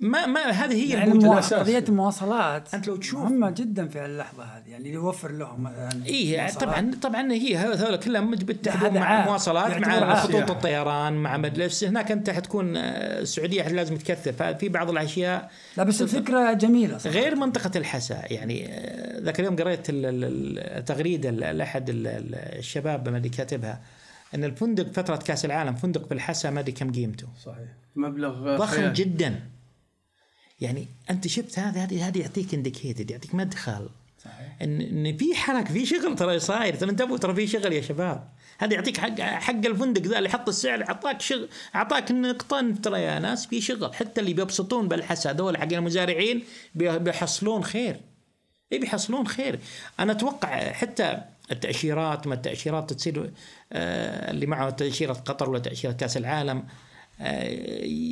ما 0.00 0.26
ما 0.26 0.40
هذه 0.50 0.72
هي 0.74 0.88
يعني 0.90 1.04
البوتة. 1.04 1.20
الموا- 1.24 1.34
الأساس. 1.34 1.54
قضية 1.60 1.84
المواصلات 1.88 2.74
أنت 2.74 2.88
لو 2.88 2.96
تشوف- 2.96 3.20
مهمة 3.20 3.50
جدا 3.50 3.88
في 3.88 4.04
اللحظة 4.06 4.44
هذه 4.44 4.68
يعني 4.70 4.92
يوفر 4.92 5.30
لهم 5.32 5.62
مثلا 5.62 6.06
اي. 6.06 6.48
طبعا 6.52 6.90
طبعا 7.02 7.32
هي 7.32 7.56
هذول 7.56 7.96
كلهم 7.96 8.34
هذا 8.68 8.90
مع 8.90 9.04
عائق. 9.06 9.26
مواصلات 9.28 9.70
يعتبر 9.70 10.06
مع. 10.06 10.14
خطوط 10.14 10.50
الطيران 10.50 11.12
مع 11.12 11.36
مدلس 11.36 11.84
هناك 11.84 12.12
أنت 12.12 12.30
حتكون 12.30 12.76
آه، 12.76 12.82
السعودية 13.20 13.68
لازم 13.68 13.96
تكثر 13.96 14.32
ففي 14.32 14.68
بعض 14.68 14.90
الأشياء 14.90 15.50
لا 15.76 15.82
بس 15.84 16.02
الفكرة 16.02 16.52
جميلة 16.52 16.98
صراحة 16.98 17.18
غير 17.18 17.36
منطقة 17.36 17.70
الحسا 17.78 18.22
يعني 18.32 18.66
آه، 18.72 19.20
ذاك 19.20 19.40
اليوم 19.40 19.56
قريت 19.56 19.90
ال- 19.90 20.06
ال- 20.06 20.58
التغريدة 20.58 21.30
ل- 21.30 21.58
لأحد 21.58 21.90
ال- 21.90 22.06
ال- 22.06 22.34
الشباب 22.58 23.08
ما 23.08 23.16
أدري 23.16 23.28
كاتبها 23.28 23.80
أن 24.34 24.44
الفندق 24.44 24.92
فترة 24.92 25.16
كأس 25.16 25.44
العالم 25.44 25.74
فندق 25.74 26.06
في 26.08 26.14
الحسا 26.14 26.50
ما 26.50 26.60
أدري 26.60 26.72
كم 26.72 26.92
قيمته 26.92 27.26
صحيح 27.44 27.68
مبلغ 27.96 28.56
ضخم 28.56 28.66
خيالي. 28.76 28.92
جدا 28.92 29.40
يعني 30.60 30.88
أنت 31.10 31.26
شفت 31.26 31.58
هذا 31.58 31.84
هذه 31.84 32.08
هذه 32.08 32.18
يعطيك 32.20 32.54
انديكيتد 32.54 33.10
يعطيك 33.10 33.34
مدخل. 33.34 33.88
صحيح. 34.24 34.56
ان 34.62 34.80
إن 34.80 35.16
في 35.16 35.34
حركة 35.34 35.72
في 35.72 35.86
شغل 35.86 36.16
ترى 36.16 36.38
صاير. 36.38 36.74
ترى 36.74 36.90
انتبهوا 36.90 37.18
ترى 37.18 37.34
في 37.34 37.46
شغل 37.46 37.72
يا 37.72 37.80
شباب. 37.82 38.28
هذا 38.58 38.74
يعطيك 38.74 38.96
حق 38.96 39.20
حق 39.20 39.66
الفندق 39.66 40.02
ذا 40.02 40.18
اللي 40.18 40.28
حط 40.28 40.48
السعر 40.48 40.82
أعطاك 40.88 41.20
شغل 41.20 41.48
أعطاك 41.74 42.12
نقطة. 42.12 42.74
ترى 42.82 43.02
يا 43.02 43.18
ناس 43.18 43.46
في 43.46 43.60
شغل. 43.60 43.94
حتى 43.94 44.20
اللي 44.20 44.32
بيبسطون 44.34 44.88
بالحسا 44.88 45.30
هذول 45.30 45.56
حق 45.56 45.72
المزارعين 45.72 46.42
بي- 46.74 46.98
بيحصلون 46.98 47.64
خير. 47.64 48.00
اي 48.72 48.78
بيحصلون 48.78 49.26
خير. 49.26 49.58
أنا 50.00 50.12
أتوقع 50.12 50.72
حتى 50.72 51.22
التأشيرات 51.52 52.26
ما 52.26 52.34
التأشيرات 52.34 52.92
تصير 52.92 53.30
آه، 53.72 54.30
اللي 54.30 54.46
معه 54.46 54.70
تأشيرة 54.70 55.12
قطر 55.12 55.50
ولا 55.50 55.58
تأشيرة 55.58 55.92
كأس 55.92 56.16
العالم 56.16 56.64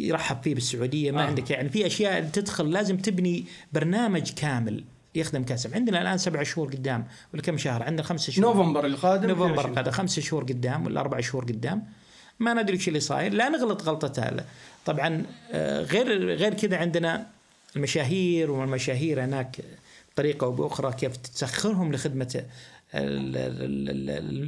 يرحب 0.09 0.43
فيه 0.43 0.55
بالسعودية 0.55 1.11
ما 1.11 1.21
آه. 1.21 1.25
آه. 1.25 1.27
عندك 1.27 1.51
يعني 1.51 1.69
في 1.69 1.87
أشياء 1.87 2.25
تدخل 2.33 2.71
لازم 2.71 2.97
تبني 2.97 3.45
برنامج 3.73 4.31
كامل 4.33 4.85
يخدم 5.15 5.43
كاس 5.45 5.67
العالم. 5.67 5.81
عندنا 5.81 6.03
الآن 6.03 6.19
سبع 6.19 6.43
شهور 6.43 6.69
قدام 6.69 7.07
ولا 7.35 7.43
كم 7.43 7.59
شهر 7.59 7.83
عندنا 7.83 8.03
خمسة 8.03 8.33
شهور 8.33 8.47
نوفمبر 8.57 8.87
القادم 8.87 9.29
نوفمبر 9.29 9.45
22. 9.47 9.71
القادم 9.79 9.91
خمسة 9.91 10.23
شهور 10.23 10.45
قدام 10.45 10.87
ولا 10.87 11.01
أربع 11.01 11.21
شهور 11.21 11.45
قدام 11.45 11.83
ما 12.41 12.55
ندري 12.55 12.77
إيش 12.77 12.89
اللي 12.89 13.01
صاير 13.01 13.33
لا 13.33 13.49
نغلط 13.49 13.83
غلطة 13.83 14.23
هذا 14.23 14.45
طبعا 14.87 15.27
آه، 15.53 15.83
غير 15.83 16.35
غير 16.35 16.55
كذا 16.55 16.77
عندنا 16.77 17.27
المشاهير 17.77 18.51
والمشاهير 18.51 19.25
هناك 19.25 19.57
بطريقة 20.15 20.45
أو 20.45 20.53
بأخرى 20.53 20.93
كيف 20.93 21.17
تسخرهم 21.17 21.91
ال- 22.37 22.45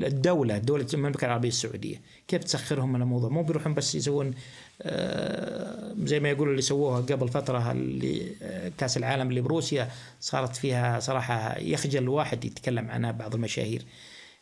الدولة 0.06 0.58
دولة 0.58 0.86
المملكة 0.94 1.24
العربية 1.24 1.48
السعودية. 1.48 2.00
كيف 2.28 2.44
تسخرهم 2.44 2.92
من 2.92 3.02
الموضوع؟ 3.02 3.30
مو 3.30 3.42
بيروحون 3.42 3.74
بس 3.74 3.94
يسوون 3.94 4.34
آه، 4.82 5.94
زي 6.04 6.20
ما 6.20 6.30
يقولوا 6.30 6.52
اللي 6.52 6.62
سووها 6.62 7.00
قبل 7.00 7.28
فترة 7.28 7.72
اللي 7.72 8.36
آه، 8.42 8.72
كأس 8.78 8.96
العالم 8.96 9.28
اللي 9.28 9.40
بروسيا 9.40 9.90
صارت 10.20 10.56
فيها 10.56 11.00
صراحة 11.00 11.58
يخجل 11.58 12.02
الواحد 12.02 12.44
يتكلم 12.44 12.90
عنها 12.90 13.12
بعض 13.12 13.34
المشاهير. 13.34 13.82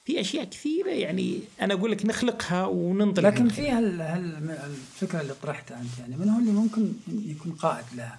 في 0.05 0.21
أشياء 0.21 0.45
كثيرة 0.45 0.91
يعني 0.91 1.39
أنا 1.61 1.75
أقول 1.75 1.93
لك 1.93 2.07
نخلقها 2.07 2.67
وننطلق 2.67 3.29
لكن 3.29 3.49
في 3.49 3.71
هال 3.71 4.01
هال 4.01 4.51
الفكرة 4.51 5.21
اللي 5.21 5.35
طرحتها 5.43 5.81
أنت 5.81 5.99
يعني 5.99 6.17
من 6.17 6.29
هو 6.29 6.39
اللي 6.39 6.51
ممكن 6.51 6.93
يكون 7.09 7.53
قائد 7.53 7.85
لها؟ 7.97 8.19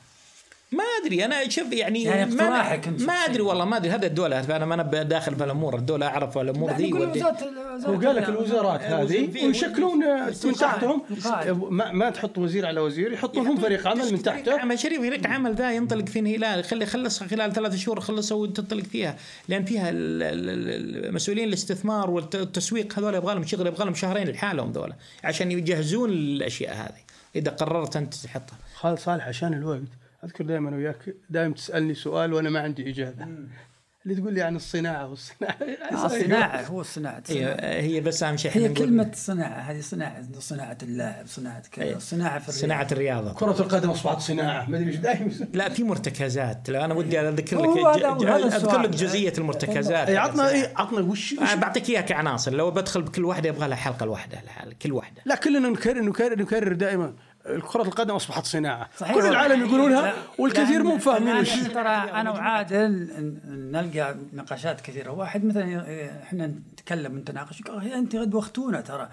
ما 0.74 0.84
أدري 1.04 1.26
أنا 1.26 1.50
شوف 1.50 1.74
يعني, 1.74 2.04
يعني 2.04 2.36
ما 2.36 2.44
اقتراحك 2.44 2.88
أنت 2.88 3.02
ما. 3.02 3.14
أدري 3.14 3.42
والله 3.42 3.66
ما 3.66 3.78
أدري 3.78 3.90
هذا 3.92 4.06
الدولة 4.06 4.56
أنا 4.56 4.66
ما 4.66 4.74
أنا 4.76 5.04
داخل 5.04 5.36
في 5.36 5.44
الأمور 5.44 5.76
الدولة 5.78 6.06
أعرف 6.08 6.38
الأمور 6.38 6.72
لا، 6.72 6.78
ذي 6.78 6.90
نقول 6.92 7.10
ودي- 7.10 7.24
وزارة- 7.24 7.26
هو 7.26 7.76
وزارة 7.76 8.08
قال 8.08 8.16
لك 8.16 8.30
ال- 8.30 8.34
الوزارات 8.34 8.82
هذه 8.82 9.46
ويشكلون 9.46 9.98
من 10.46 10.54
تحتهم. 10.60 11.02
القائد. 11.12 11.58
ما, 11.70 11.92
ما 11.92 12.10
تحط 12.10 12.38
وزير 12.38 12.66
على 12.66 12.80
وزير 12.80 13.12
يحطون 13.14 13.48
هم 13.48 13.58
فريق 13.58 13.88
عمل 13.88 14.12
من 14.12 14.22
تحته. 14.22 14.60
عمل 14.60 14.80
شريف 14.80 15.00
فريق 15.02 15.28
عمل 15.28 15.56
ذا 15.56 15.72
ينطلق 15.72 16.06
فيه 16.10 16.38
هلال 16.38 16.64
خلي 16.64 16.86
خلص 16.86 17.24
خلال 17.24 17.54
ثلاث 17.54 17.76
شهور 17.76 18.00
خلصها 18.00 18.36
وتنطلق 18.36 18.84
فيها. 18.84 19.16
لأن 19.48 19.66
فيها 19.66 19.90
ال- 19.90 20.24
ال- 20.24 21.06
ال- 21.06 21.14
مسؤولين 21.14 21.48
الاستثمار 21.48 22.10
والتسويق 22.10 23.00
هذول 23.00 23.16
يبغى 23.16 23.34
لهم 23.34 23.44
شغل 23.46 23.68
يبغى 23.68 23.86
لهم 23.86 23.94
شهرين 23.94 24.28
لحالهم 24.28 24.72
ذولا 24.72 24.94
عشان 25.24 25.52
يجهزون 25.52 26.10
الأشياء 26.10 26.76
هذه. 26.76 27.04
إذا 27.36 27.52
قررت 27.52 27.96
أنت 27.96 28.14
تحطها. 28.14 28.58
خالد 28.76 29.00
صالح 29.00 29.28
عشان 29.28 29.54
الوقت. 29.54 29.82
أذكر 30.24 30.44
دائما 30.44 30.76
وياك 30.76 31.16
دائما 31.30 31.54
تسألني 31.54 31.94
سؤال 31.94 32.34
وأنا 32.34 32.50
ما 32.50 32.60
عندي 32.60 32.90
إجابة. 32.90 33.28
اللي 34.06 34.16
تقول 34.22 34.34
لي 34.34 34.42
عن 34.42 34.56
الصناعة 34.56 35.10
والصناعة. 35.10 35.58
آه، 35.92 36.06
الصناعة 36.06 36.62
هو 36.66 36.82
الصناعة. 36.82 37.24
هي. 37.30 37.58
هي 37.62 38.02
بس 38.02 38.24
أهم 38.24 38.38
شيء 38.38 38.52
هي 38.58 38.70
كلمة 38.70 39.12
صناعة. 39.14 39.60
هذه 39.60 39.82
صناعة 39.82 40.24
صناعة 40.40 40.78
اللاعب 40.84 41.28
صناعة 41.28 41.64
كذا 41.72 41.86
أي. 41.86 42.00
صناعة 42.00 42.40
في 42.40 42.50
الرياضة. 42.50 42.62
صناعة 42.62 42.88
الرياضة. 42.92 43.34
كرة 43.34 43.62
القدم 43.62 43.90
أصبحت 43.90 44.20
صناعة. 44.20 44.70
ما 44.70 44.78
أدري 44.78 44.88
إيش 44.90 44.96
دائما. 44.96 45.32
لا 45.54 45.70
في 45.70 45.84
مرتكزات. 45.84 46.70
لا 46.70 46.86
أنا 46.86 46.94
ودي 46.94 47.20
أذكر 47.20 47.62
لك 47.62 47.86
أذكر. 48.54 48.82
لك 48.82 48.90
جزئية 48.90 49.34
المرتكزات. 49.38 50.10
اي 50.10 50.18
عطنا 50.18 50.50
اي 50.50 50.70
عطنا 50.76 51.00
وش, 51.00 51.34
أنا 51.34 51.56
بعطيك 51.56 51.90
إياها 51.90 52.02
كعناصر. 52.02 52.54
لو 52.54 52.72
بدخل 52.72 53.02
بكل 53.02 53.26
واحدة 53.26 53.50
يبغى 53.50 53.68
لها 53.68 53.76
حلقة 53.78 54.06
لوحدها 54.06 54.42
لحال- 54.46 54.78
كل 54.78 54.92
واحدة. 54.92 55.22
لا 55.26 55.36
كلنا 55.36 55.70
نكرر 55.70 56.02
نكرر 56.02 56.40
نكرر 56.40 56.74
دائما. 56.74 57.14
كرة 57.44 57.82
القدم 57.82 58.16
أصبحت 58.16 58.46
صناعة. 58.46 58.90
صحيح. 58.98 59.14
كل 59.16 59.26
العالم 59.26 59.66
يقولونها 59.66 60.14
والكثير 60.40 60.84
مو 60.84 60.98
فاهمين 60.98 61.36
وش. 61.36 61.50
ترى 61.60 61.90
أنا 61.90 62.32
وعادل 62.32 62.92
ن- 62.92 63.72
نلقى 63.72 64.16
نقاشات 64.34 64.82
كثيرة. 64.82 65.12
واحد 65.12 65.46
مثلا 65.46 66.24
إحنا 66.24 66.48
نتكلم 66.48 67.14
ونتناقش 67.14 67.62
يقول 67.62 67.86
"يا 67.88 67.98
أنت 67.98 68.16
قد 68.16 68.36
وقتونا 68.36 68.82
ترى. 68.82 69.10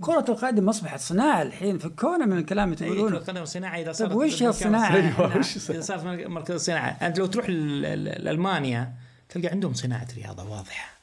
كرة 0.00 0.24
القدم 0.28 0.68
أصبحت 0.68 1.00
صناعة 1.00 1.42
الحين 1.42 1.78
فكونا 1.78 2.26
من 2.26 2.38
الكلام 2.38 2.72
اللي 2.72 2.84
إيه، 2.84 2.90
كرة 2.90 2.96
تقولونه 2.98 3.16
القدم 3.18 3.44
صناعة 3.44 3.80
إذا 3.80 3.92
صارت 3.92 4.10
طيب 4.10 4.18
وش 4.20 4.42
الصناعة؟ 4.42 4.94
أيوة، 4.94 5.36
وش 5.38 5.70
إذا 5.70 5.80
صارت 5.80 6.04
مركز- 6.26 6.50
الصناعه 6.54 6.88
أنت 7.02 7.18
لو 7.18 7.26
تروح 7.26 7.48
ل- 7.50 7.52
ل- 7.82 8.04
لألمانيا 8.04 8.92
تلقى 9.28 9.48
عندهم 9.48 9.74
صناعة 9.74 10.06
رياضة 10.16 10.50
واضحة. 10.50 10.94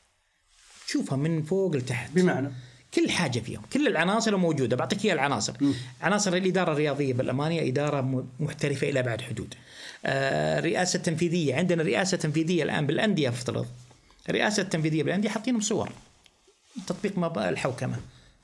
تشوفها 0.88 1.18
من 1.18 1.44
فوق 1.44 1.76
لتحت. 1.76 2.12
بمعنى؟ 2.12 2.52
كل 2.94 3.10
حاجة 3.10 3.40
فيهم 3.40 3.62
كل 3.74 3.88
العناصر 3.88 4.38
موجودة. 4.38 4.76
بعطيك 4.78 5.06
إياها 5.06 5.14
العناصر. 5.14 5.54
عناصر 6.02 6.34
الإدارة 6.34 6.72
الرياضية 6.72 7.14
بالامانيا 7.14 7.68
إدارة 7.68 8.02
م- 8.02 8.28
محترفة 8.40 8.90
إلى 8.90 9.00
ابعد 9.00 9.22
حدود. 9.22 9.54
آه 10.06 10.60
رئاسة 10.60 11.00
تنفيذية. 11.00 11.56
عندنا 11.56 11.84
رئاسة 11.84 12.18
تنفيذية 12.18 12.64
الآن 12.64 12.88
بالأندية 12.88 13.30
افترض. 13.30 13.66
الرئاسه 14.30 14.64
التنفيذيه 14.64 15.04
بالأندية 15.04 15.30
حاطين 15.30 15.60
صور. 15.60 15.90
تطبيق 16.88 17.18
ما 17.18 17.50
الحوكمة. 17.50 17.96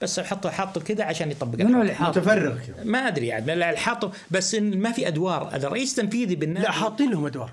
بس 0.01 0.19
حطوا 0.19 0.49
حاطوا 0.51 0.81
كذا 0.81 1.03
عشان 1.03 1.31
يطبق. 1.31 1.59
منو 1.65 1.81
اللي 1.81 1.91
الحوكمة. 1.91 2.07
حاط؟ 2.07 2.17
متفرغ. 2.17 2.57
كذا 2.57 2.83
ما 2.83 3.07
أدري 3.07 3.27
يعني 3.27 3.55
لا 3.55 3.75
حاطوا 3.77 4.09
بس 4.31 4.55
إن 4.55 4.79
ما 4.79 4.91
في 4.91 5.07
أدوار. 5.07 5.55
هذا 5.55 5.67
الرئيس 5.67 5.99
التنفيذي 5.99 6.35
بالنادي. 6.35 6.65
لا 6.65 6.71
حاطين 6.71 7.11
لهم 7.11 7.25
أدوار. 7.25 7.51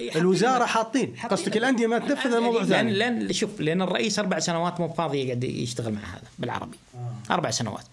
الوزارة 0.00 0.64
حاطين. 0.64 1.14
قصدك 1.30 1.56
الأندية 1.56 1.86
ما 1.86 1.98
تنفذ 1.98 2.30
هذا 2.30 2.40
موضوع 2.40 2.60
لأن 2.60 2.68
ثاني. 2.68 2.92
لأن 2.92 3.32
شوف 3.32 3.60
لأن 3.60 3.82
الرئيس 3.82 4.18
أربع 4.18 4.38
سنوات 4.38 4.80
مو 4.80 4.88
فاضي 4.88 5.18
يقعد 5.18 5.44
يشتغل 5.44 5.92
مع 5.92 6.00
هذا 6.00 6.28
بالعربي. 6.38 6.76
آه. 6.94 7.34
أربع 7.34 7.50
سنوات. 7.50 7.84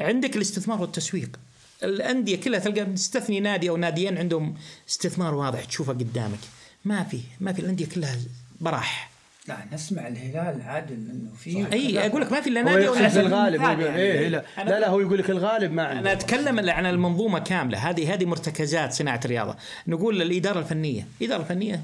عندك 0.00 0.36
الاستثمار 0.36 0.80
والتسويق. 0.80 1.36
الأندية 1.82 2.36
كلها 2.36 2.60
تلقى 2.60 2.84
تستثني 2.84 3.40
نادي 3.40 3.70
أو 3.70 3.76
ناديين 3.76 4.18
عندهم 4.18 4.54
استثمار 4.88 5.34
واضح 5.34 5.64
تشوفه 5.64 5.92
قدامك. 5.92 6.38
ما 6.84 7.04
في 7.04 7.20
ما 7.40 7.52
في 7.52 7.58
الأندية 7.58 7.86
كلها 7.86 8.16
براح. 8.60 9.11
لا 9.48 9.56
نسمع 9.72 10.08
الهلال 10.08 10.62
عادل 10.62 10.94
إنه 10.94 11.30
في 11.38 11.72
أي 11.72 12.06
أقول 12.06 12.22
لك 12.22 12.32
ما 12.32 12.40
في 12.40 12.48
إلا 12.48 12.60
هو 12.60 12.64
نادي 12.64 12.84
يقصد 12.84 13.00
نادي 13.00 13.20
الغالب 13.20 13.62
هو 13.62 13.68
يعني. 13.68 13.96
إيه 13.96 14.28
لا 14.28 14.44
لا 14.58 14.80
لا 14.80 14.88
هو 14.88 15.00
يقول 15.00 15.18
لك 15.18 15.30
الغالب 15.30 15.72
ما 15.72 15.92
أنا 15.92 15.98
عنده 15.98 16.12
أتكلم 16.12 16.70
عن 16.70 16.86
المنظومة 16.86 17.38
كاملة. 17.38 17.78
هذه 17.78 18.14
هذه 18.14 18.24
مرتكزات 18.24 18.92
صناعة 18.92 19.20
الرياضة. 19.24 19.56
نقول 19.86 20.22
الإدارة 20.22 20.58
الفنية. 20.58 21.06
الإدارة 21.20 21.40
الفنية 21.40 21.82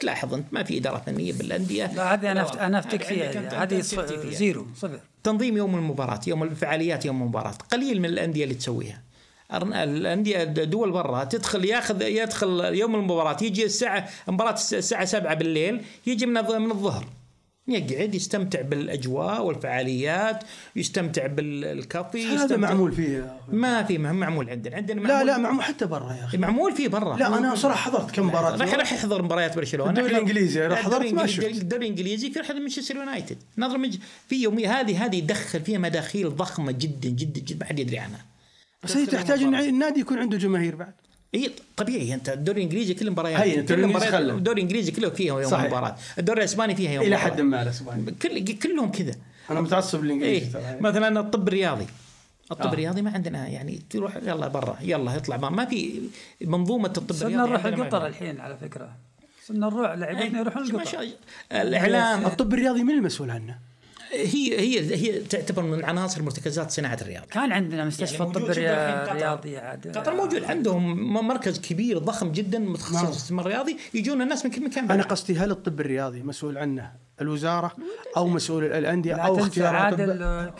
تلاحظ 0.00 0.34
أنت 0.34 0.46
ما 0.52 0.62
في 0.62 0.78
إدارة 0.78 1.02
فنية 1.06 1.32
بالأندية. 1.32 1.92
لا 1.96 2.14
هذه 2.14 2.32
أنا 2.32 2.66
أنا 2.66 2.78
أفتك 2.78 3.02
فيها. 3.02 3.62
هذه. 3.62 3.80
زيرو 4.30 4.66
صفر. 4.76 5.00
تنظيم 5.22 5.56
يوم 5.56 5.74
المباراة 5.74 6.20
يوم 6.26 6.42
الفعاليات 6.42 7.06
يوم 7.06 7.22
المباراة. 7.22 7.54
قليل 7.72 8.00
من 8.00 8.08
الأندية 8.08 8.44
اللي 8.44 8.54
تسويها. 8.54 9.03
الأندية 9.62 10.44
دول 10.44 10.90
برا 10.90 11.24
تدخل 11.24 11.64
ياخذ 11.64 12.02
يدخل 12.02 12.60
يوم 12.74 12.94
المباراة 12.94 13.36
يجي 13.42 13.64
الساعة 13.64 14.08
مباراة 14.28 14.52
الس- 14.54 14.74
الساعة 14.74 15.04
7 15.04 15.34
بالليل 15.34 15.80
يجي 16.06 16.26
من 16.26 16.32
من 16.32 16.70
الظهر. 16.70 17.04
يقعد 17.68 18.14
يستمتع 18.14 18.60
بالأجواء 18.60 19.44
والفعاليات 19.44 20.44
يستمتع 20.76 21.26
بالكافي 21.26 22.26
هذا 22.26 22.56
معمول 22.56 22.92
فيه. 22.92 23.36
ما 23.52 23.82
في 23.82 23.98
معمول 23.98 24.50
عندنا. 24.50 24.76
عندنا 24.76 25.00
لا 25.00 25.06
معمول 25.08 25.26
لا 25.26 25.38
معمول 25.38 25.62
حتى 25.62 25.86
برا 25.86 26.12
يا 26.12 26.24
أخي. 26.24 26.38
معمول 26.38 26.72
فيه 26.72 26.88
برا. 26.88 27.16
لا 27.16 27.38
أنا 27.38 27.54
صراحة 27.54 27.90
حضرت 27.90 28.10
كم 28.10 28.26
مباراة 28.26 28.56
راح 28.56 28.74
راح 28.74 28.92
يحضر 28.92 29.22
مباريات 29.22 29.56
برشلونة. 29.56 29.90
الدوري 29.90 30.16
أنا 30.66 30.68
لا، 30.68 30.76
حضرت 30.76 31.12
ما 31.12 31.26
شفت. 31.26 31.44
الدوري 31.46 31.84
الإنجليزي 31.86 32.30
في 32.30 32.42
حد 32.42 32.54
مانشستر 32.56 32.96
يونايتد. 32.96 33.36
نظر. 33.58 33.90
في 34.28 34.42
يومي 34.42 34.66
هذه 34.66 35.04
هذه 35.04 35.16
يدخل 35.16 35.60
فيها 35.60 35.78
مداخيل 35.78 36.36
ضخمة 36.36 36.72
جدا 36.72 37.08
جدا 37.08 37.40
جدا 37.40 37.56
ما 37.60 37.64
حد 37.64 37.78
يدري 37.78 37.98
عنها. 37.98 38.24
بس 38.84 38.96
هي 38.96 39.06
تحتاج 39.06 39.42
إن 39.42 39.54
النادي 39.54 40.00
يكون 40.00 40.18
عنده 40.18 40.38
جماهير 40.38 40.76
بعد 40.76 40.92
إي 41.34 41.50
طبيعي 41.76 42.14
أنت 42.14 42.28
الدوري 42.28 42.58
الإنجليزي 42.58 42.94
كل 42.94 43.10
مباريات 43.10 43.40
هي، 43.40 43.60
الدوري 43.60 43.66
كل 43.66 43.74
الإنجليزي 43.74 44.06
مباريات 44.08 44.14
خله. 44.14 44.34
الدوري 44.38 44.56
الإنجليزي 44.56 44.92
كله 44.92 45.10
فيها 45.10 45.40
يوم 45.40 45.50
صحيح. 45.50 45.66
مباراه 45.66 45.96
الدوري 46.18 46.38
الإسباني 46.38 46.74
فيها 46.74 46.92
يوم 46.92 47.04
إلى. 47.04 47.18
حد 47.18 47.40
ما 47.40 47.62
الإسباني 47.62 48.14
كل 48.22 48.58
كلهم 48.58 48.90
كذا 48.90 49.14
أنا 49.50 49.60
متعصب 49.60 50.04
للإنجليزي 50.04 50.46
ترى 50.46 50.76
مثلا 50.80 51.20
الطب 51.20 51.48
الرياضي 51.48 51.86
الطب 52.52 52.66
آه. 52.66 52.72
الرياضي 52.72 53.02
ما 53.02 53.10
عندنا 53.10 53.48
يعني 53.48 53.80
تروح 53.90 54.16
يلا 54.16 54.48
برا 54.48 54.78
يلا 54.82 55.14
يطلع 55.14 55.36
برا 55.36 55.50
ما 55.50 55.64
في 55.64 56.00
منظومة 56.40 56.92
الطب 56.96 57.12
صرنا 57.12 57.28
الرياضي 57.28 57.50
نروح 57.50 57.66
عندنا 57.66 57.82
ما 57.82 57.88
القطر. 57.88 58.06
الحين 58.06 58.40
على 58.40 58.56
فكرة 58.56 58.92
صرنا 59.46 59.66
نروح 59.66 59.90
لاعبتنا 59.90 60.40
يروحون 60.40 60.62
ما 60.62 60.68
القطر 60.68 60.90
شاء 60.90 61.00
الله. 61.02 61.14
الإعلام 61.52 62.26
الطب 62.26 62.54
الرياضي 62.54 62.82
من 62.82 62.94
المسؤول 62.94 63.30
عنه؟ 63.30 63.58
هي 64.16 64.60
هي 64.60 64.94
هي 64.96 65.18
تعتبر 65.20 65.62
من 65.62 65.84
عناصر 65.84 66.22
مرتكزات 66.22 66.70
صناعة 66.70 66.98
الرياضه 67.02 67.26
كان 67.26 67.52
عندنا 67.52 67.84
مستشفى 67.84 68.14
يعني 68.22 68.26
الطب. 68.36 68.50
الرياضي 68.50 69.56
عاد. 69.56 69.98
قطر 69.98 70.14
موجود 70.14 70.44
عندهم 70.44 71.12
م- 71.14 71.26
مركز 71.28 71.58
كبير 71.60 71.98
ضخم 71.98 72.32
جدا 72.32 72.58
متخصص 72.58 72.92
نعم. 72.94 73.04
في 73.04 73.10
الاستثمار 73.10 73.46
الرياضي 73.46 73.76
يجون 73.94 74.22
الناس 74.22 74.44
من 74.44 74.50
كل 74.50 74.64
مكان 74.64 74.90
أنا 74.90 75.02
قصدي 75.02 75.36
هل 75.38 75.50
الطب 75.50 75.80
الرياضي 75.80 76.22
مسؤول 76.22 76.58
عنه 76.58 76.92
الوزارة 77.20 77.72
أو 78.16 78.28
مسؤول 78.28 78.64
الأندية 78.64 79.14
لا 79.16 79.22
أو 79.26 79.38
اختيار 79.40 79.76
عادل 79.76 80.06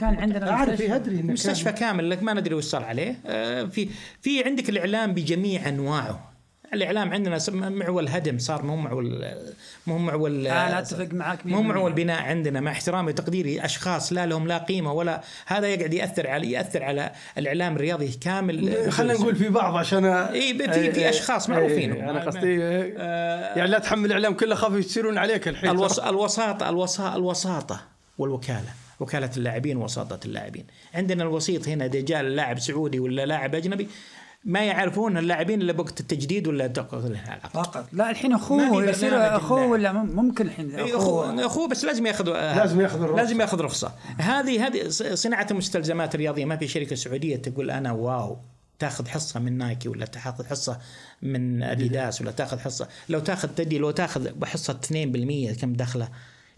كان 0.01 0.15
عندنا 0.15 0.51
أعرف 0.51 0.71
مستشفى. 0.73 0.95
أدري 0.95 1.23
مستشفى 1.23 1.73
كامل 1.73 2.11
لك 2.11 2.23
ما 2.23 2.33
ندري 2.35 2.55
وش 2.55 2.65
صار 2.65 2.85
عليه. 2.85 3.19
آه، 3.27 3.65
في 3.65 3.89
في 4.21 4.45
عندك 4.45 4.69
الإعلام 4.69 5.13
بجميع 5.15 5.69
أنواعه. 5.69 6.34
الإعلام 6.75 7.13
عندنا 7.13 7.39
معول 7.51 8.09
هدم 8.09 8.39
صار 8.39 8.63
مو 8.63 8.77
معول 8.77 9.25
مو 9.87 9.99
معول 9.99 10.47
أنا 10.47 10.79
أتفق 10.79 11.09
معك 11.13 11.47
مو 11.47 11.63
معول 11.63 11.93
100%. 11.93 11.95
بناء 11.95 12.23
عندنا 12.23 12.61
مع 12.61 12.71
احترامي 12.71 13.09
وتقديري 13.11 13.65
أشخاص 13.65 14.13
لا 14.13 14.27
لهم 14.27 14.47
لا 14.49 14.59
قيمة 14.59 14.93
ولا 14.93 15.21
هذا 15.47 15.69
يقعد 15.69 15.95
يأثر 15.95 16.27
على 16.27 16.51
يأثر 16.53 16.83
على 16.83 17.11
الإعلام 17.39 17.77
الرياضي 17.77 18.09
كامل 18.21 18.93
خلينا 18.93 19.15
نقول 19.15 19.37
في 19.37 19.49
بعض 19.49 19.77
عشان 19.77 20.05
إي، 20.05 20.59
في- 20.59 20.93
في 20.93 21.09
أشخاص 21.09 21.51
معروفين. 21.51 21.93
أنا 21.93 22.25
قصدي 22.25 22.59
آه، 22.63 23.59
يعني 23.59 23.71
لا 23.71 23.79
تحمل 23.79 24.07
الإعلام 24.07 24.35
كله 24.35 24.55
خاف 24.55 24.73
يصيرون 24.75 25.19
عليك 25.19 25.49
الحين 25.49 25.71
الوس... 25.71 25.99
الوساطة 25.99 26.69
الوسا... 26.69 27.15
الوساطة 27.17 27.81
والوكالة 28.19 28.73
وكالة 29.01 29.31
اللاعبين 29.37 29.77
ووساطة 29.77 30.21
اللاعبين 30.27 30.65
عندنا 30.95 31.23
الوسيط 31.23 31.69
هنا 31.69 31.87
جاء 31.87 32.23
لاعب 32.23 32.59
سعودي 32.59 33.01
ولا 33.01 33.27
لاعب 33.27 33.55
أجنبي 33.55 33.89
ما 34.45 34.61
يعرفون 34.65 35.19
اللاعبين 35.19 35.63
إلا 35.63 35.73
بوقت 35.73 36.01
التجديد 36.01 36.49
ولا 36.49 36.69
فقط. 37.55 37.87
لا 37.93 38.11
الحين 38.11 38.33
أخوه 38.33 38.85
يصير 38.85 39.37
أخوه. 39.37 39.67
ولا 39.67 39.93
مم- 39.93 40.17
ممكن 40.17 40.47
الحين 40.47 40.75
إي، 40.75 40.97
أخوه؟ 40.97 41.47
أخوه 41.47 41.69
بس 41.69 41.85
لازم 41.85 42.07
ياخذ 42.07 42.25
لازم 42.33 42.81
يأخذ 42.81 43.03
الرخصة. 43.03 43.23
لازم 43.23 43.41
يأخذ 43.41 43.61
رخصه 43.61 43.93
هذه 44.19 44.67
هذه 44.67 44.89
ص- 44.89 45.03
صناعة 45.03 45.47
المستلزمات 45.51 46.15
الرياضية. 46.15 46.45
ما 46.45 46.57
في 46.57 46.69
شركة 46.69 46.97
سعودية 46.97 47.37
تقول 47.37 47.71
أنا 47.71 47.93
واو 47.93 48.37
تاخذ 48.79 49.09
حصة 49.09 49.41
من 49.41 49.59
نايكي 49.59 49.89
ولا 49.89 50.07
تاخذ 50.07 50.45
حصة 50.47 50.79
من 51.23 51.63
أديداس 51.63 52.21
ولا 52.21 52.31
تاخذ 52.31 52.59
حصة. 52.59 52.89
لو 53.09 53.21
تاخذ 53.21 53.49
تدي 53.49 53.79
لو 53.79 53.91
تاخذ 53.91 54.33
بحصة 54.33 54.73
2% 54.73 55.53
كم 55.61 55.73
دخلة؟ 55.73 56.09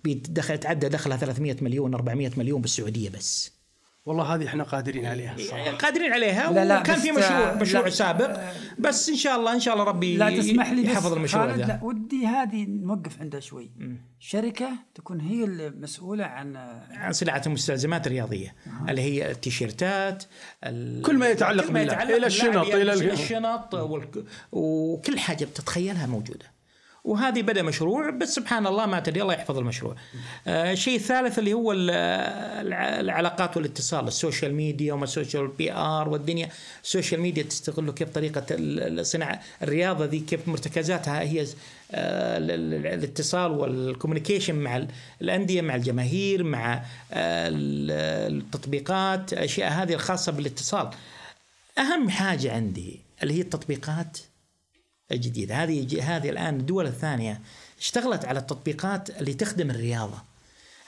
بيدخل 0.04 0.58
تعدى 0.58 0.88
دخلها 0.88 1.16
300 1.16 1.56
مليون 1.62 1.94
400 1.94 2.30
مليون 2.36 2.60
بالسعودية 2.60 3.10
بس. 3.10 3.55
والله 4.06 4.34
هذه 4.34 4.46
إحنا 4.46 4.64
قادرين 4.64 5.06
عليها 5.06 5.34
الصراحه 5.34 5.70
قادرين 5.70 6.12
عليها. 6.12 6.52
لا، 6.52 6.64
لا، 6.64 6.80
وكان 6.80 6.96
في 6.96 7.12
مشروع 7.12 7.54
مشروع 7.54 7.84
لا، 7.84 7.90
سابق. 7.90 8.40
بس 8.78 9.08
إن 9.08 9.16
شاء 9.16 9.36
الله 9.38 9.54
إن 9.54 9.60
شاء 9.60 9.74
الله 9.74 9.84
ربي 9.84 10.16
لا 10.16 10.30
تسمح 10.36 10.70
لي 10.72 10.82
بس 10.82 10.88
يحفظ 10.88 11.12
المشروع 11.12 11.46
خالد 11.46 11.58
ذا 11.60 11.66
لا 11.66 11.78
ودي 11.82 12.26
هذه 12.26 12.66
نوقف 12.68 13.20
عندها 13.20 13.40
شوي. 13.40 13.70
شركة 14.18 14.68
تكون 14.94 15.20
هي 15.20 15.44
المسؤولة 15.44 16.24
عن 16.24 16.56
عن 16.90 17.12
صناعة 17.12 17.42
المستلزمات 17.46 18.06
الرياضية 18.06 18.54
اللي 18.88 19.02
هي 19.02 19.30
التيشيرتات 19.30 20.24
ال- 20.64 21.02
كل 21.02 21.18
ما 21.18 21.28
يتعلق 21.28 21.70
باللاعب. 21.70 22.10
إلى 22.10 22.26
الشنط، 22.26 22.66
يعني 22.66 22.82
ال- 22.82 23.10
الشنط 23.10 23.74
وكل 24.52 25.18
حاجة 25.18 25.44
بتتخيلها 25.44 26.06
موجودة. 26.06 26.55
وهذه 27.06 27.42
بدا 27.42 27.62
مشروع 27.62 28.10
بس 28.10 28.34
سبحان 28.34 28.66
الله 28.66 28.86
ما 28.86 29.00
تدري 29.00 29.22
الله 29.22 29.34
يحفظ 29.34 29.58
المشروع. 29.58 29.96
آه 30.46 30.72
الشيء 30.72 30.96
الثالث 30.96 31.38
اللي 31.38 31.52
هو 31.52 31.72
ال- 31.72 31.90
الع- 32.66 33.00
العلاقات 33.00 33.56
والاتصال 33.56 34.08
ال 34.08 34.15
social 34.15 34.54
media 34.54 34.92
وما 34.92 35.04
ال 35.04 35.48
social 35.48 35.72
PR 35.72 36.08
والدنيا 36.08 36.48
ال 36.84 36.89
social 36.89 37.20
media 37.20 37.42
تستغله 37.42 37.92
كيف 37.92 38.08
طريقة 38.10 38.44
ال- 38.50 39.00
الصناعه 39.00 39.40
الرياضة 39.62 40.04
ذي 40.04 40.20
كيف 40.20 40.48
مرتكزاتها 40.48 41.20
هي 41.20 41.40
آه، 41.40 42.38
ال- 42.38 42.50
ال- 42.50 42.86
الاتصال 42.86 43.50
وال 43.50 43.64
communication 43.64 44.54
مع 44.54 44.76
ال- 44.76 44.88
الأندية 45.22 45.62
مع 45.62 45.74
الجماهير 45.76 46.42
مع 46.44 46.74
آه، 46.74 47.48
ال- 47.48 48.36
التطبيقات 48.36 49.32
الاشياء 49.32 49.70
هذه 49.72 49.94
الخاصة 49.94 50.32
بالاتصال. 50.32 50.90
أهم 51.78 52.10
حاجة 52.10 52.52
عندي 52.52 53.00
اللي 53.22 53.34
هي 53.34 53.40
التطبيقات 53.40 54.18
الجديدة 55.12 55.54
هذه 55.62 56.16
هذه 56.16 56.30
الآن 56.30 56.60
الدول 56.60 56.86
الثانية 56.86 57.40
اشتغلت 57.78 58.24
على 58.24 58.38
التطبيقات 58.38 59.10
اللي 59.10 59.34
تخدم 59.34 59.70
الرياضة. 59.70 60.22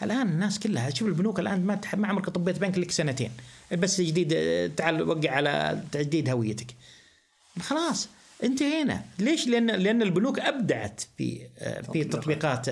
الآن 0.03 0.29
الناس 0.29 0.59
كلها 0.59 0.91
شوف 0.91 1.09
البنوك 1.09 1.41
الآن 1.41 1.67
ما 1.67 1.81
ما 1.95 2.09
عمرك 2.09 2.31
طبيت 2.31 2.59
بنك 2.59 2.79
لك 2.79 2.91
سنتين. 2.91 3.31
بس 3.73 4.01
جديد 4.01 4.35
تعال 4.77 5.03
وقع 5.09 5.31
على 5.31 5.83
تجديد 5.93 6.29
هويتك. 6.29 6.67
خلاص. 7.61 8.09
انتهينا. 8.45 9.01
ليش؟ 9.19 9.47
لأن 9.49 9.67
لأن 9.71 10.03
البنوك 10.03 10.41
أبدعت 10.41 11.03
في 11.19 11.41
آه، 11.59 11.81
في 11.93 12.05
تطبيقات 12.05 12.71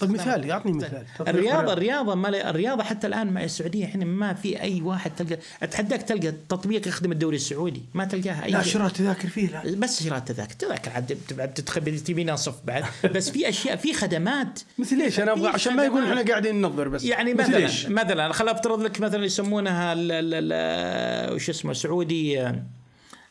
طيب 0.00 0.10
مثال 0.10 0.44
يعطني 0.48 0.72
مثال. 0.72 1.04
الرياضة. 1.20 1.72
الرياضة. 1.72 2.14
ما 2.14 2.50
الرياضة 2.50 2.82
حتى 2.82 3.06
الآن 3.06 3.32
مع 3.32 3.44
السعودية 3.44 3.84
إحنا 3.84 4.04
ما 4.04 4.34
في 4.34 4.60
أي 4.60 4.80
واحد 4.80 5.10
تلقى 5.16 5.38
أتحداك 5.62 6.02
تلقى 6.02 6.32
تطبيق 6.48 6.88
يخدم 6.88 7.12
الدوري 7.12 7.36
السعودي. 7.36 7.82
ما 7.94 8.04
تلقاها 8.04 8.44
أي 8.44 8.50
لا 8.50 8.62
شراء 8.62 8.88
تذاكر 8.88 9.28
فيه 9.28 9.48
لا. 9.48 9.76
بس 9.76 10.02
شراء 10.02 10.18
التذاكر 10.18 10.52
تذاكر 10.54 10.90
عاد 10.90 11.18
بعد 11.30 11.54
تدخل 11.54 12.00
تبي 12.00 12.24
نصف 12.24 12.54
بعد. 12.64 12.84
بس 13.14 13.30
في 13.30 13.48
أشياء 13.48 13.76
في 13.76 13.94
خدمات. 13.94 14.60
مثل 14.78 14.98
ليش؟ 14.98 15.20
أنا 15.20 15.32
أبغى 15.32 15.48
عشان 15.48 15.76
ما 15.76 15.84
يقول. 15.84 16.04
إحنا 16.04 16.22
قاعدين 16.22 16.60
ننظر 16.60 16.88
بس. 16.88 17.04
يعني 17.04 17.34
مثل 17.34 17.48
مثلا 17.48 17.58
ليش؟ 17.58 17.86
مثلا 17.86 18.32
خل 18.32 18.48
أفترض 18.48 18.82
لك 18.82 19.00
مثلا 19.00 19.24
يسمونها 19.24 19.92
ال- 19.96 21.34
وش 21.34 21.50
اسمه 21.50 21.72
سعودي 21.72 22.40
آه، 22.40 22.62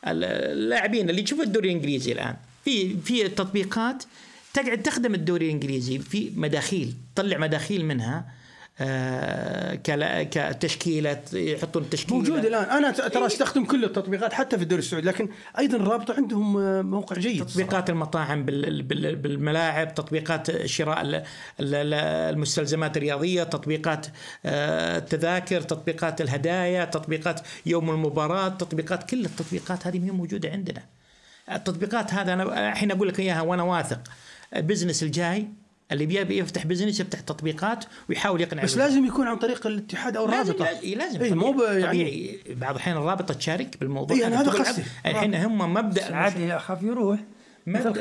اللاعبين 0.06 1.10
اللي 1.10 1.22
يشوفوا 1.22 1.44
الدوري 1.44 1.68
الإنجليزي 1.68 2.12
الآن. 2.12 2.36
في 2.64 2.96
في 2.96 3.28
تطبيقات 3.28 4.04
تقعد 4.54 4.82
تخدم 4.82 5.14
الدوري 5.14 5.46
الإنجليزي 5.46 5.98
في 5.98 6.32
مداخيل 6.36 6.94
تطلع 7.14 7.38
مداخيل 7.38 7.84
منها. 7.84 8.39
آه، 8.82 9.74
كتشكيله 10.24 11.20
يحطون 11.32 11.90
تشكيله 11.90 12.16
موجود 12.18 12.44
الآن. 12.44 12.64
أنا 12.64 12.90
ترى 12.90 13.26
أستخدم 13.26 13.64
كل 13.64 13.84
التطبيقات 13.84 14.32
حتى 14.32 14.56
في 14.56 14.62
الدوري 14.62 14.78
السعودي 14.82 15.06
لكن 15.06 15.28
أيضا 15.58 15.76
الرابطه 15.76 16.14
عندهم 16.14 16.56
آه، 16.56 16.82
موقع 16.82 17.16
جيد. 17.16 17.46
تطبيقات 17.46 17.90
المطاعم 17.90 18.44
بال- 18.44 18.82
بال- 18.82 19.16
بالملاعب 19.16 19.94
تطبيقات 19.94 20.66
شراء 20.66 21.00
ال- 21.02 21.14
ال- 21.14 21.24
ال- 21.60 21.94
المستلزمات 22.34 22.96
الرياضية 22.96 23.42
تطبيقات 23.42 24.06
آه، 24.46 24.98
التذاكر 24.98 25.60
تطبيقات 25.60 26.20
الهدايا 26.20 26.84
تطبيقات 26.84 27.40
يوم 27.66 27.90
المباراة 27.90 28.48
تطبيقات 28.48 29.10
كل 29.10 29.24
التطبيقات 29.24 29.86
هذه 29.86 30.04
هي 30.06 30.10
موجودة 30.10 30.50
عندنا. 30.50 30.82
التطبيقات 31.52 32.14
هذا 32.14 32.32
أنا 32.32 32.70
الحين 32.70 32.90
أقول 32.90 33.08
لك 33.08 33.20
إياها 33.20 33.40
وأنا 33.40 33.62
واثق. 33.62 34.00
ال 34.56 34.61
business 34.61 35.02
الجاي 35.02 35.48
اللي 35.92 36.06
بيبي 36.06 36.38
يفتح 36.38 36.66
business 36.66 37.00
يفتح 37.00 37.20
تطبيقات 37.20 37.84
ويحاول 38.08 38.40
يقنع 38.40 38.62
بس. 38.62 38.76
لازم 38.76 39.04
يكون 39.06 39.26
عن 39.28 39.36
طريق 39.36 39.66
الاتحاد 39.66 40.16
أو 40.16 40.24
الرابطه 40.24 40.64
لازم, 40.64 40.98
لازم 40.98 41.22
اي 41.22 41.30
مو 41.30 41.62
يعني 41.62 41.86
طبيعي. 41.86 42.38
بعض 42.50 42.74
الأحيان 42.74 42.96
الرابطة 42.96 43.34
تشارك 43.34 43.76
بالموضوع. 43.80 44.16
إي، 44.16 44.26
أنا 44.26 44.40
هذا 44.40 44.50
قصدي. 44.50 44.82
الحين 45.06 45.34
هم 45.34 45.74
مبدأ 45.74 46.14
عادي 46.16 46.56
اخاف 46.56 46.82
يروح. 46.82 47.18
مثل 47.66 47.92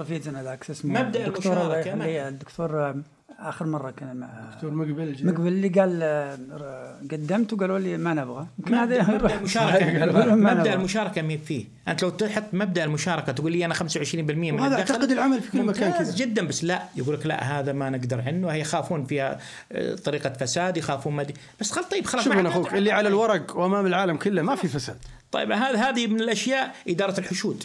رفيقنا 0.00 0.42
ذاك 0.42 0.70
اسمه 0.70 1.00
المشاركة 1.00 1.92
اللي- 1.92 1.94
ما- 1.94 2.28
الدكتور 2.28 2.88
آه، 2.88 2.96
آخر 3.38 3.66
مرة 3.66 3.90
كان 3.90 4.16
مع 4.16 4.28
دكتور 4.54 4.70
مقبل 4.70 5.12
جي. 5.12 5.24
مقبل 5.24 5.48
اللي 5.48 5.68
قال 5.68 6.00
آه، 6.02 6.98
قدمت 7.10 7.52
وقالوا 7.52 7.78
لي 7.78 7.96
ما 7.96 8.14
نبغى. 8.14 8.46
يمكن 8.58 8.74
هذا 8.74 9.02
مبدأ 9.02 9.14
يروح 9.14 9.32
المشاركة. 9.38 10.06
ما 10.34 10.54
مبدأ. 10.54 10.74
المشاركة 10.74 11.22
مي 11.22 11.38
فيه. 11.38 11.64
أنت 11.88 12.02
لو 12.02 12.10
تحط 12.10 12.42
مبدأ 12.52 12.84
المشاركة 12.84 13.32
تقول 13.32 13.52
لي 13.52 13.64
أنا 13.64 13.74
25% 13.74 13.80
من 14.14 14.64
الدخل 14.64 14.72
أعتقد 14.74 15.10
العمل 15.10 15.40
في 15.40 15.50
كل 15.50 15.62
مكان 15.62 15.92
كذا. 15.92 16.14
جدا 16.14 16.46
بس 16.46 16.64
لا. 16.64 16.82
يقول 16.96 17.14
لك 17.14 17.26
لا 17.26 17.60
هذا 17.60 17.72
ما 17.72 17.90
نقدر 17.90 18.20
عنه. 18.20 18.48
هي 18.48 18.60
يخافون 18.60 19.04
فيها 19.04 19.38
آه، 19.72 19.94
طريقة 19.94 20.30
فساد 20.30 20.76
يخافون 20.76 21.16
مدي 21.16 21.34
بس 21.60 21.72
خل 21.72 21.84
طيب 21.84 22.06
خلاص 22.06 22.24
شوف 22.24 22.34
ما 22.34 22.40
أنا 22.40 22.48
أخوك 22.48 22.74
اللي 22.74 22.92
على 22.92 23.08
الورق 23.08 23.56
وأمام 23.56 23.86
العالم 23.86 24.16
كله 24.16 24.42
ما 24.42 24.54
في 24.54 24.68
فساد. 24.68 24.96
طيب 25.32 25.52
هذا 25.52 25.88
هذه 25.88 26.06
من 26.06 26.20
الأشياء 26.20 26.74
إدارة 26.88 27.20
الحشود. 27.20 27.64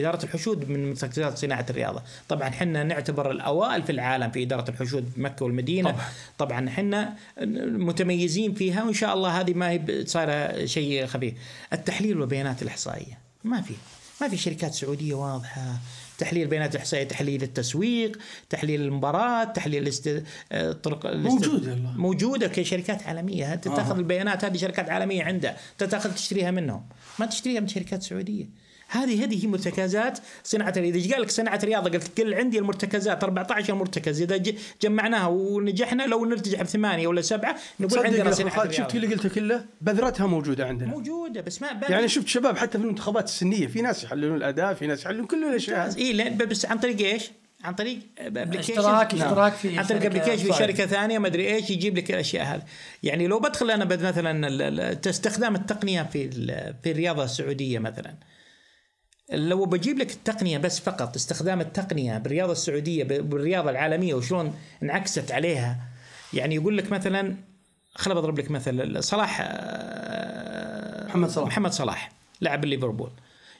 إدارة 0.00 0.24
الحشود 0.24 0.68
من 0.68 0.88
مرتكزات 0.88 1.38
صناعة 1.38 1.66
الرياضة. 1.70 2.02
طبعا 2.28 2.50
حنا 2.50 2.84
نعتبر 2.84 3.30
الأوائل 3.30 3.82
في 3.82 3.92
العالم 3.92 4.30
في 4.30 4.42
إدارة 4.42 4.70
الحشود 4.70 5.12
بمكة 5.16 5.44
والمدينة. 5.44 5.96
طبعاً. 6.38 6.70
حنا 6.70 7.14
متميزين 7.66 8.54
فيها 8.54 8.84
وإن 8.84 8.94
شاء 8.94 9.14
الله 9.14 9.40
هذه 9.40 9.54
ما 9.54 9.70
هي 9.70 10.06
صايرة 10.06 10.64
شيء 10.64 11.06
خفيف. 11.06 11.34
التحليل 11.72 12.20
والبيانات 12.20 12.62
الإحصائية. 12.62 13.18
ما 13.44 13.60
في 13.60 13.74
ما 14.20 14.28
في 14.28 14.36
شركات 14.36 14.74
سعودية 14.74 15.14
واضحة. 15.14 15.78
تحليل 16.18 16.42
البيانات 16.42 16.74
الإحصائية 16.74 17.08
تحليل 17.08 17.42
التسويق 17.42 18.18
تحليل 18.50 18.80
المباراة 18.80 19.44
تحليل 19.44 19.82
الاست... 19.82 20.22
آه، 20.52 20.72
طرق 20.72 21.06
الاست... 21.06 21.32
موجودة 21.32 21.70
والله. 21.70 21.92
موجودة 21.96 22.48
كشركات 22.48 23.02
عالمية. 23.02 23.52
أنت 23.52 23.64
تاخذ 23.64 23.94
آه. 23.94 23.98
البيانات 23.98 24.44
هذه 24.44 24.56
شركات 24.56 24.90
عالمية 24.90 25.24
عندها؟ 25.24 25.56
تاخذ 25.78 26.14
تشتريها 26.14 26.50
منهم. 26.50 26.82
ما 27.18 27.26
تشتريها 27.26 27.60
من 27.60 27.68
شركات 27.68 28.02
سعودية. 28.02 28.61
هذه 28.92 29.24
هذه 29.24 29.42
هي 29.44 29.46
مرتكزات 29.48 30.18
صناعة 30.44 30.72
الرياضة. 30.76 30.98
اذا 30.98 31.12
قال 31.12 31.22
لك 31.22 31.30
صناعة 31.30 31.56
الرياضة 31.62 31.90
قلت 31.90 32.20
قل 32.20 32.34
عندي 32.34 32.58
المرتكزات 32.58 33.24
14 33.24 33.74
مرتكز. 33.74 34.22
إذا 34.22 34.36
ج- 34.36 34.54
جمعناها 34.82 35.26
ونجحنا 35.26 36.02
لو 36.02 36.24
نرتجع 36.24 36.62
بثمانية 36.62 37.06
ولا 37.06 37.20
سبعة 37.20 37.56
نقول 37.80 38.06
عندنا 38.06 38.30
صناعة 38.30 38.56
خالد 38.56 38.72
شفت 38.72 38.94
اللي 38.94 39.06
قلته 39.06 39.28
كله؟ 39.28 39.64
بذرتها 39.80 40.26
موجودة 40.26 40.66
عندنا. 40.66 40.88
موجودة 40.88 41.40
بس 41.40 41.62
ما 41.62 41.68
يعني 41.88 42.08
شفت 42.08 42.28
شباب 42.28 42.56
حتى 42.58 42.78
في 42.78 42.84
المنتخبات 42.84 43.24
السنية 43.24 43.66
في 43.66 43.82
ناس 43.82 44.04
يحللون 44.04 44.36
الأداء 44.36 44.74
في 44.74 44.86
ناس 44.86 45.02
يحللون 45.04 45.26
كل 45.26 45.44
الأشياء. 45.44 45.86
هذه. 45.88 45.98
اي 45.98 46.30
بس 46.30 46.66
عن 46.66 46.78
طريق 46.78 47.00
إيش؟ 47.12 47.30
عن 47.64 47.74
طريق 47.74 47.98
application 48.18 48.72
اشتراك 48.78 49.14
اشتراك 49.14 49.52
في 49.52 49.78
عن 49.78 49.84
طريق 49.84 50.02
شركة 50.02 50.06
application 50.22 50.52
في. 50.52 50.58
شركة 50.58 50.86
ثانية 50.86 51.18
ما 51.18 51.26
أدري 51.28 51.54
إيش 51.54 51.70
يجيب 51.70 51.96
لك 51.98 52.10
الأشياء 52.10 52.44
هذه. 52.44 52.62
يعني 53.02 53.26
لو 53.26 53.38
بدخل 53.40 53.70
أنا 53.70 53.84
بد- 53.84 54.02
مثلا 54.02 54.48
ال- 54.48 54.62
ال- 54.62 55.08
استخدام 55.08 55.54
التقنية 55.54 56.02
في 56.02 56.24
ال- 56.24 56.74
في 56.82 56.90
الرياضة 56.90 57.24
السعودية 57.24 57.78
مثلا. 57.78 58.14
لو 59.32 59.64
بجيب 59.64 59.98
لك 59.98 60.10
التقنية 60.12 60.58
بس 60.58 60.80
فقط 60.80 61.16
استخدام 61.16 61.60
التقنية 61.60 62.18
بالرياضة 62.18 62.52
السعودية 62.52 63.04
بالرياضة 63.04 63.70
العالمية 63.70 64.14
وشلون 64.14 64.54
انعكست 64.82 65.32
عليها؟ 65.32 65.78
يعني 66.34 66.54
يقول 66.54 66.78
لك 66.78 66.92
مثلا 66.92 67.34
خل 67.94 68.14
بضرب 68.14 68.38
لك 68.38 68.50
مثل 68.50 69.02
صلاح 69.04 69.38
آه، 69.42 71.06
محمد 71.06 71.28
صلاح. 71.30 71.46
محمد 71.48 71.72
صلاح 71.72 72.12
لاعب 72.40 72.64
ليفربول. 72.64 73.10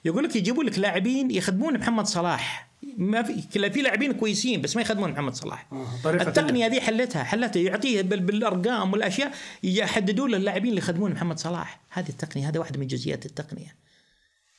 يقول 0.05 0.23
لك 0.23 0.35
يجيبوا 0.35 0.63
لك 0.63 0.79
لاعبين 0.79 1.31
يخدمون 1.31 1.77
محمد 1.77 2.05
صلاح. 2.07 2.67
ما 2.97 3.23
في 3.23 3.41
كلا- 3.53 3.69
في 3.69 3.81
لاعبين 3.81 4.13
كويسين 4.13 4.61
بس 4.61 4.75
ما 4.75 4.81
يخدمون 4.81 5.11
محمد 5.11 5.35
صلاح. 5.35 5.67
طريقة 6.03 6.27
التقنية 6.27 6.67
دي 6.67 6.81
حلتها 6.81 7.23
حلتها. 7.23 7.61
يعطيه 7.61 8.01
بال- 8.01 8.19
بالأرقام 8.19 8.91
والأشياء 8.93 9.31
يحددون 9.63 10.31
له 10.31 10.37
اللاعبين 10.37 10.69
اللي 10.69 10.81
يخدمون 10.81 11.11
محمد 11.11 11.39
صلاح. 11.39 11.79
هذه 11.89 12.09
التقنية 12.09 12.49
هذا 12.49 12.59
واحدة 12.59 12.79
من 12.79 12.87
جزئيات 12.87 13.25
التقنية. 13.25 13.82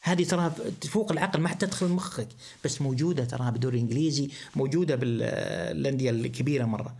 هذه 0.04 0.24
ترى 0.24 0.52
تفوق 0.80 1.12
العقل 1.12 1.40
ما 1.40 1.48
حتدخل 1.48 1.88
مخك 1.88 2.28
بس 2.64 2.82
موجودة 2.82 3.24
تراها 3.24 3.50
بالدوري 3.50 3.76
الإنجليزي 3.76 4.30
موجودة 4.56 4.94
بالأندية 4.96 6.10
الكبيرة 6.10 6.64
مرة. 6.64 6.96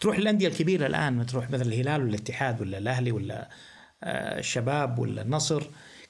تروح 0.00 0.16
الانديه 0.16 0.48
الكبيرة 0.48 0.86
الآن 0.86 1.26
تروح 1.26 1.50
مثل 1.50 1.66
الهلال 1.66 2.00
ولا 2.00 2.10
الاتحاد 2.10 2.60
ولا 2.60 2.78
الأهلي 2.78 3.12
ولا 3.12 3.48
آه، 4.02 4.38
الشباب 4.38 4.98
ولا 4.98 5.22
النصر. 5.22 5.62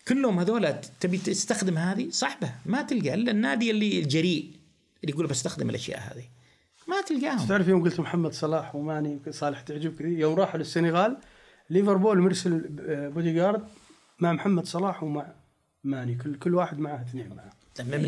كلهم 0.09 0.39
هذول 0.39 0.75
تبي 1.01 1.19
تستخدم 1.19 1.79
هذه؟ 1.79 2.11
صعبة 2.11 2.53
ما 2.67 2.83
تلقى 2.83 3.15
إلا 3.15 3.31
النادي 3.31 3.71
اللي 3.71 3.99
الجريء 3.99 4.51
اللي 5.05 5.13
يقول 5.15 5.27
بستخدم 5.27 5.71
الأشياء 5.71 6.01
هذه. 6.01 6.25
ما 6.89 7.01
تلقاهم. 7.01 7.49
تعرف 7.49 7.69
يوم 7.69 7.83
قلت 7.83 8.01
محمد 8.01 8.33
صلاح 8.33 8.75
وماني 8.75 9.19
صالح 9.31 9.61
تعجبك 9.61 10.01
يوم 10.01 10.35
راحوا 10.35 10.59
للسنغال 10.59 11.17
ليفربول 11.71 12.21
مرسل 12.21 12.65
بوديجارد 13.15 13.65
مع 14.19 14.33
محمد 14.33 14.67
صلاح 14.67 15.03
ومع 15.03 15.42
ماني 15.85 16.15
كل 16.15 16.35
كل 16.35 16.55
واحد 16.55 16.79
معه 16.79 17.05
اثنين. 17.09 17.29
معه. 17.37 17.53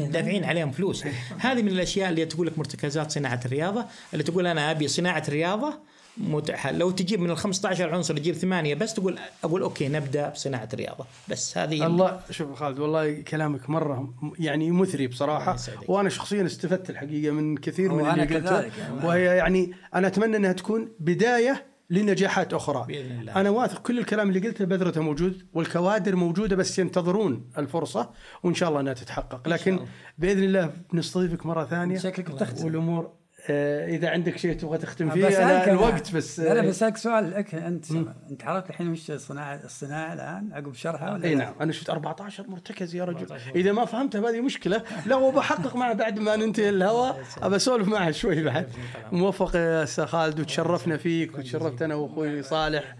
دافعين 0.06 0.44
عليهم 0.44 0.70
فلوس. 0.70 1.04
هذه 1.38 1.62
من 1.62 1.68
الأشياء 1.68 2.10
اللي 2.10 2.24
تقول 2.24 2.46
لك 2.46 2.58
مرتكزات 2.58 3.10
صناعة 3.10 3.40
الرياضة 3.44 3.84
اللي 4.12 4.24
تقول 4.24 4.46
أنا 4.46 4.70
أبي 4.70 4.88
صناعة 4.88 5.22
رياضة 5.28 5.78
متاحه 6.16 6.72
لو 6.72 6.90
تجيب 6.90 7.20
من 7.20 7.30
ال 7.30 7.36
15 7.36 7.94
عنصر 7.94 8.16
تجيب 8.16 8.34
ثمانية 8.34 8.74
بس 8.74 8.94
تقول 8.94 9.18
أقول 9.44 9.62
okay 9.62 9.88
نبدأ 9.88 10.28
بصناعة 10.28 10.68
الرياضه 10.72 11.04
بس 11.28 11.58
هذه 11.58 11.86
الله 11.86 12.20
شوف 12.30 12.52
خالد 12.54 12.78
والله 12.78 13.20
كلامك 13.20 13.70
مرة 13.70 14.14
يعني 14.38 14.70
مثري 14.70 15.06
بصراحة. 15.06 15.56
وأنا 15.88 16.08
شخصيا 16.08 16.46
استفدت 16.46 16.90
الحقيقة 16.90 17.32
من 17.32 17.56
كثير 17.56 17.92
من 17.92 18.06
اللي 18.10 18.36
قلته. 18.36 18.60
يعني. 18.60 19.06
وهي 19.06 19.24
يعني 19.24 19.72
أنا 19.94 20.06
أتمنى 20.06 20.36
أنها 20.36 20.52
تكون 20.52 20.92
بداية 21.00 21.73
لنجاحات 21.90 22.54
أخرى. 22.54 22.84
بإذن 22.88 23.20
الله. 23.20 23.40
أنا 23.40 23.50
واثق 23.50 23.82
كل 23.82 23.98
الكلام 23.98 24.28
اللي 24.28 24.48
قلته 24.48 24.64
بذرته 24.64 25.00
موجود 25.00 25.46
والكوادر 25.54 26.16
موجودة 26.16 26.56
بس 26.56 26.78
ينتظرون 26.78 27.50
الفرصة 27.58 28.10
وإن 28.42 28.54
شاء 28.54 28.68
الله 28.68 28.80
أنها 28.80 28.92
تتحقق. 28.92 29.48
لكن 29.48 29.80
بإذن 30.18 30.42
الله 30.44 30.72
بنستضيفك 30.92 31.46
مرة 31.46 31.64
ثانية 31.64 31.98
شكلك 31.98 32.64
والأمور 32.64 33.23
إذا 33.50 34.10
عندك 34.10 34.36
شيء 34.36 34.56
تبغى 34.56 34.78
تختم 34.78 35.10
فيه 35.10 35.28
أنا. 35.42 35.70
الوقت 35.70 36.14
بس 36.14 36.40
لا 36.40 36.54
لا 36.54 36.60
آه، 36.60 36.68
بسألك 36.68 36.96
سؤال. 36.96 37.30
لك 37.30 37.54
أنت 37.54 37.90
أنت 38.30 38.44
عرفت 38.44 38.70
الحين 38.70 38.90
وش 38.92 39.10
الصناعه 39.10 39.60
الصناعة 39.64 40.12
الآن؟ 40.12 40.52
عقب 40.52 40.74
شرحها 40.74 41.12
ولا 41.12 41.24
إي؟ 41.24 41.34
نعم 41.34 41.54
أنا 41.60 41.72
شفت 41.72 41.90
14 41.90 42.46
مرتكز 42.48 42.94
يا 42.94 43.04
رجل. 43.04 43.26
إذا 43.56 43.72
ما 43.72 43.84
فهمتها 43.84 44.30
هذه 44.30 44.40
مشكلة 44.40 44.82
لا 45.06 45.16
وبحقق 45.16 45.76
معه 45.76 45.92
بعد 45.92 46.18
ما 46.18 46.36
ننتهي 46.36 46.68
الهواء 46.68 47.22
أبى 47.42 47.56
أسولف 47.56 47.88
معه 47.88 48.10
شوي 48.10 48.42
بعد. 48.42 48.68
موفق 49.12 49.56
يا 49.56 49.82
أستاذ 49.82 50.04
خالد 50.06 50.40
وتشرفنا 50.40 50.96
فيك 50.96 51.38
وتشرفت 51.38 51.82
أنا 51.82 51.94
وأخوي 51.94 52.42
صالح. 52.42 52.96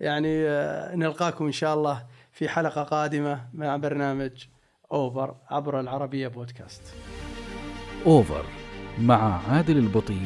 يعني 0.00 0.48
آه، 0.48 0.94
نلقاكم 0.96 1.46
إن 1.46 1.52
شاء 1.52 1.74
الله 1.74 2.06
في 2.32 2.48
حلقة 2.48 2.82
قادمة 2.82 3.40
مع 3.54 3.76
برنامج 3.76 4.30
أوفر 4.92 5.34
عبر 5.50 5.80
العربية 5.80 6.28
بودكاست. 6.28 6.82
أوفر. 8.06 8.44
مع 9.02 9.40
عادل 9.50 9.78
البطي 9.78 10.20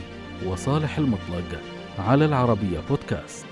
وصالح 0.47 0.99
المطلق 0.99 1.61
على 1.99 2.25
العربية 2.25 2.81
بودكاست. 2.89 3.52